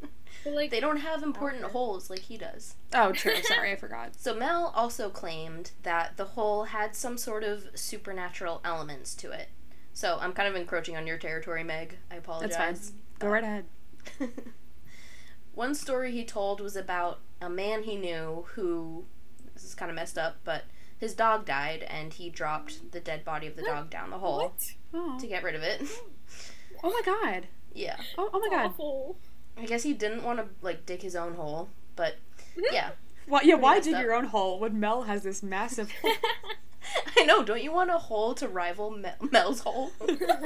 But 0.47 0.55
like, 0.55 0.71
they 0.71 0.79
don't 0.79 0.99
have 0.99 1.25
important 1.25 1.65
Okay. 1.65 1.73
holes 1.73 2.09
like 2.09 2.21
he 2.21 2.39
does. 2.39 2.77
Oh, 2.95 3.11
true. 3.11 3.35
Sorry, 3.43 3.73
I 3.73 3.77
forgot. 3.77 4.15
So 4.15 4.33
Mel 4.33 4.73
also 4.77 5.11
claimed 5.11 5.73
that 5.83 6.17
the 6.17 6.25
hole 6.25 6.65
had 6.65 6.95
some 6.95 7.19
sort 7.19 7.43
of 7.43 7.65
supernatural 7.75 8.61
elements 8.65 9.17
to 9.17 9.33
it. 9.33 9.49
So 9.93 10.19
I'm 10.21 10.33
kind 10.33 10.49
of 10.49 10.55
encroaching 10.55 10.97
on 10.97 11.05
your 11.05 11.19
territory, 11.19 11.65
Meg. 11.65 11.99
I 12.13 12.15
apologize. 12.15 12.53
That's 12.57 12.91
fine. 12.91 12.99
Go 13.19 13.29
right 13.29 13.43
ahead. 13.43 13.65
One 15.55 15.75
story 15.75 16.13
he 16.13 16.25
told 16.25 16.61
was 16.61 16.77
about 16.77 17.19
a 17.41 17.51
man 17.51 17.83
he 17.83 17.97
knew 17.97 18.45
who 18.55 19.05
this 19.53 19.65
is 19.65 19.75
kind 19.75 19.91
of 19.91 19.97
messed 19.97 20.17
up, 20.17 20.37
but 20.45 20.63
his 20.97 21.13
dog 21.13 21.45
died 21.45 21.83
and 21.83 22.13
he 22.13 22.31
dropped 22.31 22.93
the 22.93 23.01
dead 23.01 23.25
body 23.25 23.49
of 23.49 23.57
the 23.57 23.63
dog 23.63 23.91
down 23.91 24.11
the 24.11 24.19
hole 24.19 24.39
what? 24.39 24.75
Oh. 24.95 25.19
to 25.19 25.27
get 25.27 25.43
rid 25.43 25.57
of 25.57 25.63
it. 25.63 25.83
oh 26.85 26.91
my 26.91 27.03
god. 27.05 27.49
yeah. 27.75 27.97
Oh, 28.17 28.31
oh 28.33 28.39
my 28.39 28.49
god. 28.49 28.67
Awful. 28.67 29.17
I 29.59 29.65
guess 29.67 29.83
he 29.83 29.93
didn't 29.95 30.23
want 30.23 30.39
to 30.39 30.47
like 30.63 30.85
dig 30.87 31.03
his 31.03 31.17
own 31.17 31.35
hole, 31.35 31.69
but 31.97 32.17
yeah. 32.73 32.91
Well, 33.29 33.45
yeah. 33.45 33.57
Why 33.57 33.75
messed 33.75 33.87
dig 33.87 33.95
up. 33.95 34.03
your 34.03 34.15
own 34.15 34.27
hole 34.27 34.61
when 34.61 34.79
Mel 34.79 35.03
has 35.03 35.25
this 35.25 35.43
massive 35.43 35.91
hole? 36.03 36.13
I 37.17 37.25
know, 37.25 37.43
don't 37.43 37.61
you 37.61 37.73
want 37.73 37.91
a 37.91 37.99
hole 37.99 38.35
to 38.35 38.47
rival 38.47 38.91
Mel- 38.91 39.17
Mel's 39.33 39.61
hole? 39.63 39.91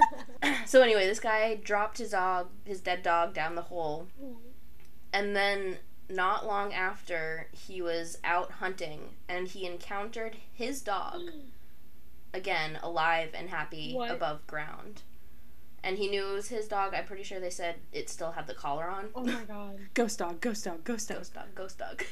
so 0.67 0.81
anyway, 0.81 1.07
this 1.07 1.21
guy 1.21 1.57
dropped 1.57 1.99
his 1.99 2.13
dog, 2.13 2.49
his 2.65 2.81
dead 2.81 3.03
dog 3.03 3.35
down 3.35 3.55
the 3.55 3.61
hole 3.63 4.09
And 5.13 5.37
then, 5.37 5.77
not 6.09 6.47
long 6.47 6.73
after, 6.73 7.49
he 7.53 7.83
was 7.83 8.17
out 8.25 8.53
hunting 8.53 9.11
and 9.29 9.49
he 9.49 9.67
encountered 9.67 10.37
his 10.51 10.81
dog, 10.81 11.21
again, 12.33 12.79
alive 12.83 13.33
and 13.35 13.51
happy 13.51 13.93
What? 13.93 14.11
above 14.11 14.47
ground. 14.47 15.03
And 15.83 15.97
he 15.99 16.09
knew 16.09 16.29
it 16.29 16.33
was 16.33 16.49
his 16.49 16.69
dog. 16.69 16.93
I'm 16.95 17.05
pretty 17.07 17.23
sure 17.23 17.41
they 17.41 17.51
said 17.51 17.77
it 17.93 18.11
still 18.11 18.33
had 18.33 18.47
the 18.47 18.55
collar 18.55 18.89
on. 18.89 19.09
oh 19.15 19.25
my 19.25 19.45
god. 19.45 19.79
Ghost 19.95 20.19
dog. 20.19 20.41
Ghost 20.41 20.65
dog. 20.65 20.85
Ghost 20.85 21.09
dog. 21.09 21.19
Ghost 21.19 21.35
dog, 21.35 21.55
ghost 21.55 21.79
dog. 21.79 22.05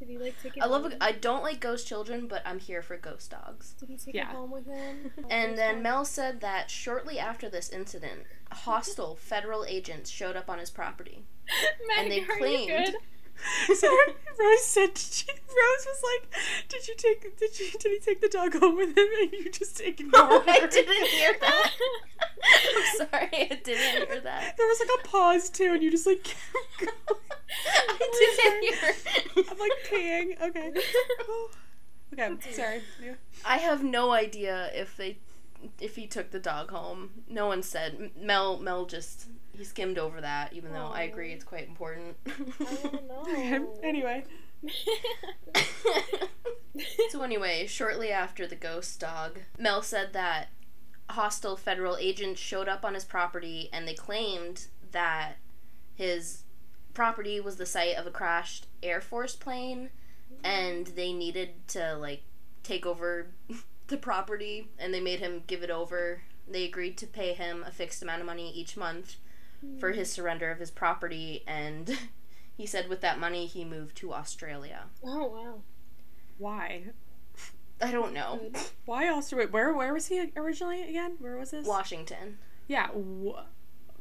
Did 0.00 0.08
he 0.08 0.18
like 0.18 0.34
take 0.42 0.56
it? 0.56 0.62
I 0.62 0.66
love. 0.66 0.82
home? 0.82 0.92
A, 1.00 1.04
I 1.04 1.12
don't 1.12 1.42
like 1.44 1.60
ghost 1.60 1.86
children, 1.86 2.26
but 2.26 2.42
I'm 2.44 2.58
here 2.58 2.82
for 2.82 2.96
ghost 2.96 3.30
dogs. 3.30 3.74
Did 3.78 3.88
he 3.90 3.96
take 3.96 4.14
Yeah. 4.14 4.30
it 4.30 4.34
home 4.34 4.50
with 4.50 4.66
him? 4.66 5.12
And 5.30 5.56
then 5.56 5.82
Mel 5.82 6.04
said 6.04 6.40
that 6.40 6.68
shortly 6.70 7.18
after 7.18 7.48
this 7.48 7.68
incident, 7.68 8.22
hostile 8.50 9.14
federal 9.14 9.64
agents 9.64 10.10
showed 10.10 10.34
up 10.34 10.48
on 10.50 10.58
his 10.58 10.70
property. 10.70 11.22
Meg, 11.88 11.98
and 11.98 12.10
they 12.12 12.20
are 12.22 12.38
claimed- 12.38 12.96
Sorry, 13.74 14.14
Rose 14.38 14.64
said. 14.64 14.94
Did 14.94 14.98
she, 14.98 15.26
Rose 15.28 15.86
was 15.86 16.02
like, 16.02 16.34
"Did 16.68 16.88
you 16.88 16.94
take? 16.96 17.36
Did 17.36 17.58
you? 17.58 17.70
Did 17.78 17.92
he 17.92 17.98
take 17.98 18.20
the 18.20 18.28
dog 18.28 18.54
home 18.54 18.76
with 18.76 18.96
him?" 18.96 19.06
And 19.20 19.32
you 19.32 19.50
just 19.50 19.80
ignored 19.80 20.12
Oh, 20.14 20.44
I 20.46 20.66
didn't 20.66 21.06
hear 21.06 21.36
that. 21.40 21.72
I'm 22.76 22.96
sorry, 22.96 23.50
I 23.50 23.60
didn't 23.62 24.08
hear 24.08 24.20
that. 24.20 24.56
There 24.56 24.66
was 24.66 24.80
like 24.80 25.04
a 25.04 25.08
pause 25.08 25.50
too, 25.50 25.72
and 25.72 25.82
you 25.82 25.90
just 25.90 26.06
like. 26.06 26.22
kept 26.24 26.42
going. 26.78 26.92
I 27.88 27.98
didn't 27.98 28.74
hear. 28.74 29.44
I'm 29.50 29.58
like 29.58 29.72
peeing. 29.90 30.48
Okay. 30.48 30.72
Oh, 31.28 31.50
okay. 32.12 32.28
Oh, 32.30 32.52
sorry. 32.52 32.82
Yeah. 33.02 33.14
I 33.44 33.58
have 33.58 33.82
no 33.82 34.12
idea 34.12 34.70
if 34.74 34.96
they, 34.96 35.18
if 35.80 35.96
he 35.96 36.06
took 36.06 36.30
the 36.30 36.40
dog 36.40 36.70
home. 36.70 37.10
No 37.28 37.46
one 37.46 37.62
said. 37.62 38.10
Mel, 38.20 38.58
Mel 38.58 38.84
just 38.84 39.26
he 39.58 39.64
skimmed 39.64 39.98
over 39.98 40.20
that, 40.20 40.52
even 40.52 40.72
though 40.72 40.86
I 40.86 41.02
agree 41.02 41.32
it's 41.32 41.44
quite 41.44 41.66
important. 41.66 42.16
I 42.26 42.90
don't 42.92 43.08
know. 43.08 43.74
Anyway. 43.82 44.24
so 47.10 47.22
anyway, 47.22 47.66
shortly 47.66 48.10
after 48.10 48.46
the 48.46 48.54
ghost 48.54 49.00
dog, 49.00 49.40
Mel 49.58 49.82
said 49.82 50.12
that 50.12 50.50
hostile 51.10 51.56
federal 51.56 51.96
agents 51.96 52.40
showed 52.40 52.68
up 52.68 52.84
on 52.84 52.94
his 52.94 53.04
property 53.04 53.68
and 53.72 53.86
they 53.86 53.94
claimed 53.94 54.68
that 54.92 55.38
his 55.96 56.44
property 56.94 57.40
was 57.40 57.56
the 57.56 57.66
site 57.66 57.96
of 57.96 58.06
a 58.06 58.10
crashed 58.12 58.66
Air 58.82 59.00
Force 59.00 59.34
plane 59.34 59.90
and 60.44 60.88
they 60.88 61.12
needed 61.12 61.66
to 61.68 61.96
like 61.96 62.22
take 62.62 62.86
over 62.86 63.28
the 63.88 63.96
property 63.96 64.68
and 64.78 64.94
they 64.94 65.00
made 65.00 65.18
him 65.18 65.42
give 65.48 65.64
it 65.64 65.70
over. 65.70 66.22
They 66.46 66.64
agreed 66.64 66.96
to 66.98 67.06
pay 67.06 67.32
him 67.32 67.64
a 67.66 67.72
fixed 67.72 68.02
amount 68.02 68.20
of 68.20 68.26
money 68.26 68.52
each 68.52 68.76
month 68.76 69.16
for 69.78 69.92
his 69.92 70.10
surrender 70.12 70.50
of 70.50 70.58
his 70.58 70.70
property, 70.70 71.42
and 71.46 71.98
he 72.56 72.66
said 72.66 72.88
with 72.88 73.00
that 73.00 73.18
money 73.18 73.46
he 73.46 73.64
moved 73.64 73.96
to 73.98 74.12
Australia. 74.12 74.84
Oh 75.04 75.26
wow. 75.26 75.54
Why? 76.38 76.84
I 77.80 77.90
don't 77.92 78.12
know. 78.12 78.40
Why 78.86 79.08
Australia? 79.08 79.48
Where 79.48 79.72
where 79.72 79.92
was 79.94 80.06
he 80.06 80.32
originally 80.36 80.82
again? 80.82 81.16
Where 81.20 81.36
was 81.36 81.50
this? 81.52 81.66
Washington. 81.66 82.38
Yeah. 82.66 82.88
Wh- 82.88 83.40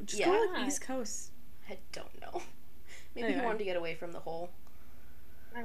just 0.06 0.20
Yeah. 0.20 0.28
go 0.28 0.46
to 0.48 0.52
like 0.54 0.68
East 0.68 0.82
Coast. 0.82 1.32
I 1.70 1.78
don't 1.92 2.22
know. 2.22 2.42
Maybe 3.16 3.34
he 3.34 3.42
wanted 3.42 3.60
to 3.60 3.64
get 3.66 3.78
away 3.78 3.96
from 3.96 4.12
the 4.12 4.20
hole. 4.20 4.52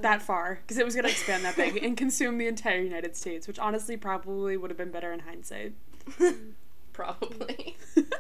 That 0.00 0.22
far, 0.22 0.58
because 0.62 0.78
it 0.78 0.86
was 0.86 0.94
gonna 0.96 1.08
expand 1.08 1.44
that 1.44 1.54
big 1.54 1.76
and 1.84 1.94
consume 1.98 2.38
the 2.38 2.46
entire 2.46 2.80
United 2.80 3.14
States, 3.14 3.46
which 3.46 3.58
honestly 3.58 3.96
probably 3.98 4.56
would 4.56 4.70
have 4.70 4.78
been 4.78 4.90
better 4.90 5.12
in 5.12 5.20
hindsight. 5.20 5.74
Probably. 6.94 7.76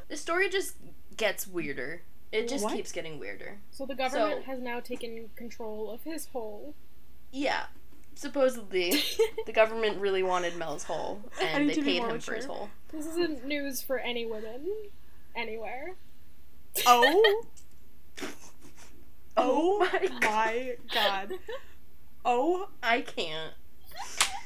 the 0.08 0.16
story 0.16 0.48
just 0.50 0.76
gets 1.16 1.46
weirder. 1.46 2.02
It 2.30 2.48
just 2.48 2.64
What? 2.64 2.74
keeps 2.74 2.92
getting 2.92 3.18
weirder. 3.18 3.58
So 3.70 3.84
the 3.86 3.94
government 3.94 4.44
So- 4.44 4.50
has 4.52 4.60
now 4.60 4.80
taken 4.80 5.28
control 5.36 5.90
of 5.90 6.02
his 6.04 6.26
hole. 6.26 6.74
Yeah. 7.30 7.66
Supposedly, 8.14 9.02
the 9.46 9.52
government 9.52 9.98
really 9.98 10.22
wanted 10.22 10.56
Mel's 10.56 10.84
hole, 10.84 11.22
and 11.40 11.68
they 11.68 11.74
paid 11.76 12.02
him 12.02 12.20
for 12.20 12.34
his 12.34 12.44
hole. 12.44 12.68
This 12.88 13.06
isn't 13.06 13.44
news 13.46 13.80
for 13.80 13.98
any 13.98 14.26
women 14.26 14.68
anywhere. 15.34 15.94
Oh? 16.86 17.44
oh. 18.22 18.28
Oh 19.36 19.78
my 19.78 20.08
my 20.20 20.76
god. 20.92 21.32
Oh, 22.24 22.68
I 22.82 23.00
can't. 23.00 23.54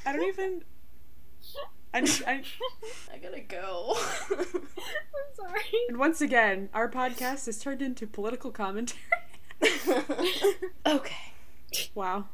I 0.05 0.13
don't 0.13 0.23
even. 0.29 0.63
I, 1.95 2.01
I, 2.27 2.43
I 3.15 3.19
gotta 3.19 3.41
go. 3.41 3.97
I'm 4.31 4.47
sorry. 5.35 5.63
and 5.89 5.99
once 5.99 6.21
again, 6.21 6.69
our 6.75 6.91
podcast 6.91 7.47
has 7.47 7.59
turned 7.59 7.83
into 7.83 8.07
political 8.07 8.51
commentary. 8.51 9.01
okay. 10.87 11.33
wow. 11.95 12.27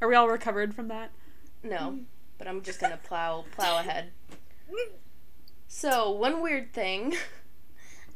Are 0.00 0.08
we 0.08 0.14
all 0.14 0.28
recovered 0.28 0.74
from 0.74 0.88
that? 0.88 1.10
No, 1.62 1.98
but 2.38 2.48
I'm 2.48 2.62
just 2.62 2.80
gonna 2.80 2.98
plow 3.02 3.44
plow 3.54 3.78
ahead. 3.80 4.12
So 5.68 6.10
one 6.10 6.40
weird 6.42 6.72
thing, 6.72 7.14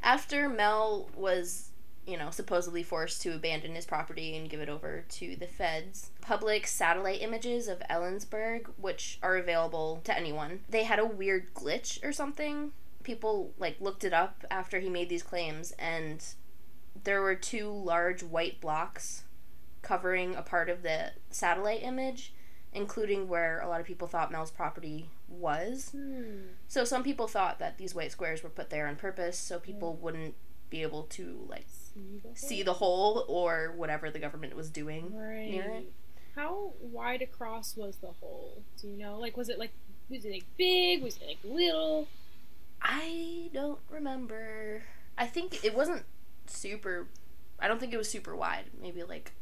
after 0.03 0.49
Mel 0.49 1.11
was, 1.14 1.70
you 2.07 2.16
know, 2.16 2.30
supposedly 2.30 2.82
forced 2.82 3.22
to 3.22 3.34
abandon 3.34 3.74
his 3.74 3.86
property 3.86 4.36
and 4.36 4.50
give 4.50 4.61
it 4.61 4.68
over 4.68 5.05
to 5.09 5.36
the 5.36 5.46
feds, 5.46 6.11
public 6.20 6.66
satellite 6.66 7.22
images 7.22 7.68
of 7.68 7.82
Ellensburg, 7.90 8.66
which 8.76 9.18
are 9.22 9.36
available 9.36 10.00
to 10.05 10.16
anyone, 10.16 10.61
they 10.68 10.84
had 10.84 10.98
a 10.98 11.07
weird 11.07 11.55
glitch 11.55 12.05
or 12.05 12.12
something. 12.12 12.72
People 13.02 13.52
like 13.59 13.80
looked 13.80 14.05
it 14.05 14.12
up 14.12 14.44
after 14.50 14.80
he 14.80 14.88
made 14.88 15.09
these 15.09 15.22
claims, 15.22 15.72
and 15.78 16.24
there 17.02 17.20
were 17.20 17.34
two 17.34 17.70
large 17.70 18.22
white 18.22 18.61
blocks 18.61 19.24
covering 19.82 20.34
a 20.34 20.42
part 20.42 20.70
of 20.70 20.82
the 20.82 21.12
satellite 21.30 21.82
image 21.82 22.32
including 22.74 23.28
where 23.28 23.61
a 23.61 23.68
lot 23.68 23.80
of 23.80 23.86
people 23.86 24.09
thought 24.09 24.32
Mel's 24.32 24.50
property 24.50 25.09
was. 25.28 25.90
Hmm. 25.90 26.48
So 26.66 26.84
some 26.84 27.05
people 27.05 27.28
thought 27.28 27.61
that 27.61 27.78
these 27.78 27.94
white 27.94 28.11
squares 28.12 28.42
were 28.42 28.50
put 28.50 28.70
there 28.70 28.88
on 28.88 28.96
purpose 28.96 29.38
so 29.38 29.59
people 29.59 29.94
wouldn't 29.94 30.34
be 30.70 30.82
able 30.82 31.04
to 31.04 31.46
like 31.48 31.66
See 31.68 32.20
the 32.22 32.36
see 32.36 32.56
hole? 32.56 32.64
the 32.64 32.72
hole 32.74 33.24
or 33.28 33.72
whatever 33.76 34.10
the 34.10 34.18
government 34.18 34.56
was 34.56 34.70
doing. 34.70 35.14
Right. 35.14 35.50
near 35.50 35.62
it. 35.64 35.92
How 36.34 36.72
wide 36.80 37.22
across 37.22 37.76
was 37.76 37.96
the 37.96 38.08
hole? 38.20 38.62
Do 38.80 38.88
you 38.88 38.96
know? 38.98 39.18
Like, 39.18 39.36
was 39.36 39.48
it 39.48 39.58
like 39.58 39.72
was 40.10 40.24
it 40.24 40.32
like 40.32 40.44
big? 40.56 41.02
Was 41.02 41.16
it 41.18 41.26
like 41.26 41.38
little? 41.44 42.08
I 42.82 43.50
don't 43.54 43.78
remember. 43.88 44.82
I 45.16 45.26
think 45.26 45.64
it 45.64 45.74
wasn't 45.74 46.04
super 46.46 47.06
I 47.60 47.68
don't 47.68 47.78
think 47.78 47.92
it 47.94 47.96
was 47.98 48.10
super 48.10 48.34
wide. 48.34 48.64
Maybe 48.80 49.02
like 49.04 49.32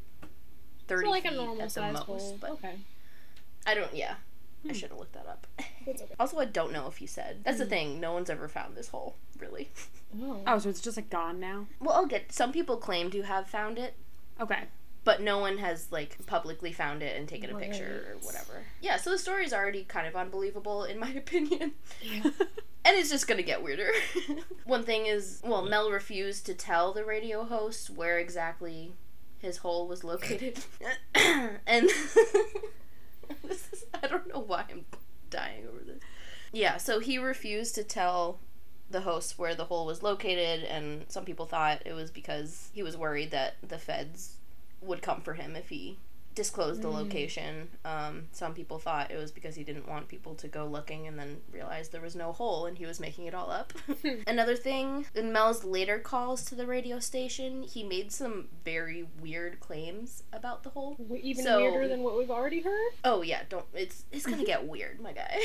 30 0.89 1.07
So 1.07 1.11
like 1.11 1.25
a 1.25 1.31
normal 1.31 1.63
at 1.63 1.69
the 1.69 1.71
size 1.71 1.93
most, 1.95 2.05
hole. 2.07 2.39
but 2.41 2.51
Okay. 2.51 2.75
I 3.67 3.75
don't 3.75 3.95
yeah. 3.95 4.15
I 4.65 4.69
Hmm. 4.69 4.75
should 4.75 4.91
have 4.91 4.99
looked 4.99 5.15
that 5.15 5.27
up. 5.27 5.47
Okay. 5.87 6.07
Also, 6.21 6.39
I 6.39 6.45
don't 6.45 6.73
know 6.73 6.87
if 6.87 7.01
you 7.01 7.07
said. 7.09 7.43
That's 7.45 7.59
the 7.59 7.65
Hmm. 7.65 7.71
thing. 7.71 8.01
No 8.01 8.13
one's 8.13 8.31
ever 8.31 8.49
found 8.49 8.77
this 8.77 8.89
hole, 8.89 9.17
really. 9.39 9.71
Oh. 10.23 10.43
Oh, 10.47 10.59
so 10.59 10.69
it's 10.69 10.83
just 10.83 10.99
like 10.99 11.09
gone 11.09 11.41
now? 11.41 11.67
Well, 11.81 11.95
I'll 11.97 12.05
get. 12.07 12.33
Some 12.33 12.53
people 12.53 12.77
claim 12.77 13.11
to 13.13 13.23
have 13.23 13.49
found 13.49 13.79
it, 13.79 13.95
Okay. 14.39 14.65
but 15.05 15.23
no 15.23 15.39
one 15.39 15.57
has 15.57 15.91
like 15.91 16.27
publicly 16.27 16.71
found 16.71 17.03
it 17.03 17.17
and 17.17 17.27
taken 17.27 17.49
a 17.51 17.59
picture 17.59 18.05
or 18.11 18.15
Right. 18.17 18.25
whatever. 18.25 18.65
Yeah, 18.83 18.99
so 18.99 19.09
the 19.11 19.17
story's 19.19 19.55
already 19.55 19.85
kind 19.85 20.07
of 20.07 20.15
unbelievable 20.15 20.85
in 20.85 20.99
my 20.99 21.09
opinion. 21.15 21.73
Yeah. 22.03 22.25
And 22.85 22.99
it's 22.99 23.09
just 23.09 23.27
gonna 23.27 23.43
get 23.43 23.63
weirder. 23.63 23.91
One 24.65 24.85
thing 24.85 25.07
is, 25.07 25.41
well, 25.45 25.63
Mel 25.63 25.91
refused 25.91 26.45
to 26.47 26.55
tell 26.55 26.93
the 26.93 27.05
radio 27.07 27.45
host 27.45 27.89
where 27.89 28.19
exactly 28.19 28.93
his 29.39 29.57
hole 29.59 29.89
was 29.89 30.05
located. 30.05 30.59
and 31.67 31.89
this 33.45 33.69
is, 33.73 33.85
I 34.03 34.07
don't 34.07 34.29
know 34.29 34.41
why 34.41 34.65
I'm 34.71 34.85
dying 35.31 35.67
over 35.69 35.85
this. 35.85 36.03
Yeah, 36.53 36.77
so 36.77 37.01
he 37.01 37.19
refused 37.19 37.75
to 37.77 37.85
tell 37.85 38.39
the 38.91 39.01
host 39.01 39.39
where 39.39 39.55
the 39.55 39.65
hole 39.65 39.87
was 39.87 40.03
located, 40.03 40.65
and 40.65 41.05
some 41.09 41.25
people 41.25 41.47
thought 41.47 41.83
it 41.87 41.95
was 41.95 42.11
because 42.11 42.71
he 42.73 42.83
was 42.83 42.97
worried 42.97 43.31
that 43.31 43.57
the 43.67 43.79
feds 43.79 44.37
would 44.81 45.03
come 45.03 45.21
for 45.21 45.35
him 45.35 45.57
if 45.57 45.69
he 45.69 45.99
disclosed 46.35 46.81
the 46.83 46.89
Mm. 46.89 46.95
location. 46.95 47.69
Um, 47.85 48.29
some 48.33 48.55
people 48.55 48.79
thought 48.79 49.11
it 49.11 49.17
was 49.17 49.31
because 49.31 49.55
he 49.55 49.65
didn't 49.65 49.87
want 49.89 50.09
people 50.09 50.35
to 50.37 50.49
go 50.49 50.65
looking 50.67 51.07
and 51.07 51.19
then 51.19 51.43
realize 51.51 51.91
there 51.91 52.01
was 52.01 52.17
no 52.17 52.33
hole 52.33 52.67
and 52.67 52.79
he 52.79 52.87
was 52.87 52.99
making 53.01 53.27
it 53.27 53.35
all 53.35 53.51
up. 53.51 53.73
Another 54.27 54.57
thing, 54.57 55.07
in 55.15 55.33
Mel's 55.33 55.65
later 55.65 55.99
calls 55.99 56.45
to 56.47 56.55
the 56.55 56.67
radio 56.67 56.99
station, 56.99 57.63
he 57.63 57.83
made 57.83 58.13
some 58.13 58.49
very 58.65 59.07
weird 59.21 59.61
claims 59.61 60.23
about 60.33 60.63
the 60.63 60.71
hole. 60.71 60.97
Even 61.23 61.45
So- 61.45 61.59
weirder 61.61 61.89
than 61.89 62.03
what 62.03 62.17
we've 62.17 62.31
already 62.31 62.61
heard. 62.61 62.93
Oh 63.05 63.23
yeah, 63.23 63.43
don't 63.49 63.67
it's 63.75 64.05
it's 64.11 64.25
gonna 64.27 64.45
get 64.45 64.67
weird, 64.67 65.01
my 65.01 65.13
guy. 65.13 65.39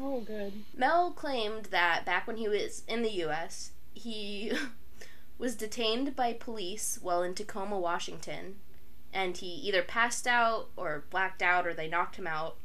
Oh, 0.00 0.20
good. 0.20 0.52
Mel 0.74 1.10
claimed 1.12 1.66
that 1.66 2.04
back 2.06 2.26
when 2.26 2.36
he 2.38 2.48
was 2.48 2.82
in 2.88 3.02
the 3.02 3.10
US, 3.26 3.72
he 3.94 4.52
was 5.38 5.56
detained 5.56 6.14
by 6.16 6.32
police 6.32 6.98
while 7.02 7.22
in 7.22 7.34
Tacoma, 7.34 7.78
Washington, 7.78 8.60
and 9.12 9.36
he 9.36 9.46
either 9.46 9.82
passed 9.82 10.26
out 10.26 10.68
or 10.76 11.04
blacked 11.10 11.42
out 11.42 11.66
or 11.66 11.74
they 11.74 11.88
knocked 11.88 12.16
him 12.16 12.26
out. 12.26 12.56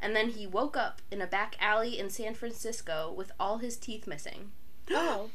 And 0.00 0.16
then 0.16 0.30
he 0.30 0.46
woke 0.46 0.76
up 0.76 1.00
in 1.12 1.22
a 1.22 1.26
back 1.26 1.54
alley 1.60 1.98
in 1.98 2.10
San 2.10 2.34
Francisco 2.34 3.12
with 3.16 3.30
all 3.38 3.58
his 3.58 3.76
teeth 3.76 4.06
missing. 4.06 4.52
Oh, 4.90 5.30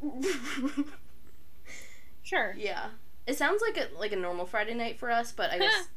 sure. 2.22 2.54
yeah. 2.56 2.86
It 3.26 3.36
sounds 3.36 3.60
like 3.60 3.76
a 3.76 3.88
like 3.98 4.12
a 4.12 4.16
normal 4.16 4.46
Friday 4.46 4.74
night 4.74 4.98
for 4.98 5.10
us, 5.10 5.32
but 5.32 5.50
I 5.50 5.58
guess 5.64 5.88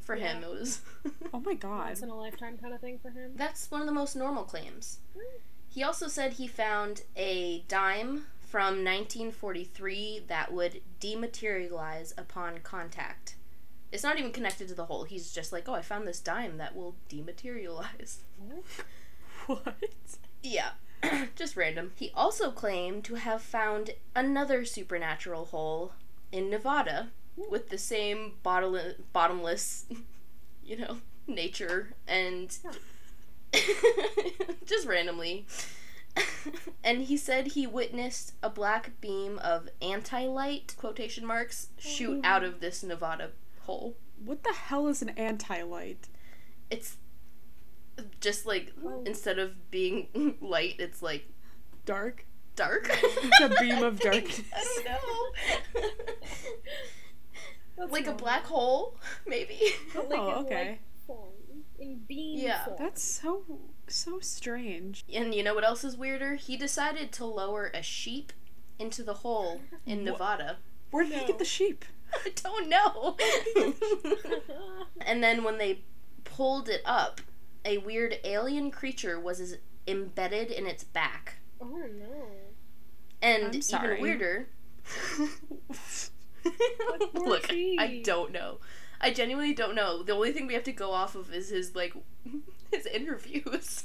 for 0.00 0.16
him 0.16 0.42
it 0.44 0.50
was 0.50 0.80
Oh 1.34 1.40
my 1.40 1.54
god. 1.54 1.86
Once 1.86 2.02
in 2.02 2.10
a 2.10 2.16
lifetime 2.16 2.58
kind 2.58 2.74
of 2.74 2.80
thing 2.80 2.98
for 2.98 3.10
him. 3.10 3.32
That's 3.36 3.70
one 3.70 3.80
of 3.80 3.86
the 3.86 3.92
most 3.92 4.16
normal 4.16 4.44
claims. 4.44 4.98
Hmm. 5.14 5.38
He 5.68 5.82
also 5.82 6.08
said 6.08 6.34
he 6.34 6.46
found 6.46 7.02
a 7.16 7.64
dime 7.68 8.26
from 8.40 8.84
1943 8.84 10.24
that 10.28 10.52
would 10.52 10.80
dematerialize 11.00 12.12
upon 12.18 12.58
contact. 12.60 13.34
It's 13.90 14.02
not 14.02 14.18
even 14.18 14.32
connected 14.32 14.68
to 14.68 14.74
the 14.74 14.84
hole. 14.84 15.04
He's 15.04 15.32
just 15.32 15.52
like, 15.52 15.68
oh, 15.68 15.74
I 15.74 15.82
found 15.82 16.06
this 16.06 16.20
dime 16.20 16.58
that 16.58 16.76
will 16.76 16.96
dematerialize. 17.08 18.18
What? 19.46 19.78
Yeah, 20.42 20.72
just 21.34 21.56
random. 21.56 21.92
He 21.96 22.12
also 22.14 22.50
claimed 22.50 23.02
to 23.04 23.14
have 23.14 23.40
found 23.40 23.92
another 24.14 24.66
supernatural 24.66 25.46
hole 25.46 25.92
in 26.30 26.50
Nevada 26.50 27.08
with 27.50 27.70
the 27.70 27.78
same 27.78 28.34
bottle- 28.42 28.94
bottomless, 29.14 29.86
you 30.62 30.76
know, 30.76 30.98
nature 31.26 31.94
and 32.06 32.58
just 34.66 34.86
randomly. 34.86 35.46
and 36.84 37.02
he 37.02 37.16
said 37.16 37.48
he 37.48 37.66
witnessed 37.66 38.34
a 38.42 38.50
black 38.50 38.90
beam 39.00 39.38
of 39.38 39.70
anti-light 39.80 40.74
quotation 40.76 41.24
marks 41.24 41.68
shoot 41.78 42.20
out 42.22 42.44
oh. 42.44 42.48
of 42.48 42.60
this 42.60 42.82
Nevada 42.82 43.30
hole. 43.68 43.96
What 44.24 44.42
the 44.44 44.52
hell 44.52 44.88
is 44.88 45.02
an 45.02 45.10
anti-light? 45.10 46.08
It's 46.70 46.96
just 48.20 48.46
like 48.46 48.72
Oh. 48.84 49.02
instead 49.04 49.38
of 49.38 49.70
being 49.70 50.08
light, 50.40 50.76
it's 50.78 51.02
like 51.02 51.26
Dark? 51.84 52.24
dark. 52.56 52.88
It's 53.02 53.40
a 53.40 53.48
beam 53.62 53.82
of 53.84 54.00
darkness. 54.08 54.42
I 54.52 54.82
don't 54.84 54.84
know. 55.76 55.88
That's 57.76 57.92
like 57.92 58.06
a 58.08 58.12
black 58.12 58.44
hole, 58.44 58.96
maybe. 59.26 59.60
But 59.94 60.06
oh, 60.06 60.08
like 60.08 60.18
Oh, 60.18 60.40
okay. 60.44 60.78
in 61.78 62.00
beam 62.08 62.38
Yeah. 62.40 62.64
form. 62.64 62.76
That's 62.80 63.02
so 63.02 63.44
so 63.86 64.18
strange. 64.20 65.04
And 65.12 65.34
you 65.34 65.42
know 65.42 65.54
what 65.54 65.64
else 65.64 65.84
is 65.84 65.96
weirder? 65.96 66.34
He 66.34 66.56
decided 66.56 67.12
to 67.12 67.24
lower 67.24 67.70
a 67.72 67.82
sheep 67.82 68.32
into 68.78 69.02
the 69.02 69.14
hole 69.14 69.60
in 69.86 69.98
What? 69.98 70.04
Nevada. 70.12 70.56
Where 70.90 71.04
did 71.04 71.12
he 71.18 71.26
get 71.26 71.38
the 71.38 71.44
sheep? 71.44 71.84
I 72.24 72.30
don't 72.42 72.68
know. 72.68 73.16
and 75.00 75.22
then 75.22 75.44
when 75.44 75.58
they 75.58 75.82
pulled 76.24 76.68
it 76.68 76.82
up, 76.84 77.20
a 77.64 77.78
weird 77.78 78.16
alien 78.24 78.70
creature 78.70 79.18
was 79.20 79.56
embedded 79.86 80.50
in 80.50 80.66
its 80.66 80.84
back. 80.84 81.38
oh 81.60 81.66
no. 81.66 82.26
And 83.20 83.46
I'm 83.46 83.54
even 83.54 84.00
weirder, 84.00 84.48
Look, 87.14 87.46
I, 87.50 87.76
I 87.78 88.02
don't 88.04 88.32
know. 88.32 88.58
I 89.00 89.12
genuinely 89.12 89.54
don't 89.54 89.74
know. 89.74 90.02
The 90.02 90.12
only 90.12 90.32
thing 90.32 90.46
we 90.46 90.54
have 90.54 90.64
to 90.64 90.72
go 90.72 90.92
off 90.92 91.14
of 91.14 91.32
is 91.32 91.50
his 91.50 91.74
like 91.74 91.94
his 92.72 92.86
interviews 92.86 93.84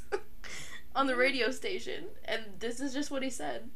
on 0.96 1.08
the 1.08 1.16
radio 1.16 1.52
station, 1.52 2.06
and 2.26 2.44
this 2.60 2.80
is 2.80 2.94
just 2.94 3.12
what 3.12 3.24
he 3.24 3.30
said. 3.30 3.70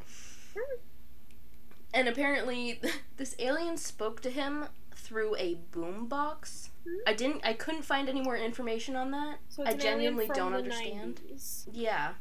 And 1.94 2.08
apparently, 2.08 2.82
this 3.18 3.36
alien 3.40 3.78
spoke 3.78 4.22
to 4.22 4.30
him 4.30 4.66
through 4.96 5.36
a 5.38 5.58
boombox. 5.72 6.70
I 7.06 7.14
didn't. 7.14 7.42
I 7.44 7.54
couldn't 7.54 7.84
find 7.84 8.08
any 8.10 8.22
more 8.22 8.38
information 8.38 8.96
on 8.96 9.12
that. 9.12 9.40
So 9.50 9.64
I 9.64 9.72
it's 9.72 9.84
an 9.84 9.90
alien 9.94 10.16
genuinely 10.16 10.28
don't 10.36 10.54
understand. 10.54 11.22
90s. 11.32 11.68
Yeah, 11.72 12.14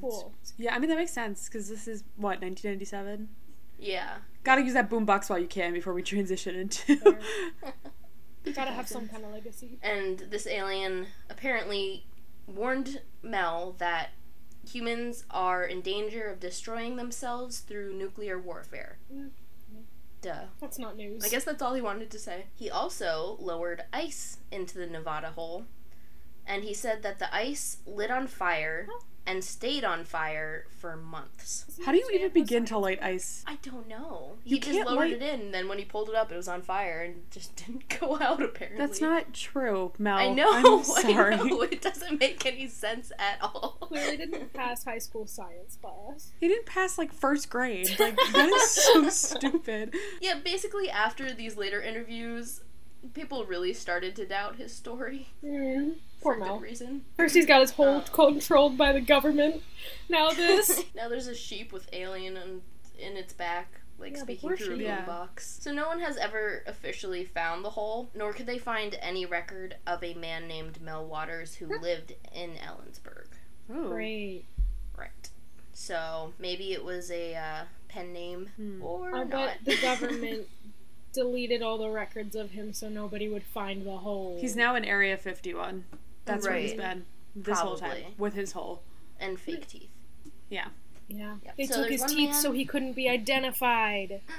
Cool. 0.00 0.32
Yeah, 0.58 0.74
I 0.74 0.78
mean 0.78 0.88
that 0.90 0.96
makes 0.96 1.12
sense 1.12 1.48
because 1.48 1.68
this 1.68 1.88
is 1.88 2.04
what 2.16 2.40
1997. 2.40 3.28
yeah. 3.78 4.16
Got 4.44 4.56
to 4.56 4.62
use 4.62 4.72
that 4.74 4.90
boombox 4.90 5.30
while 5.30 5.38
you 5.38 5.46
can 5.46 5.72
before 5.72 5.92
we 5.92 6.02
transition 6.02 6.56
into. 6.56 6.94
You 8.44 8.52
gotta 8.54 8.72
have 8.72 8.88
some 8.88 9.06
kind 9.08 9.24
of 9.24 9.30
legacy. 9.32 9.78
and 9.82 10.18
this 10.18 10.46
alien 10.48 11.06
apparently 11.30 12.06
warned 12.48 13.00
Mel 13.22 13.76
that 13.78 14.10
humans 14.68 15.24
are 15.30 15.64
in 15.64 15.80
danger 15.80 16.28
of 16.28 16.40
destroying 16.40 16.96
themselves 16.96 17.60
through 17.60 17.94
nuclear 17.94 18.38
warfare. 18.38 18.98
Mm. 19.12 19.30
Duh. 20.20 20.44
That's 20.60 20.78
not 20.78 20.96
news. 20.96 21.24
I 21.24 21.28
guess 21.28 21.44
that's 21.44 21.60
all 21.60 21.74
he 21.74 21.80
wanted 21.82 22.10
to 22.10 22.18
say. 22.18 22.46
He 22.54 22.70
also 22.70 23.36
lowered 23.40 23.82
ice 23.92 24.38
into 24.52 24.78
the 24.78 24.86
Nevada 24.86 25.32
hole, 25.32 25.64
and 26.46 26.62
he 26.62 26.72
said 26.72 27.02
that 27.02 27.18
the 27.18 27.34
ice 27.34 27.78
lit 27.86 28.10
on 28.10 28.28
fire 28.28 28.86
and 29.26 29.44
stayed 29.44 29.84
on 29.84 30.04
fire 30.04 30.64
for 30.78 30.96
months. 30.96 31.64
How 31.86 31.92
do 31.92 31.98
you 31.98 32.10
even 32.12 32.32
begin 32.32 32.64
to 32.66 32.78
light 32.78 33.00
ice? 33.00 33.44
I 33.46 33.56
don't 33.62 33.86
know. 33.88 34.32
You 34.44 34.56
He 34.56 34.60
just 34.60 34.72
can't 34.72 34.88
lowered 34.88 34.98
light- 34.98 35.12
it 35.12 35.22
in, 35.22 35.40
and 35.40 35.54
then 35.54 35.68
when 35.68 35.78
he 35.78 35.84
pulled 35.84 36.08
it 36.08 36.14
up, 36.16 36.32
it 36.32 36.36
was 36.36 36.48
on 36.48 36.60
fire 36.62 37.02
and 37.02 37.22
just 37.30 37.54
didn't 37.64 37.88
go 38.00 38.18
out. 38.20 38.42
Apparently, 38.42 38.78
That's 38.78 39.00
not 39.00 39.32
true, 39.32 39.92
Mel. 39.98 40.16
I 40.18 40.28
know. 40.34 40.50
I'm 40.52 40.82
sorry. 40.82 41.34
I 41.34 41.36
know. 41.36 41.62
It 41.72 41.80
doesn't 41.80 42.18
make 42.18 42.44
any 42.46 42.66
sense 42.66 43.12
at 43.18 43.38
all. 43.40 43.78
Clearly 43.80 44.16
didn't 44.16 44.52
pass 44.52 44.84
high 44.84 44.98
school 44.98 45.26
science 45.26 45.78
class. 45.80 46.32
He 46.40 46.48
didn't 46.48 46.66
pass 46.66 46.98
like 46.98 47.12
first 47.12 47.48
grade. 47.48 47.88
Like 48.00 48.16
that 48.32 48.48
is 48.48 48.70
so 48.70 49.08
stupid. 49.08 49.94
Yeah, 50.20 50.34
basically 50.42 50.90
after 50.90 51.32
these 51.32 51.56
later 51.56 51.80
interviews, 51.80 52.60
people 53.14 53.44
really 53.44 53.72
started 53.72 54.14
to 54.16 54.26
doubt 54.26 54.56
his 54.56 54.72
story 54.72 55.28
Mm. 55.44 55.96
Poor 56.22 56.34
for 56.34 56.40
Mel. 56.40 56.58
good 56.58 56.62
reason. 56.64 57.04
First 57.16 57.34
he's 57.34 57.46
got 57.46 57.60
his 57.60 57.72
hole 57.72 58.02
Oh. 58.06 58.10
controlled 58.12 58.78
by 58.78 58.92
the 58.92 59.00
government. 59.00 59.62
Now 60.08 60.30
this. 60.34 60.84
now 60.94 61.08
there's 61.08 61.26
a 61.26 61.34
sheep 61.34 61.72
with 61.72 61.88
alien 61.92 62.36
in, 62.36 62.62
in 62.98 63.16
its 63.16 63.32
back, 63.32 63.80
like 63.98 64.14
Yeah, 64.14 64.22
speaking 64.22 64.48
poor 64.48 64.56
through 64.56 64.74
a 64.74 64.78
sheep. 64.78 64.86
Yeah. 64.86 65.04
boombox. 65.04 65.40
So 65.62 65.72
no 65.72 65.88
one 65.88 65.98
has 66.00 66.16
ever 66.16 66.62
officially 66.66 67.24
found 67.24 67.64
the 67.64 67.70
hole, 67.70 68.08
nor 68.14 68.32
could 68.32 68.46
they 68.46 68.58
find 68.58 68.96
any 69.00 69.26
record 69.26 69.76
of 69.86 70.04
a 70.04 70.14
man 70.14 70.46
named 70.46 70.80
Mel 70.80 71.04
Waters 71.04 71.54
who 71.56 71.66
lived 71.80 72.14
in 72.32 72.52
Ellensburg. 72.54 73.26
Ooh. 73.74 73.88
Great. 73.88 74.44
Right. 74.96 75.28
So 75.72 76.34
maybe 76.38 76.72
it 76.72 76.84
was 76.84 77.10
a 77.10 77.34
uh, 77.34 77.64
pen 77.88 78.12
name 78.12 78.50
Hmm. 78.56 78.80
or 78.82 79.12
I 79.14 79.24
not. 79.24 79.30
bet 79.30 79.58
the 79.64 79.76
government 79.82 80.46
deleted 81.12 81.62
all 81.62 81.78
the 81.78 81.88
records 81.90 82.34
of 82.36 82.50
him 82.52 82.72
so 82.72 82.88
nobody 82.88 83.28
would 83.28 83.42
find 83.44 83.84
the 83.86 83.98
hole. 83.98 84.38
He's 84.40 84.56
now 84.56 84.74
in 84.76 84.84
Area 84.84 85.16
51. 85.16 85.84
That's 86.24 86.46
where 86.46 86.56
he's 86.56 86.74
been 86.74 87.04
this 87.34 87.58
whole 87.58 87.76
time 87.76 88.02
with 88.18 88.34
his 88.34 88.52
hole. 88.52 88.82
and 89.20 89.38
fake 89.38 89.66
teeth. 89.66 89.90
Yeah. 90.50 90.66
Yep. 91.08 91.56
They 91.58 91.66
So 91.66 91.82
took 91.82 91.90
his 91.90 92.02
teeth 92.04 92.30
man- 92.30 92.40
so 92.40 92.52
he 92.52 92.64
couldn't 92.64 92.92
be 92.94 93.08
identified. 93.08 94.20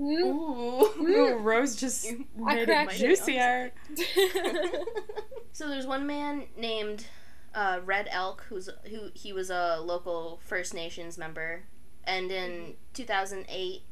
Ooh. 0.00 0.90
Ooh, 1.00 1.36
Rose 1.38 1.76
just 1.76 2.04
made 2.36 2.58
it 2.62 2.68
it. 2.68 2.90
juicier. 2.90 3.70
so 5.52 5.68
there's 5.68 5.86
one 5.86 6.04
man 6.06 6.44
named 6.58 7.06
uh, 7.54 7.78
Red 7.84 8.08
Elk 8.10 8.44
who's 8.48 8.68
who 8.90 9.10
he 9.14 9.32
was 9.32 9.50
a 9.50 9.78
local 9.80 10.40
First 10.44 10.74
Nations 10.74 11.16
member, 11.16 11.62
and 12.02 12.32
in 12.32 12.74
2008 12.94 13.82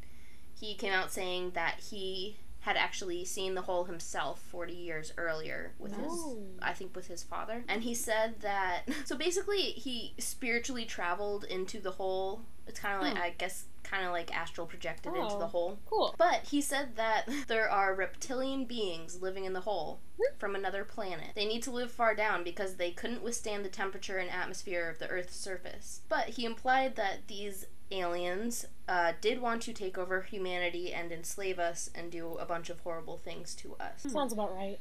he 0.63 0.75
came 0.75 0.93
out 0.93 1.11
saying 1.13 1.51
that 1.55 1.81
he 1.91 2.37
had 2.61 2.77
actually 2.77 3.25
seen 3.25 3.55
the 3.57 3.63
hole 3.63 3.85
himself 3.85 4.41
40 4.41 4.73
years 4.73 5.13
earlier 5.19 5.73
with 5.81 5.97
his 5.97 6.07
Oh. 6.09 6.39
I 6.63 6.73
think 6.73 6.95
with 6.95 7.09
his 7.09 7.23
father. 7.25 7.65
And 7.67 7.83
he 7.83 7.93
said 7.95 8.41
that 8.43 8.83
so 9.05 9.17
basically 9.17 9.63
he 9.73 10.15
spiritually 10.19 10.85
traveled 10.85 11.43
into 11.45 11.81
the 11.81 11.91
hole. 11.91 12.43
It's 12.69 12.79
kind 12.79 12.95
of 12.95 13.03
like 13.03 13.19
Oh. 13.19 13.27
I 13.27 13.31
guess 13.31 13.65
kind 13.83 14.07
of 14.07 14.13
like 14.13 14.33
astral 14.33 14.69
projected 14.69 15.13
into 15.13 15.35
Oh. 15.35 15.39
the 15.41 15.49
hole. 15.49 15.81
Cool. 15.87 16.15
But 16.17 16.45
he 16.45 16.61
said 16.61 16.95
that 16.95 17.29
there 17.49 17.69
are 17.69 17.97
reptilian 17.97 18.65
beings 18.67 19.21
living 19.21 19.45
in 19.45 19.55
the 19.55 19.63
hole 19.63 19.99
from 20.39 20.55
another 20.55 20.85
planet. 20.85 21.33
They 21.35 21.47
need 21.47 21.65
to 21.65 21.73
live 21.73 21.91
far 21.91 22.15
down 22.15 22.45
because 22.45 22.77
they 22.77 22.93
couldn't 22.93 23.25
withstand 23.25 23.65
the 23.65 23.69
temperature 23.71 24.19
and 24.19 24.31
atmosphere 24.31 24.89
of 24.89 25.01
the 25.01 25.09
Earth's 25.09 25.35
surface. 25.37 26.03
But 26.09 26.29
he 26.29 26.45
implied 26.45 26.95
that 26.95 27.27
these 27.27 27.67
aliens 27.93 28.67
uh, 28.89 29.13
did 29.21 29.41
want 29.41 29.63
to 29.63 29.73
take 29.73 29.97
over 29.97 30.23
humanity 30.23 30.93
and 30.93 31.13
enslave 31.13 31.59
us 31.59 31.91
and 31.95 32.11
do 32.11 32.37
a 32.37 32.45
bunch 32.45 32.71
of 32.71 32.81
horrible 32.81 33.19
things 33.19 33.55
to 33.57 33.75
us. 33.79 34.03
Sounds 34.07 34.33
about 34.33 34.55
right. 34.55 34.79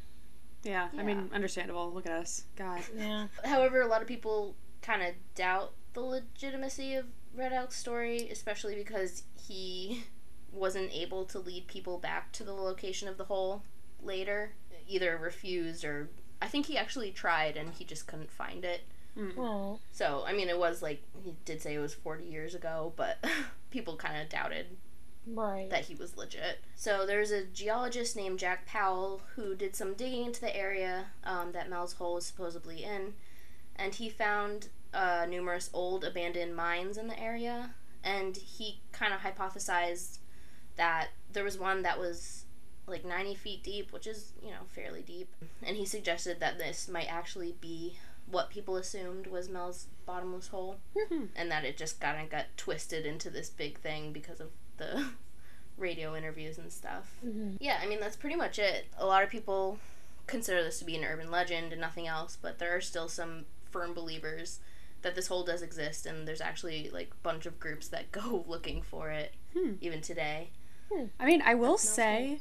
Yeah, 0.64 0.89
I 0.97 1.03
mean, 1.03 1.30
understandable. 1.34 1.91
Look 1.91 2.05
at 2.05 2.12
us. 2.12 2.43
God. 2.55 2.82
Yeah. 2.95 3.28
However, 3.43 3.82
a 3.82 3.88
lot 3.88 4.01
of 4.01 4.07
people 4.07 4.55
kind 4.82 5.01
of 5.01 5.16
doubt 5.34 5.74
the 5.93 6.01
legitimacy 6.01 6.95
of 6.95 7.05
Red 7.36 7.51
Elk's 7.53 7.78
story, 7.78 8.30
especially 8.30 8.76
because 8.76 9.24
he 9.47 10.03
wasn't 10.51 10.91
able 10.93 11.26
to 11.26 11.39
lead 11.39 11.68
people 11.68 11.97
back 11.97 12.32
to 12.34 12.43
the 12.43 12.53
location 12.53 13.07
of 13.07 13.18
the 13.18 13.24
hole 13.26 13.64
later. 14.01 14.53
Either 14.88 15.18
refused 15.18 15.86
or 15.86 16.09
I 16.41 16.47
think 16.47 16.66
he 16.66 16.78
actually 16.78 17.12
tried 17.12 17.55
and 17.55 17.74
he 17.74 17.86
just 17.86 18.07
couldn't 18.07 18.32
find 18.32 18.66
it. 18.66 18.82
Oh. 19.38 19.80
So, 19.91 20.24
I 20.26 20.34
mean, 20.34 20.49
it 20.49 20.57
was 20.57 20.82
like 20.82 21.03
he 21.24 21.34
did 21.45 21.62
say 21.62 21.76
it 21.76 21.80
was 21.80 21.93
40 21.93 22.26
years 22.26 22.55
ago, 22.55 22.93
but 22.95 23.18
people 23.72 23.95
kind 23.97 24.22
of 24.22 24.30
doubted 24.30 24.78
Right. 25.28 25.70
that 25.70 25.86
he 25.86 25.95
was 25.95 26.18
legit. 26.18 26.59
So 26.76 27.05
there's 27.05 27.32
a 27.32 27.45
geologist 27.45 28.16
named 28.16 28.39
Jack 28.39 28.66
Powell 28.66 29.22
who 29.36 29.53
did 29.55 29.76
some 29.76 29.93
digging 29.93 30.26
into 30.26 30.41
the 30.41 30.55
area 30.55 31.07
um, 31.24 31.51
that 31.51 31.70
Mel's 31.70 31.93
hole 31.93 32.18
is 32.18 32.26
supposedly 32.26 32.84
in, 32.84 33.14
and 33.76 33.93
he 33.93 34.09
found 34.09 34.70
uh, 34.93 35.26
numerous 35.30 35.70
old 35.74 36.03
abandoned 36.03 36.55
mines 36.55 36.97
in 36.97 37.07
the 37.07 37.20
area, 37.20 37.72
and 38.03 38.36
he 38.36 38.82
kind 38.91 39.14
of 39.14 39.20
hypothesized 39.22 40.18
that 40.76 41.09
there 41.32 41.43
was 41.43 41.59
one 41.59 41.84
that 41.84 41.99
was 41.99 42.45
like 42.88 43.05
90 43.05 43.36
feet 43.36 43.64
deep, 43.64 43.93
which 43.93 44.07
is, 44.07 44.34
you 44.41 44.49
know, 44.49 44.64
fairly 44.70 45.03
deep, 45.03 45.30
and 45.62 45.78
he 45.78 45.86
suggested 45.86 46.39
that 46.39 46.57
this 46.57 46.88
might 46.89 47.05
actually 47.12 47.55
be 47.62 47.97
what 48.30 48.49
people 48.49 48.76
assumed 48.78 49.28
was 49.28 49.49
Mel's 49.49 49.88
bottomless 50.05 50.47
hole, 50.47 50.78
Hmm. 50.97 51.26
and 51.36 51.51
that 51.51 51.65
it 51.65 51.78
just 51.78 51.99
kind 51.99 52.22
of 52.22 52.30
got 52.30 52.45
twisted 52.57 53.05
into 53.05 53.30
this 53.30 53.49
big 53.49 53.78
thing 53.80 54.13
because 54.13 54.39
of 54.39 54.51
the 54.78 55.09
radio 55.78 56.15
interviews 56.15 56.57
and 56.57 56.72
stuff. 56.72 57.17
Mhm. 57.26 57.57
Yeah, 57.59 57.80
I 57.82 57.88
mean, 57.88 57.99
that's 57.99 58.15
pretty 58.15 58.36
much 58.36 58.59
it. 58.59 58.86
A 58.97 59.05
lot 59.05 59.24
of 59.24 59.30
people 59.30 59.80
consider 60.28 60.63
this 60.63 60.80
to 60.80 60.86
be 60.86 60.95
an 60.95 61.03
urban 61.03 61.30
legend 61.32 61.72
and 61.72 61.82
nothing 61.82 62.07
else, 62.07 62.38
but 62.41 62.59
there 62.59 62.76
are 62.76 62.82
still 62.82 63.07
some 63.09 63.45
firm 63.69 63.93
believers 63.93 64.59
that 65.01 65.15
this 65.15 65.28
hole 65.28 65.43
does 65.43 65.61
exist, 65.61 66.05
and 66.05 66.28
there's 66.28 66.41
actually 66.41 66.89
like 66.91 67.09
a 67.11 67.24
bunch 67.24 67.45
of 67.45 67.59
groups 67.59 67.88
that 67.89 68.11
go 68.11 68.45
looking 68.47 68.82
for 68.82 69.09
it 69.09 69.34
Hmm. 69.53 69.74
even 69.82 70.01
today. 70.01 70.51
I 71.19 71.26
mean, 71.26 71.41
I 71.41 71.55
will 71.55 71.78
say, 71.78 72.39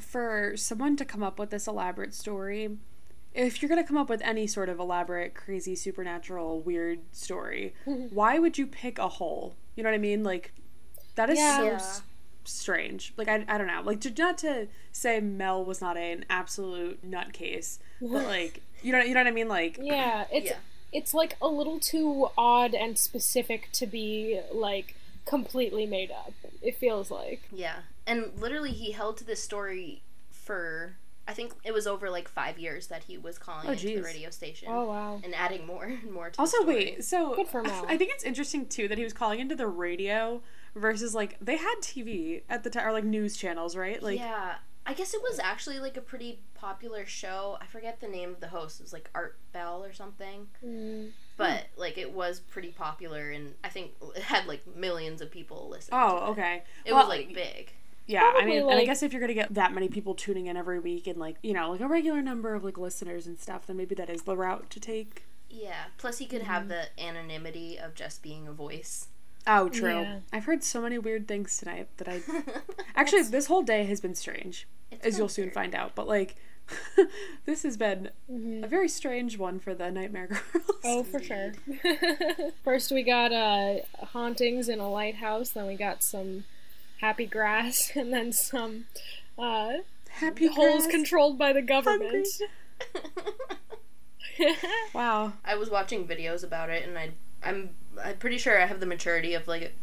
for 0.00 0.56
someone 0.56 0.96
to 0.96 1.04
come 1.04 1.22
up 1.22 1.38
with 1.38 1.50
this 1.50 1.66
elaborate 1.68 2.12
story, 2.14 2.76
if 3.36 3.60
you're 3.62 3.68
gonna 3.68 3.84
come 3.84 3.96
up 3.96 4.08
with 4.08 4.22
any 4.22 4.46
sort 4.46 4.68
of 4.68 4.78
elaborate, 4.78 5.34
crazy, 5.34 5.74
supernatural, 5.76 6.60
weird 6.60 7.00
story, 7.12 7.74
why 7.84 8.38
would 8.38 8.58
you 8.58 8.66
pick 8.66 8.98
a 8.98 9.08
hole? 9.08 9.54
You 9.76 9.82
know 9.82 9.90
what 9.90 9.94
I 9.94 9.98
mean? 9.98 10.24
Like, 10.24 10.52
that 11.16 11.30
is 11.30 11.38
Yeah. 11.38 11.56
so 11.58 11.64
Yeah. 11.64 11.74
s- 11.74 12.02
strange. 12.44 13.12
Like, 13.16 13.28
I, 13.28 13.44
I 13.48 13.58
don't 13.58 13.66
know. 13.66 13.82
Like, 13.84 14.00
to, 14.02 14.10
not 14.16 14.38
to 14.38 14.68
say 14.92 15.20
Mel 15.20 15.64
was 15.64 15.80
not 15.80 15.96
an 15.96 16.24
absolute 16.30 17.08
nutcase, 17.08 17.78
but 18.00 18.24
like, 18.26 18.62
you 18.82 18.92
know, 18.92 19.00
you 19.00 19.14
know 19.14 19.20
what 19.20 19.26
I 19.26 19.32
mean? 19.32 19.48
Like, 19.48 19.78
Yeah, 19.80 20.24
it's 20.32 20.50
Yeah. 20.50 20.56
it's 20.92 21.12
like 21.14 21.36
a 21.42 21.48
little 21.48 21.78
too 21.80 22.28
odd 22.38 22.74
and 22.74 22.98
specific 22.98 23.70
to 23.72 23.86
be 23.86 24.40
like 24.52 24.94
completely 25.26 25.86
made 25.86 26.10
up. 26.10 26.32
It 26.62 26.76
feels 26.76 27.10
like. 27.10 27.42
Yeah, 27.52 27.80
and 28.06 28.30
literally 28.38 28.72
he 28.72 28.92
held 28.92 29.16
to 29.18 29.24
this 29.24 29.42
story 29.42 30.02
for 30.30 30.96
I 31.28 31.32
think 31.32 31.52
it 31.64 31.72
was 31.72 31.86
over 31.86 32.08
like 32.10 32.28
five 32.28 32.58
years 32.58 32.86
that 32.88 33.04
he 33.04 33.18
was 33.18 33.36
calling 33.38 33.66
Oh, 33.68 33.72
into 33.72 33.86
the 33.96 34.02
radio 34.02 34.30
station 34.30 34.68
Oh 34.70 34.84
wow. 34.84 35.20
and 35.24 35.34
adding 35.34 35.66
more 35.66 35.84
and 35.84 36.10
more. 36.12 36.30
To 36.30 36.38
Also, 36.40 36.58
the 36.58 36.62
story. 36.62 36.74
wait. 36.76 37.04
So 37.04 37.34
Good 37.34 37.48
for 37.48 37.62
Mel. 37.62 37.84
I 37.88 37.96
think 37.96 38.12
it's 38.12 38.24
interesting 38.24 38.66
too 38.66 38.86
that 38.88 38.98
he 38.98 39.04
was 39.04 39.12
calling 39.12 39.40
into 39.40 39.54
the 39.56 39.66
radio 39.66 40.42
versus 40.74 41.14
like 41.14 41.36
they 41.40 41.56
had 41.56 41.74
TV 41.80 42.42
at 42.48 42.62
the 42.64 42.70
time 42.70 42.86
or 42.86 42.92
like 42.92 43.04
news 43.04 43.36
channels, 43.36 43.74
right? 43.76 44.02
Like 44.02 44.18
yeah, 44.20 44.56
I 44.86 44.94
guess 44.94 45.14
it 45.14 45.22
was 45.22 45.40
actually 45.40 45.80
like 45.80 45.96
a 45.96 46.00
pretty 46.00 46.38
popular 46.54 47.04
show. 47.06 47.58
I 47.60 47.66
forget 47.66 48.00
the 48.00 48.06
name 48.08 48.30
of 48.30 48.40
the 48.40 48.48
host. 48.48 48.78
It 48.80 48.84
was 48.84 48.92
like 48.92 49.10
Art 49.14 49.36
Bell 49.52 49.82
or 49.84 49.92
something. 49.92 50.46
Mm. 50.64 51.10
But 51.36 51.66
like 51.76 51.98
it 51.98 52.12
was 52.12 52.38
pretty 52.40 52.70
popular, 52.70 53.30
and 53.30 53.54
I 53.64 53.68
think 53.68 53.92
it 54.14 54.22
had 54.22 54.46
like 54.46 54.64
millions 54.76 55.20
of 55.20 55.30
people 55.30 55.68
listening. 55.70 55.98
Oh, 56.00 56.18
to 56.20 56.24
it. 56.26 56.28
okay. 56.30 56.62
It 56.84 56.92
Well, 56.92 57.08
was 57.08 57.08
like 57.08 57.34
big. 57.34 57.72
Yeah, 58.06 58.20
I 58.22 58.30
Probably, 58.32 58.50
mean, 58.60 58.70
and 58.70 58.78
I 58.80 58.84
guess 58.84 59.02
if 59.02 59.12
you're 59.12 59.20
gonna 59.20 59.34
get 59.34 59.52
that 59.54 59.72
many 59.74 59.88
people 59.88 60.14
tuning 60.14 60.46
in 60.46 60.56
every 60.56 60.78
week 60.78 61.06
and 61.08 61.18
like 61.18 61.36
you 61.42 61.52
know 61.52 61.70
like 61.72 61.80
a 61.80 61.88
regular 61.88 62.22
number 62.22 62.54
of 62.54 62.62
like 62.64 62.78
listeners 62.78 63.26
and 63.26 63.38
stuff, 63.40 63.66
then 63.66 63.76
maybe 63.76 63.94
that 63.96 64.08
is 64.10 64.22
the 64.22 64.36
route 64.36 64.70
to 64.70 64.80
take. 64.80 65.24
Yeah. 65.50 65.84
Plus, 65.98 66.18
he 66.18 66.26
could 66.26 66.42
Mm-hmm. 66.42 66.50
have 66.50 66.68
the 66.68 66.84
anonymity 67.00 67.78
of 67.78 67.94
just 67.94 68.22
being 68.22 68.46
a 68.46 68.52
voice. 68.52 69.08
Oh, 69.46 69.68
true. 69.68 70.00
Yeah. 70.00 70.18
I've 70.32 70.44
heard 70.44 70.64
so 70.64 70.80
many 70.82 70.98
weird 70.98 71.28
things 71.28 71.56
tonight 71.56 71.88
that 71.98 72.08
I 72.08 72.20
actually 72.96 73.22
this 73.22 73.46
whole 73.46 73.62
day 73.62 73.84
has 73.84 74.00
been 74.00 74.14
strange, 74.16 74.66
It's 74.90 75.06
as 75.06 75.14
been 75.14 75.18
you'll 75.20 75.28
soon 75.28 75.44
weird. 75.46 75.54
find 75.54 75.74
out. 75.74 75.94
But 75.94 76.08
like, 76.08 76.34
this 77.44 77.62
has 77.62 77.76
been 77.76 78.10
Mhm. 78.30 78.64
a 78.64 78.66
very 78.66 78.88
strange 78.88 79.38
one 79.38 79.60
for 79.60 79.72
the 79.72 79.88
Nightmare 79.90 80.26
Girls. 80.26 80.62
Oh, 80.84 81.02
for 81.04 81.22
sure. 81.22 81.52
First, 82.64 82.90
we 82.90 83.02
got 83.04 83.32
uh, 83.32 83.76
hauntings 84.12 84.68
in 84.68 84.80
a 84.80 84.90
lighthouse. 84.90 85.50
Then 85.50 85.66
we 85.68 85.76
got 85.76 86.02
some 86.02 86.42
happy 87.00 87.26
grass, 87.26 87.92
and 87.96 88.12
then 88.12 88.32
some 88.32 88.86
uh, 89.38 89.74
Happy 90.08 90.46
holes 90.46 90.84
grass, 90.84 90.90
controlled 90.90 91.38
by 91.38 91.52
the 91.52 91.62
government. 91.62 92.28
Wow. 94.94 95.32
I 95.44 95.54
was 95.56 95.70
watching 95.70 96.06
videos 96.06 96.44
about 96.44 96.68
it, 96.70 96.86
and 96.86 96.98
I 96.98 97.10
I'm 97.42 97.70
I'm 98.02 98.16
pretty 98.16 98.38
sure 98.38 98.60
I 98.60 98.66
have 98.66 98.80
the 98.80 98.86
maturity 98.86 99.34
of 99.34 99.48
like 99.48 99.74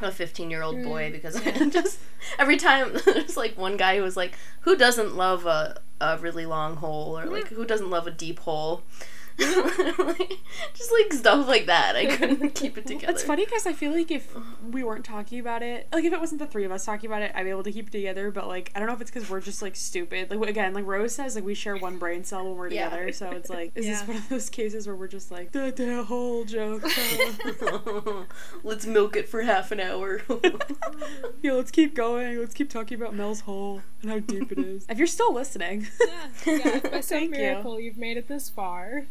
a 0.00 0.10
15 0.10 0.50
year 0.50 0.62
old 0.62 0.82
boy 0.82 1.10
Mm, 1.10 1.12
because 1.12 1.36
I 1.36 1.68
just 1.68 1.98
every 2.38 2.56
time 2.56 2.92
there's 3.04 3.36
like 3.36 3.56
one 3.56 3.76
guy 3.76 3.96
who 3.96 4.02
was 4.02 4.16
like, 4.16 4.36
who 4.60 4.76
doesn't 4.76 5.16
love 5.16 5.46
a 5.46 5.80
a 6.00 6.18
really 6.18 6.46
long 6.46 6.76
hole 6.76 7.18
or 7.18 7.26
like 7.26 7.48
who 7.48 7.64
doesn't 7.64 7.88
love 7.90 8.06
a 8.06 8.10
deep 8.10 8.40
hole. 8.40 8.82
just 9.38 10.92
like 10.92 11.12
stuff 11.12 11.48
like 11.48 11.66
that. 11.66 11.96
I 11.96 12.06
couldn't 12.16 12.50
keep 12.54 12.76
it 12.78 12.86
together. 12.86 13.12
It's 13.12 13.22
funny 13.22 13.44
because 13.44 13.66
I 13.66 13.72
feel 13.72 13.92
like 13.92 14.10
if 14.10 14.34
we 14.70 14.82
weren't 14.84 15.04
talking 15.04 15.38
about 15.40 15.62
it, 15.62 15.88
like 15.92 16.04
if 16.04 16.12
it 16.12 16.20
wasn't 16.20 16.40
the 16.40 16.46
three 16.46 16.64
of 16.64 16.72
us 16.72 16.84
talking 16.84 17.08
about 17.10 17.22
it, 17.22 17.32
I'd 17.34 17.44
be 17.44 17.50
able 17.50 17.62
to 17.64 17.72
keep 17.72 17.88
it 17.88 17.92
together. 17.92 18.30
But 18.30 18.48
like, 18.48 18.70
I 18.74 18.78
don't 18.78 18.88
know 18.88 18.94
if 18.94 19.00
it's 19.00 19.10
because 19.10 19.28
we're 19.28 19.40
just 19.40 19.62
like 19.62 19.76
stupid. 19.76 20.30
Like 20.30 20.48
again, 20.48 20.74
like 20.74 20.86
Rose 20.86 21.14
says, 21.14 21.34
like 21.34 21.44
we 21.44 21.54
share 21.54 21.76
one 21.76 21.98
brain 21.98 22.24
cell 22.24 22.44
when 22.44 22.56
we're 22.56 22.68
Yeah. 22.68 22.88
together. 22.90 23.12
So 23.12 23.30
it's 23.30 23.50
like, 23.50 23.72
is 23.76 23.86
this 23.86 24.00
Yeah. 24.00 24.06
one 24.06 24.16
of 24.16 24.28
those 24.28 24.50
cases 24.50 24.86
where 24.86 24.96
we're 24.96 25.08
just 25.08 25.30
like 25.30 25.52
the 25.52 25.72
the 25.74 26.04
whole 26.04 26.44
joke? 26.44 26.82
Let's 28.62 28.86
milk 28.86 29.16
it 29.16 29.28
for 29.28 29.42
half 29.42 29.72
an 29.72 29.80
hour. 29.80 30.22
yeah, 31.42 31.52
let's 31.52 31.70
keep 31.70 31.94
going. 31.94 32.38
Let's 32.38 32.54
keep 32.54 32.70
talking 32.70 33.00
about 33.00 33.14
Mel's 33.14 33.40
hole 33.40 33.82
and 34.02 34.10
how 34.10 34.18
deep 34.20 34.52
it 34.52 34.58
is. 34.58 34.86
if 34.88 34.98
you're 34.98 35.06
still 35.06 35.32
listening, 35.32 35.86
yeah, 36.00 36.28
yeah, 36.46 36.68
if 36.76 36.82
by 36.90 37.00
some 37.00 37.18
Thank 37.18 37.34
you. 37.34 37.40
miracle 37.40 37.80
you've 37.80 37.96
made 37.96 38.16
it 38.16 38.28
this 38.28 38.48
far. 38.50 39.06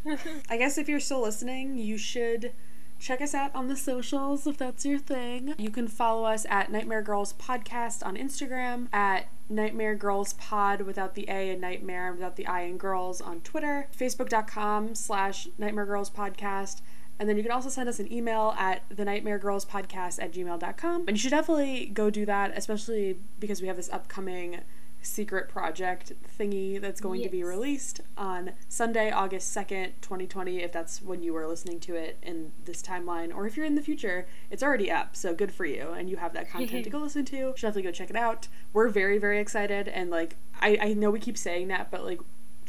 I 0.49 0.57
guess 0.57 0.78
if 0.78 0.88
you're 0.89 0.99
still 0.99 1.22
listening, 1.22 1.78
you 1.78 1.97
should 1.97 2.53
check 2.99 3.20
us 3.20 3.34
out 3.34 3.53
on 3.55 3.68
the 3.68 3.76
socials 3.76 4.45
if 4.45 4.57
that's 4.57 4.86
your 4.86 4.99
thing. 4.99 5.55
You 5.57 5.72
can 5.72 5.88
follow 5.88 6.26
us 6.26 6.45
at 6.49 6.72
Nightmare 6.72 7.01
Girls 7.01 7.34
Podcast 7.34 8.05
on 8.05 8.16
Instagram, 8.16 8.88
at 8.93 9.28
Nightmare 9.49 9.95
Girls 9.95 10.34
Pod 10.34 10.82
without 10.82 11.16
the 11.16 11.26
A 11.28 11.49
and 11.49 11.59
Nightmare 11.59 12.14
without 12.14 12.36
the 12.36 12.45
I 12.45 12.62
and 12.62 12.80
Girls 12.80 13.20
on 13.20 13.41
Twitter, 13.41 13.88
Facebook.com 13.97 14.95
slash 14.95 15.47
Nightmare 15.57 15.86
Girls 15.86 16.09
Podcast. 16.09 16.82
And 17.20 17.28
then 17.30 17.38
you 17.38 17.43
can 17.43 17.51
also 17.51 17.70
send 17.70 17.88
us 17.89 17.99
an 17.99 18.12
email 18.12 18.55
at 18.57 18.84
the 18.89 19.05
Nightmare 19.05 19.38
Girls 19.38 19.66
Podcast 19.66 20.22
at 20.22 20.32
gmail.com. 20.34 21.07
And 21.07 21.12
you 21.12 21.18
should 21.18 21.30
definitely 21.32 21.88
go 21.88 22.09
do 22.09 22.26
that, 22.26 22.53
especially 22.55 23.20
because 23.39 23.62
we 23.62 23.68
have 23.68 23.78
this 23.78 23.89
upcoming 23.89 24.62
secret 25.02 25.49
project 25.49 26.14
thingy 26.39 26.80
that's 26.80 27.02
going 27.02 27.22
to 27.24 27.30
be 27.30 27.43
released 27.43 28.02
on 28.18 28.52
Sunday, 28.70 29.12
August 29.12 29.56
2nd, 29.56 29.91
2020, 30.02 30.62
if 30.62 30.72
that's 30.72 31.02
when 31.02 31.22
you 31.22 31.34
were 31.34 31.47
listening 31.47 31.80
to 31.82 31.95
it 31.95 32.18
in 32.22 32.52
this 32.66 32.82
timeline, 32.82 33.34
or 33.36 33.47
if 33.47 33.58
you're 33.58 33.66
in 33.66 33.76
the 33.76 33.82
future, 33.82 34.28
it's 34.49 34.64
already 34.64 34.91
up, 34.91 35.16
so 35.16 35.34
good 35.34 35.52
for 35.52 35.66
you, 35.66 35.89
and 35.89 36.10
you 36.10 36.18
have 36.18 36.34
that 36.34 36.49
content 36.49 36.84
to 36.84 36.89
go 36.91 36.99
listen 36.99 37.26
to. 37.26 37.36
You 37.36 37.54
should 37.56 37.68
definitely 37.68 37.84
go 37.84 37.91
check 37.91 38.10
it 38.10 38.16
out. 38.16 38.47
We're 38.74 38.89
very, 38.89 39.18
very 39.18 39.39
excited, 39.39 39.88
and 39.88 40.10
like, 40.10 40.38
I, 40.60 40.78
I 40.82 40.93
know 40.93 41.10
we 41.10 41.20
keep 41.20 41.38
saying 41.38 41.68
that, 41.70 41.91
but 41.91 42.06
like, 42.06 42.20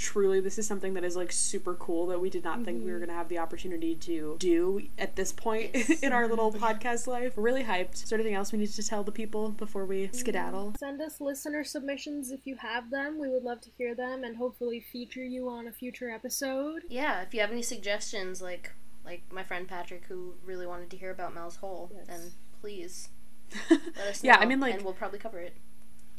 truly 0.02 0.40
this 0.40 0.58
is 0.58 0.66
something 0.66 0.94
that 0.94 1.04
is 1.04 1.14
like 1.14 1.30
super 1.30 1.74
cool 1.76 2.08
that 2.08 2.20
we 2.20 2.28
did 2.28 2.42
not 2.42 2.64
think 2.64 2.84
we 2.84 2.90
were 2.90 2.98
mm-hmm. 2.98 3.06
going 3.06 3.08
to 3.08 3.14
have 3.14 3.28
the 3.28 3.38
opportunity 3.38 3.94
to 3.94 4.36
do 4.40 4.82
at 4.98 5.14
this 5.14 5.32
point 5.32 5.70
Yes. 5.72 5.90
in 6.02 6.12
our 6.12 6.26
little 6.26 6.50
mm-hmm. 6.50 6.62
podcast 6.62 7.06
life. 7.06 7.36
We're 7.36 7.44
really 7.44 7.62
hyped. 7.62 7.94
Is 8.02 8.10
there 8.10 8.18
anything 8.18 8.34
else 8.34 8.50
we 8.50 8.58
need 8.58 8.72
to 8.72 8.82
tell 8.82 9.04
the 9.04 9.12
people 9.12 9.50
before 9.50 9.86
we 9.86 10.04
mm-hmm. 10.04 10.16
skedaddle? 10.16 10.74
Send 10.76 11.00
us 11.00 11.20
listener 11.20 11.62
submissions 11.62 12.32
if 12.32 12.46
you 12.48 12.56
have 12.56 12.90
them. 12.90 13.20
We 13.20 13.28
would 13.28 13.44
love 13.44 13.60
to 13.60 13.70
hear 13.78 13.94
them 13.94 14.24
and 14.24 14.36
hopefully 14.36 14.80
feature 14.80 15.24
you 15.24 15.48
on 15.48 15.68
a 15.68 15.72
future 15.72 16.10
episode. 16.10 16.82
yeah, 16.88 17.22
if 17.22 17.32
you 17.32 17.40
have 17.40 17.52
any 17.52 17.62
suggestions, 17.62 18.42
like 18.42 18.72
like 19.04 19.22
my 19.32 19.44
friend 19.44 19.68
Patrick 19.68 20.04
who 20.08 20.34
really 20.44 20.66
wanted 20.66 20.90
to 20.90 20.96
hear 20.96 21.12
about 21.12 21.32
Mel's 21.32 21.56
hole, 21.56 21.92
Yes. 21.94 22.06
then 22.08 22.32
please 22.60 23.08
let 23.70 23.80
us 24.08 24.22
know. 24.22 24.30
Yeah, 24.30 24.38
I 24.38 24.46
mean, 24.46 24.58
like- 24.58 24.74
and 24.74 24.82
we'll 24.82 24.94
probably 24.94 25.20
cover 25.20 25.38
it. 25.38 25.56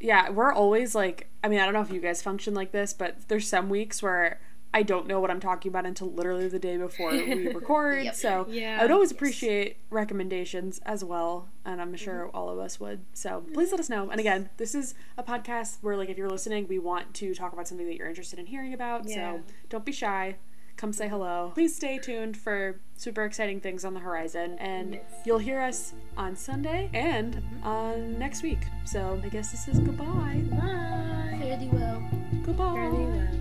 Yeah, 0.04 0.30
we're 0.30 0.52
always 0.52 0.94
like, 0.94 1.30
I 1.44 1.48
mean, 1.48 1.60
I 1.60 1.66
don't 1.66 1.74
know 1.74 1.82
if 1.82 1.92
you 1.92 2.02
guys 2.02 2.22
function 2.22 2.54
like 2.54 2.74
this, 2.74 2.94
but 2.94 3.28
there's 3.30 3.48
some 3.48 3.70
weeks 3.70 4.04
where 4.04 4.42
I 4.74 4.84
don't 4.84 5.08
know 5.08 5.20
what 5.22 5.32
I'm 5.32 5.40
talking 5.40 5.70
about 5.70 5.86
until 5.86 6.12
literally 6.12 6.50
the 6.50 6.60
day 6.60 6.76
before 6.78 7.12
we 7.12 7.48
record. 7.54 8.04
Yep. 8.04 8.16
So 8.16 8.46
Yeah. 8.50 8.78
I 8.80 8.84
would 8.84 8.92
always 8.92 9.12
Yes. 9.12 9.18
appreciate 9.18 9.78
recommendations 9.90 10.80
as 10.86 11.06
well, 11.06 11.48
and 11.64 11.80
I'm 11.82 11.96
sure 11.96 12.26
mm-hmm. 12.28 12.36
all 12.36 12.50
of 12.50 12.60
us 12.60 12.82
would. 12.82 13.06
So 13.14 13.46
please 13.54 13.72
let 13.72 13.80
us 13.80 13.90
know. 13.90 14.10
And 14.10 14.20
again, 14.20 14.50
this 14.58 14.76
is 14.76 14.94
a 15.18 15.24
podcast 15.24 15.78
where, 15.82 15.96
like, 15.96 16.10
if 16.10 16.18
you're 16.18 16.30
listening, 16.30 16.68
we 16.68 16.80
want 16.80 17.14
to 17.16 17.34
talk 17.34 17.54
about 17.54 17.68
something 17.68 17.88
that 17.88 17.96
you're 17.96 18.10
interested 18.10 18.40
in 18.40 18.48
hearing 18.48 18.74
about. 18.74 19.08
Yeah. 19.08 19.16
So 19.38 19.44
don't 19.70 19.86
be 19.86 19.94
shy. 19.94 20.36
Come 20.78 20.94
say 20.94 21.08
hello. 21.08 21.52
Please 21.54 21.76
stay 21.76 21.98
tuned 21.98 22.36
for 22.36 22.80
super 22.98 23.24
exciting 23.24 23.60
things 23.60 23.86
on 23.86 23.94
the 23.94 24.00
horizon. 24.00 24.58
And 24.60 24.94
yes. 24.96 25.04
you'll 25.26 25.38
hear 25.38 25.62
us 25.62 25.94
on 26.18 26.36
Sunday 26.36 26.90
and 26.94 27.42
on 27.64 28.18
next 28.20 28.44
week. 28.44 28.60
So 28.86 29.20
I 29.24 29.30
guess 29.30 29.52
this 29.52 29.68
is 29.68 29.80
goodbye. 29.80 30.44
Bye. 30.52 31.38
Fairly 31.40 31.70
well. 31.72 32.04
Goodbye. 32.44 32.74
Well. 32.74 33.33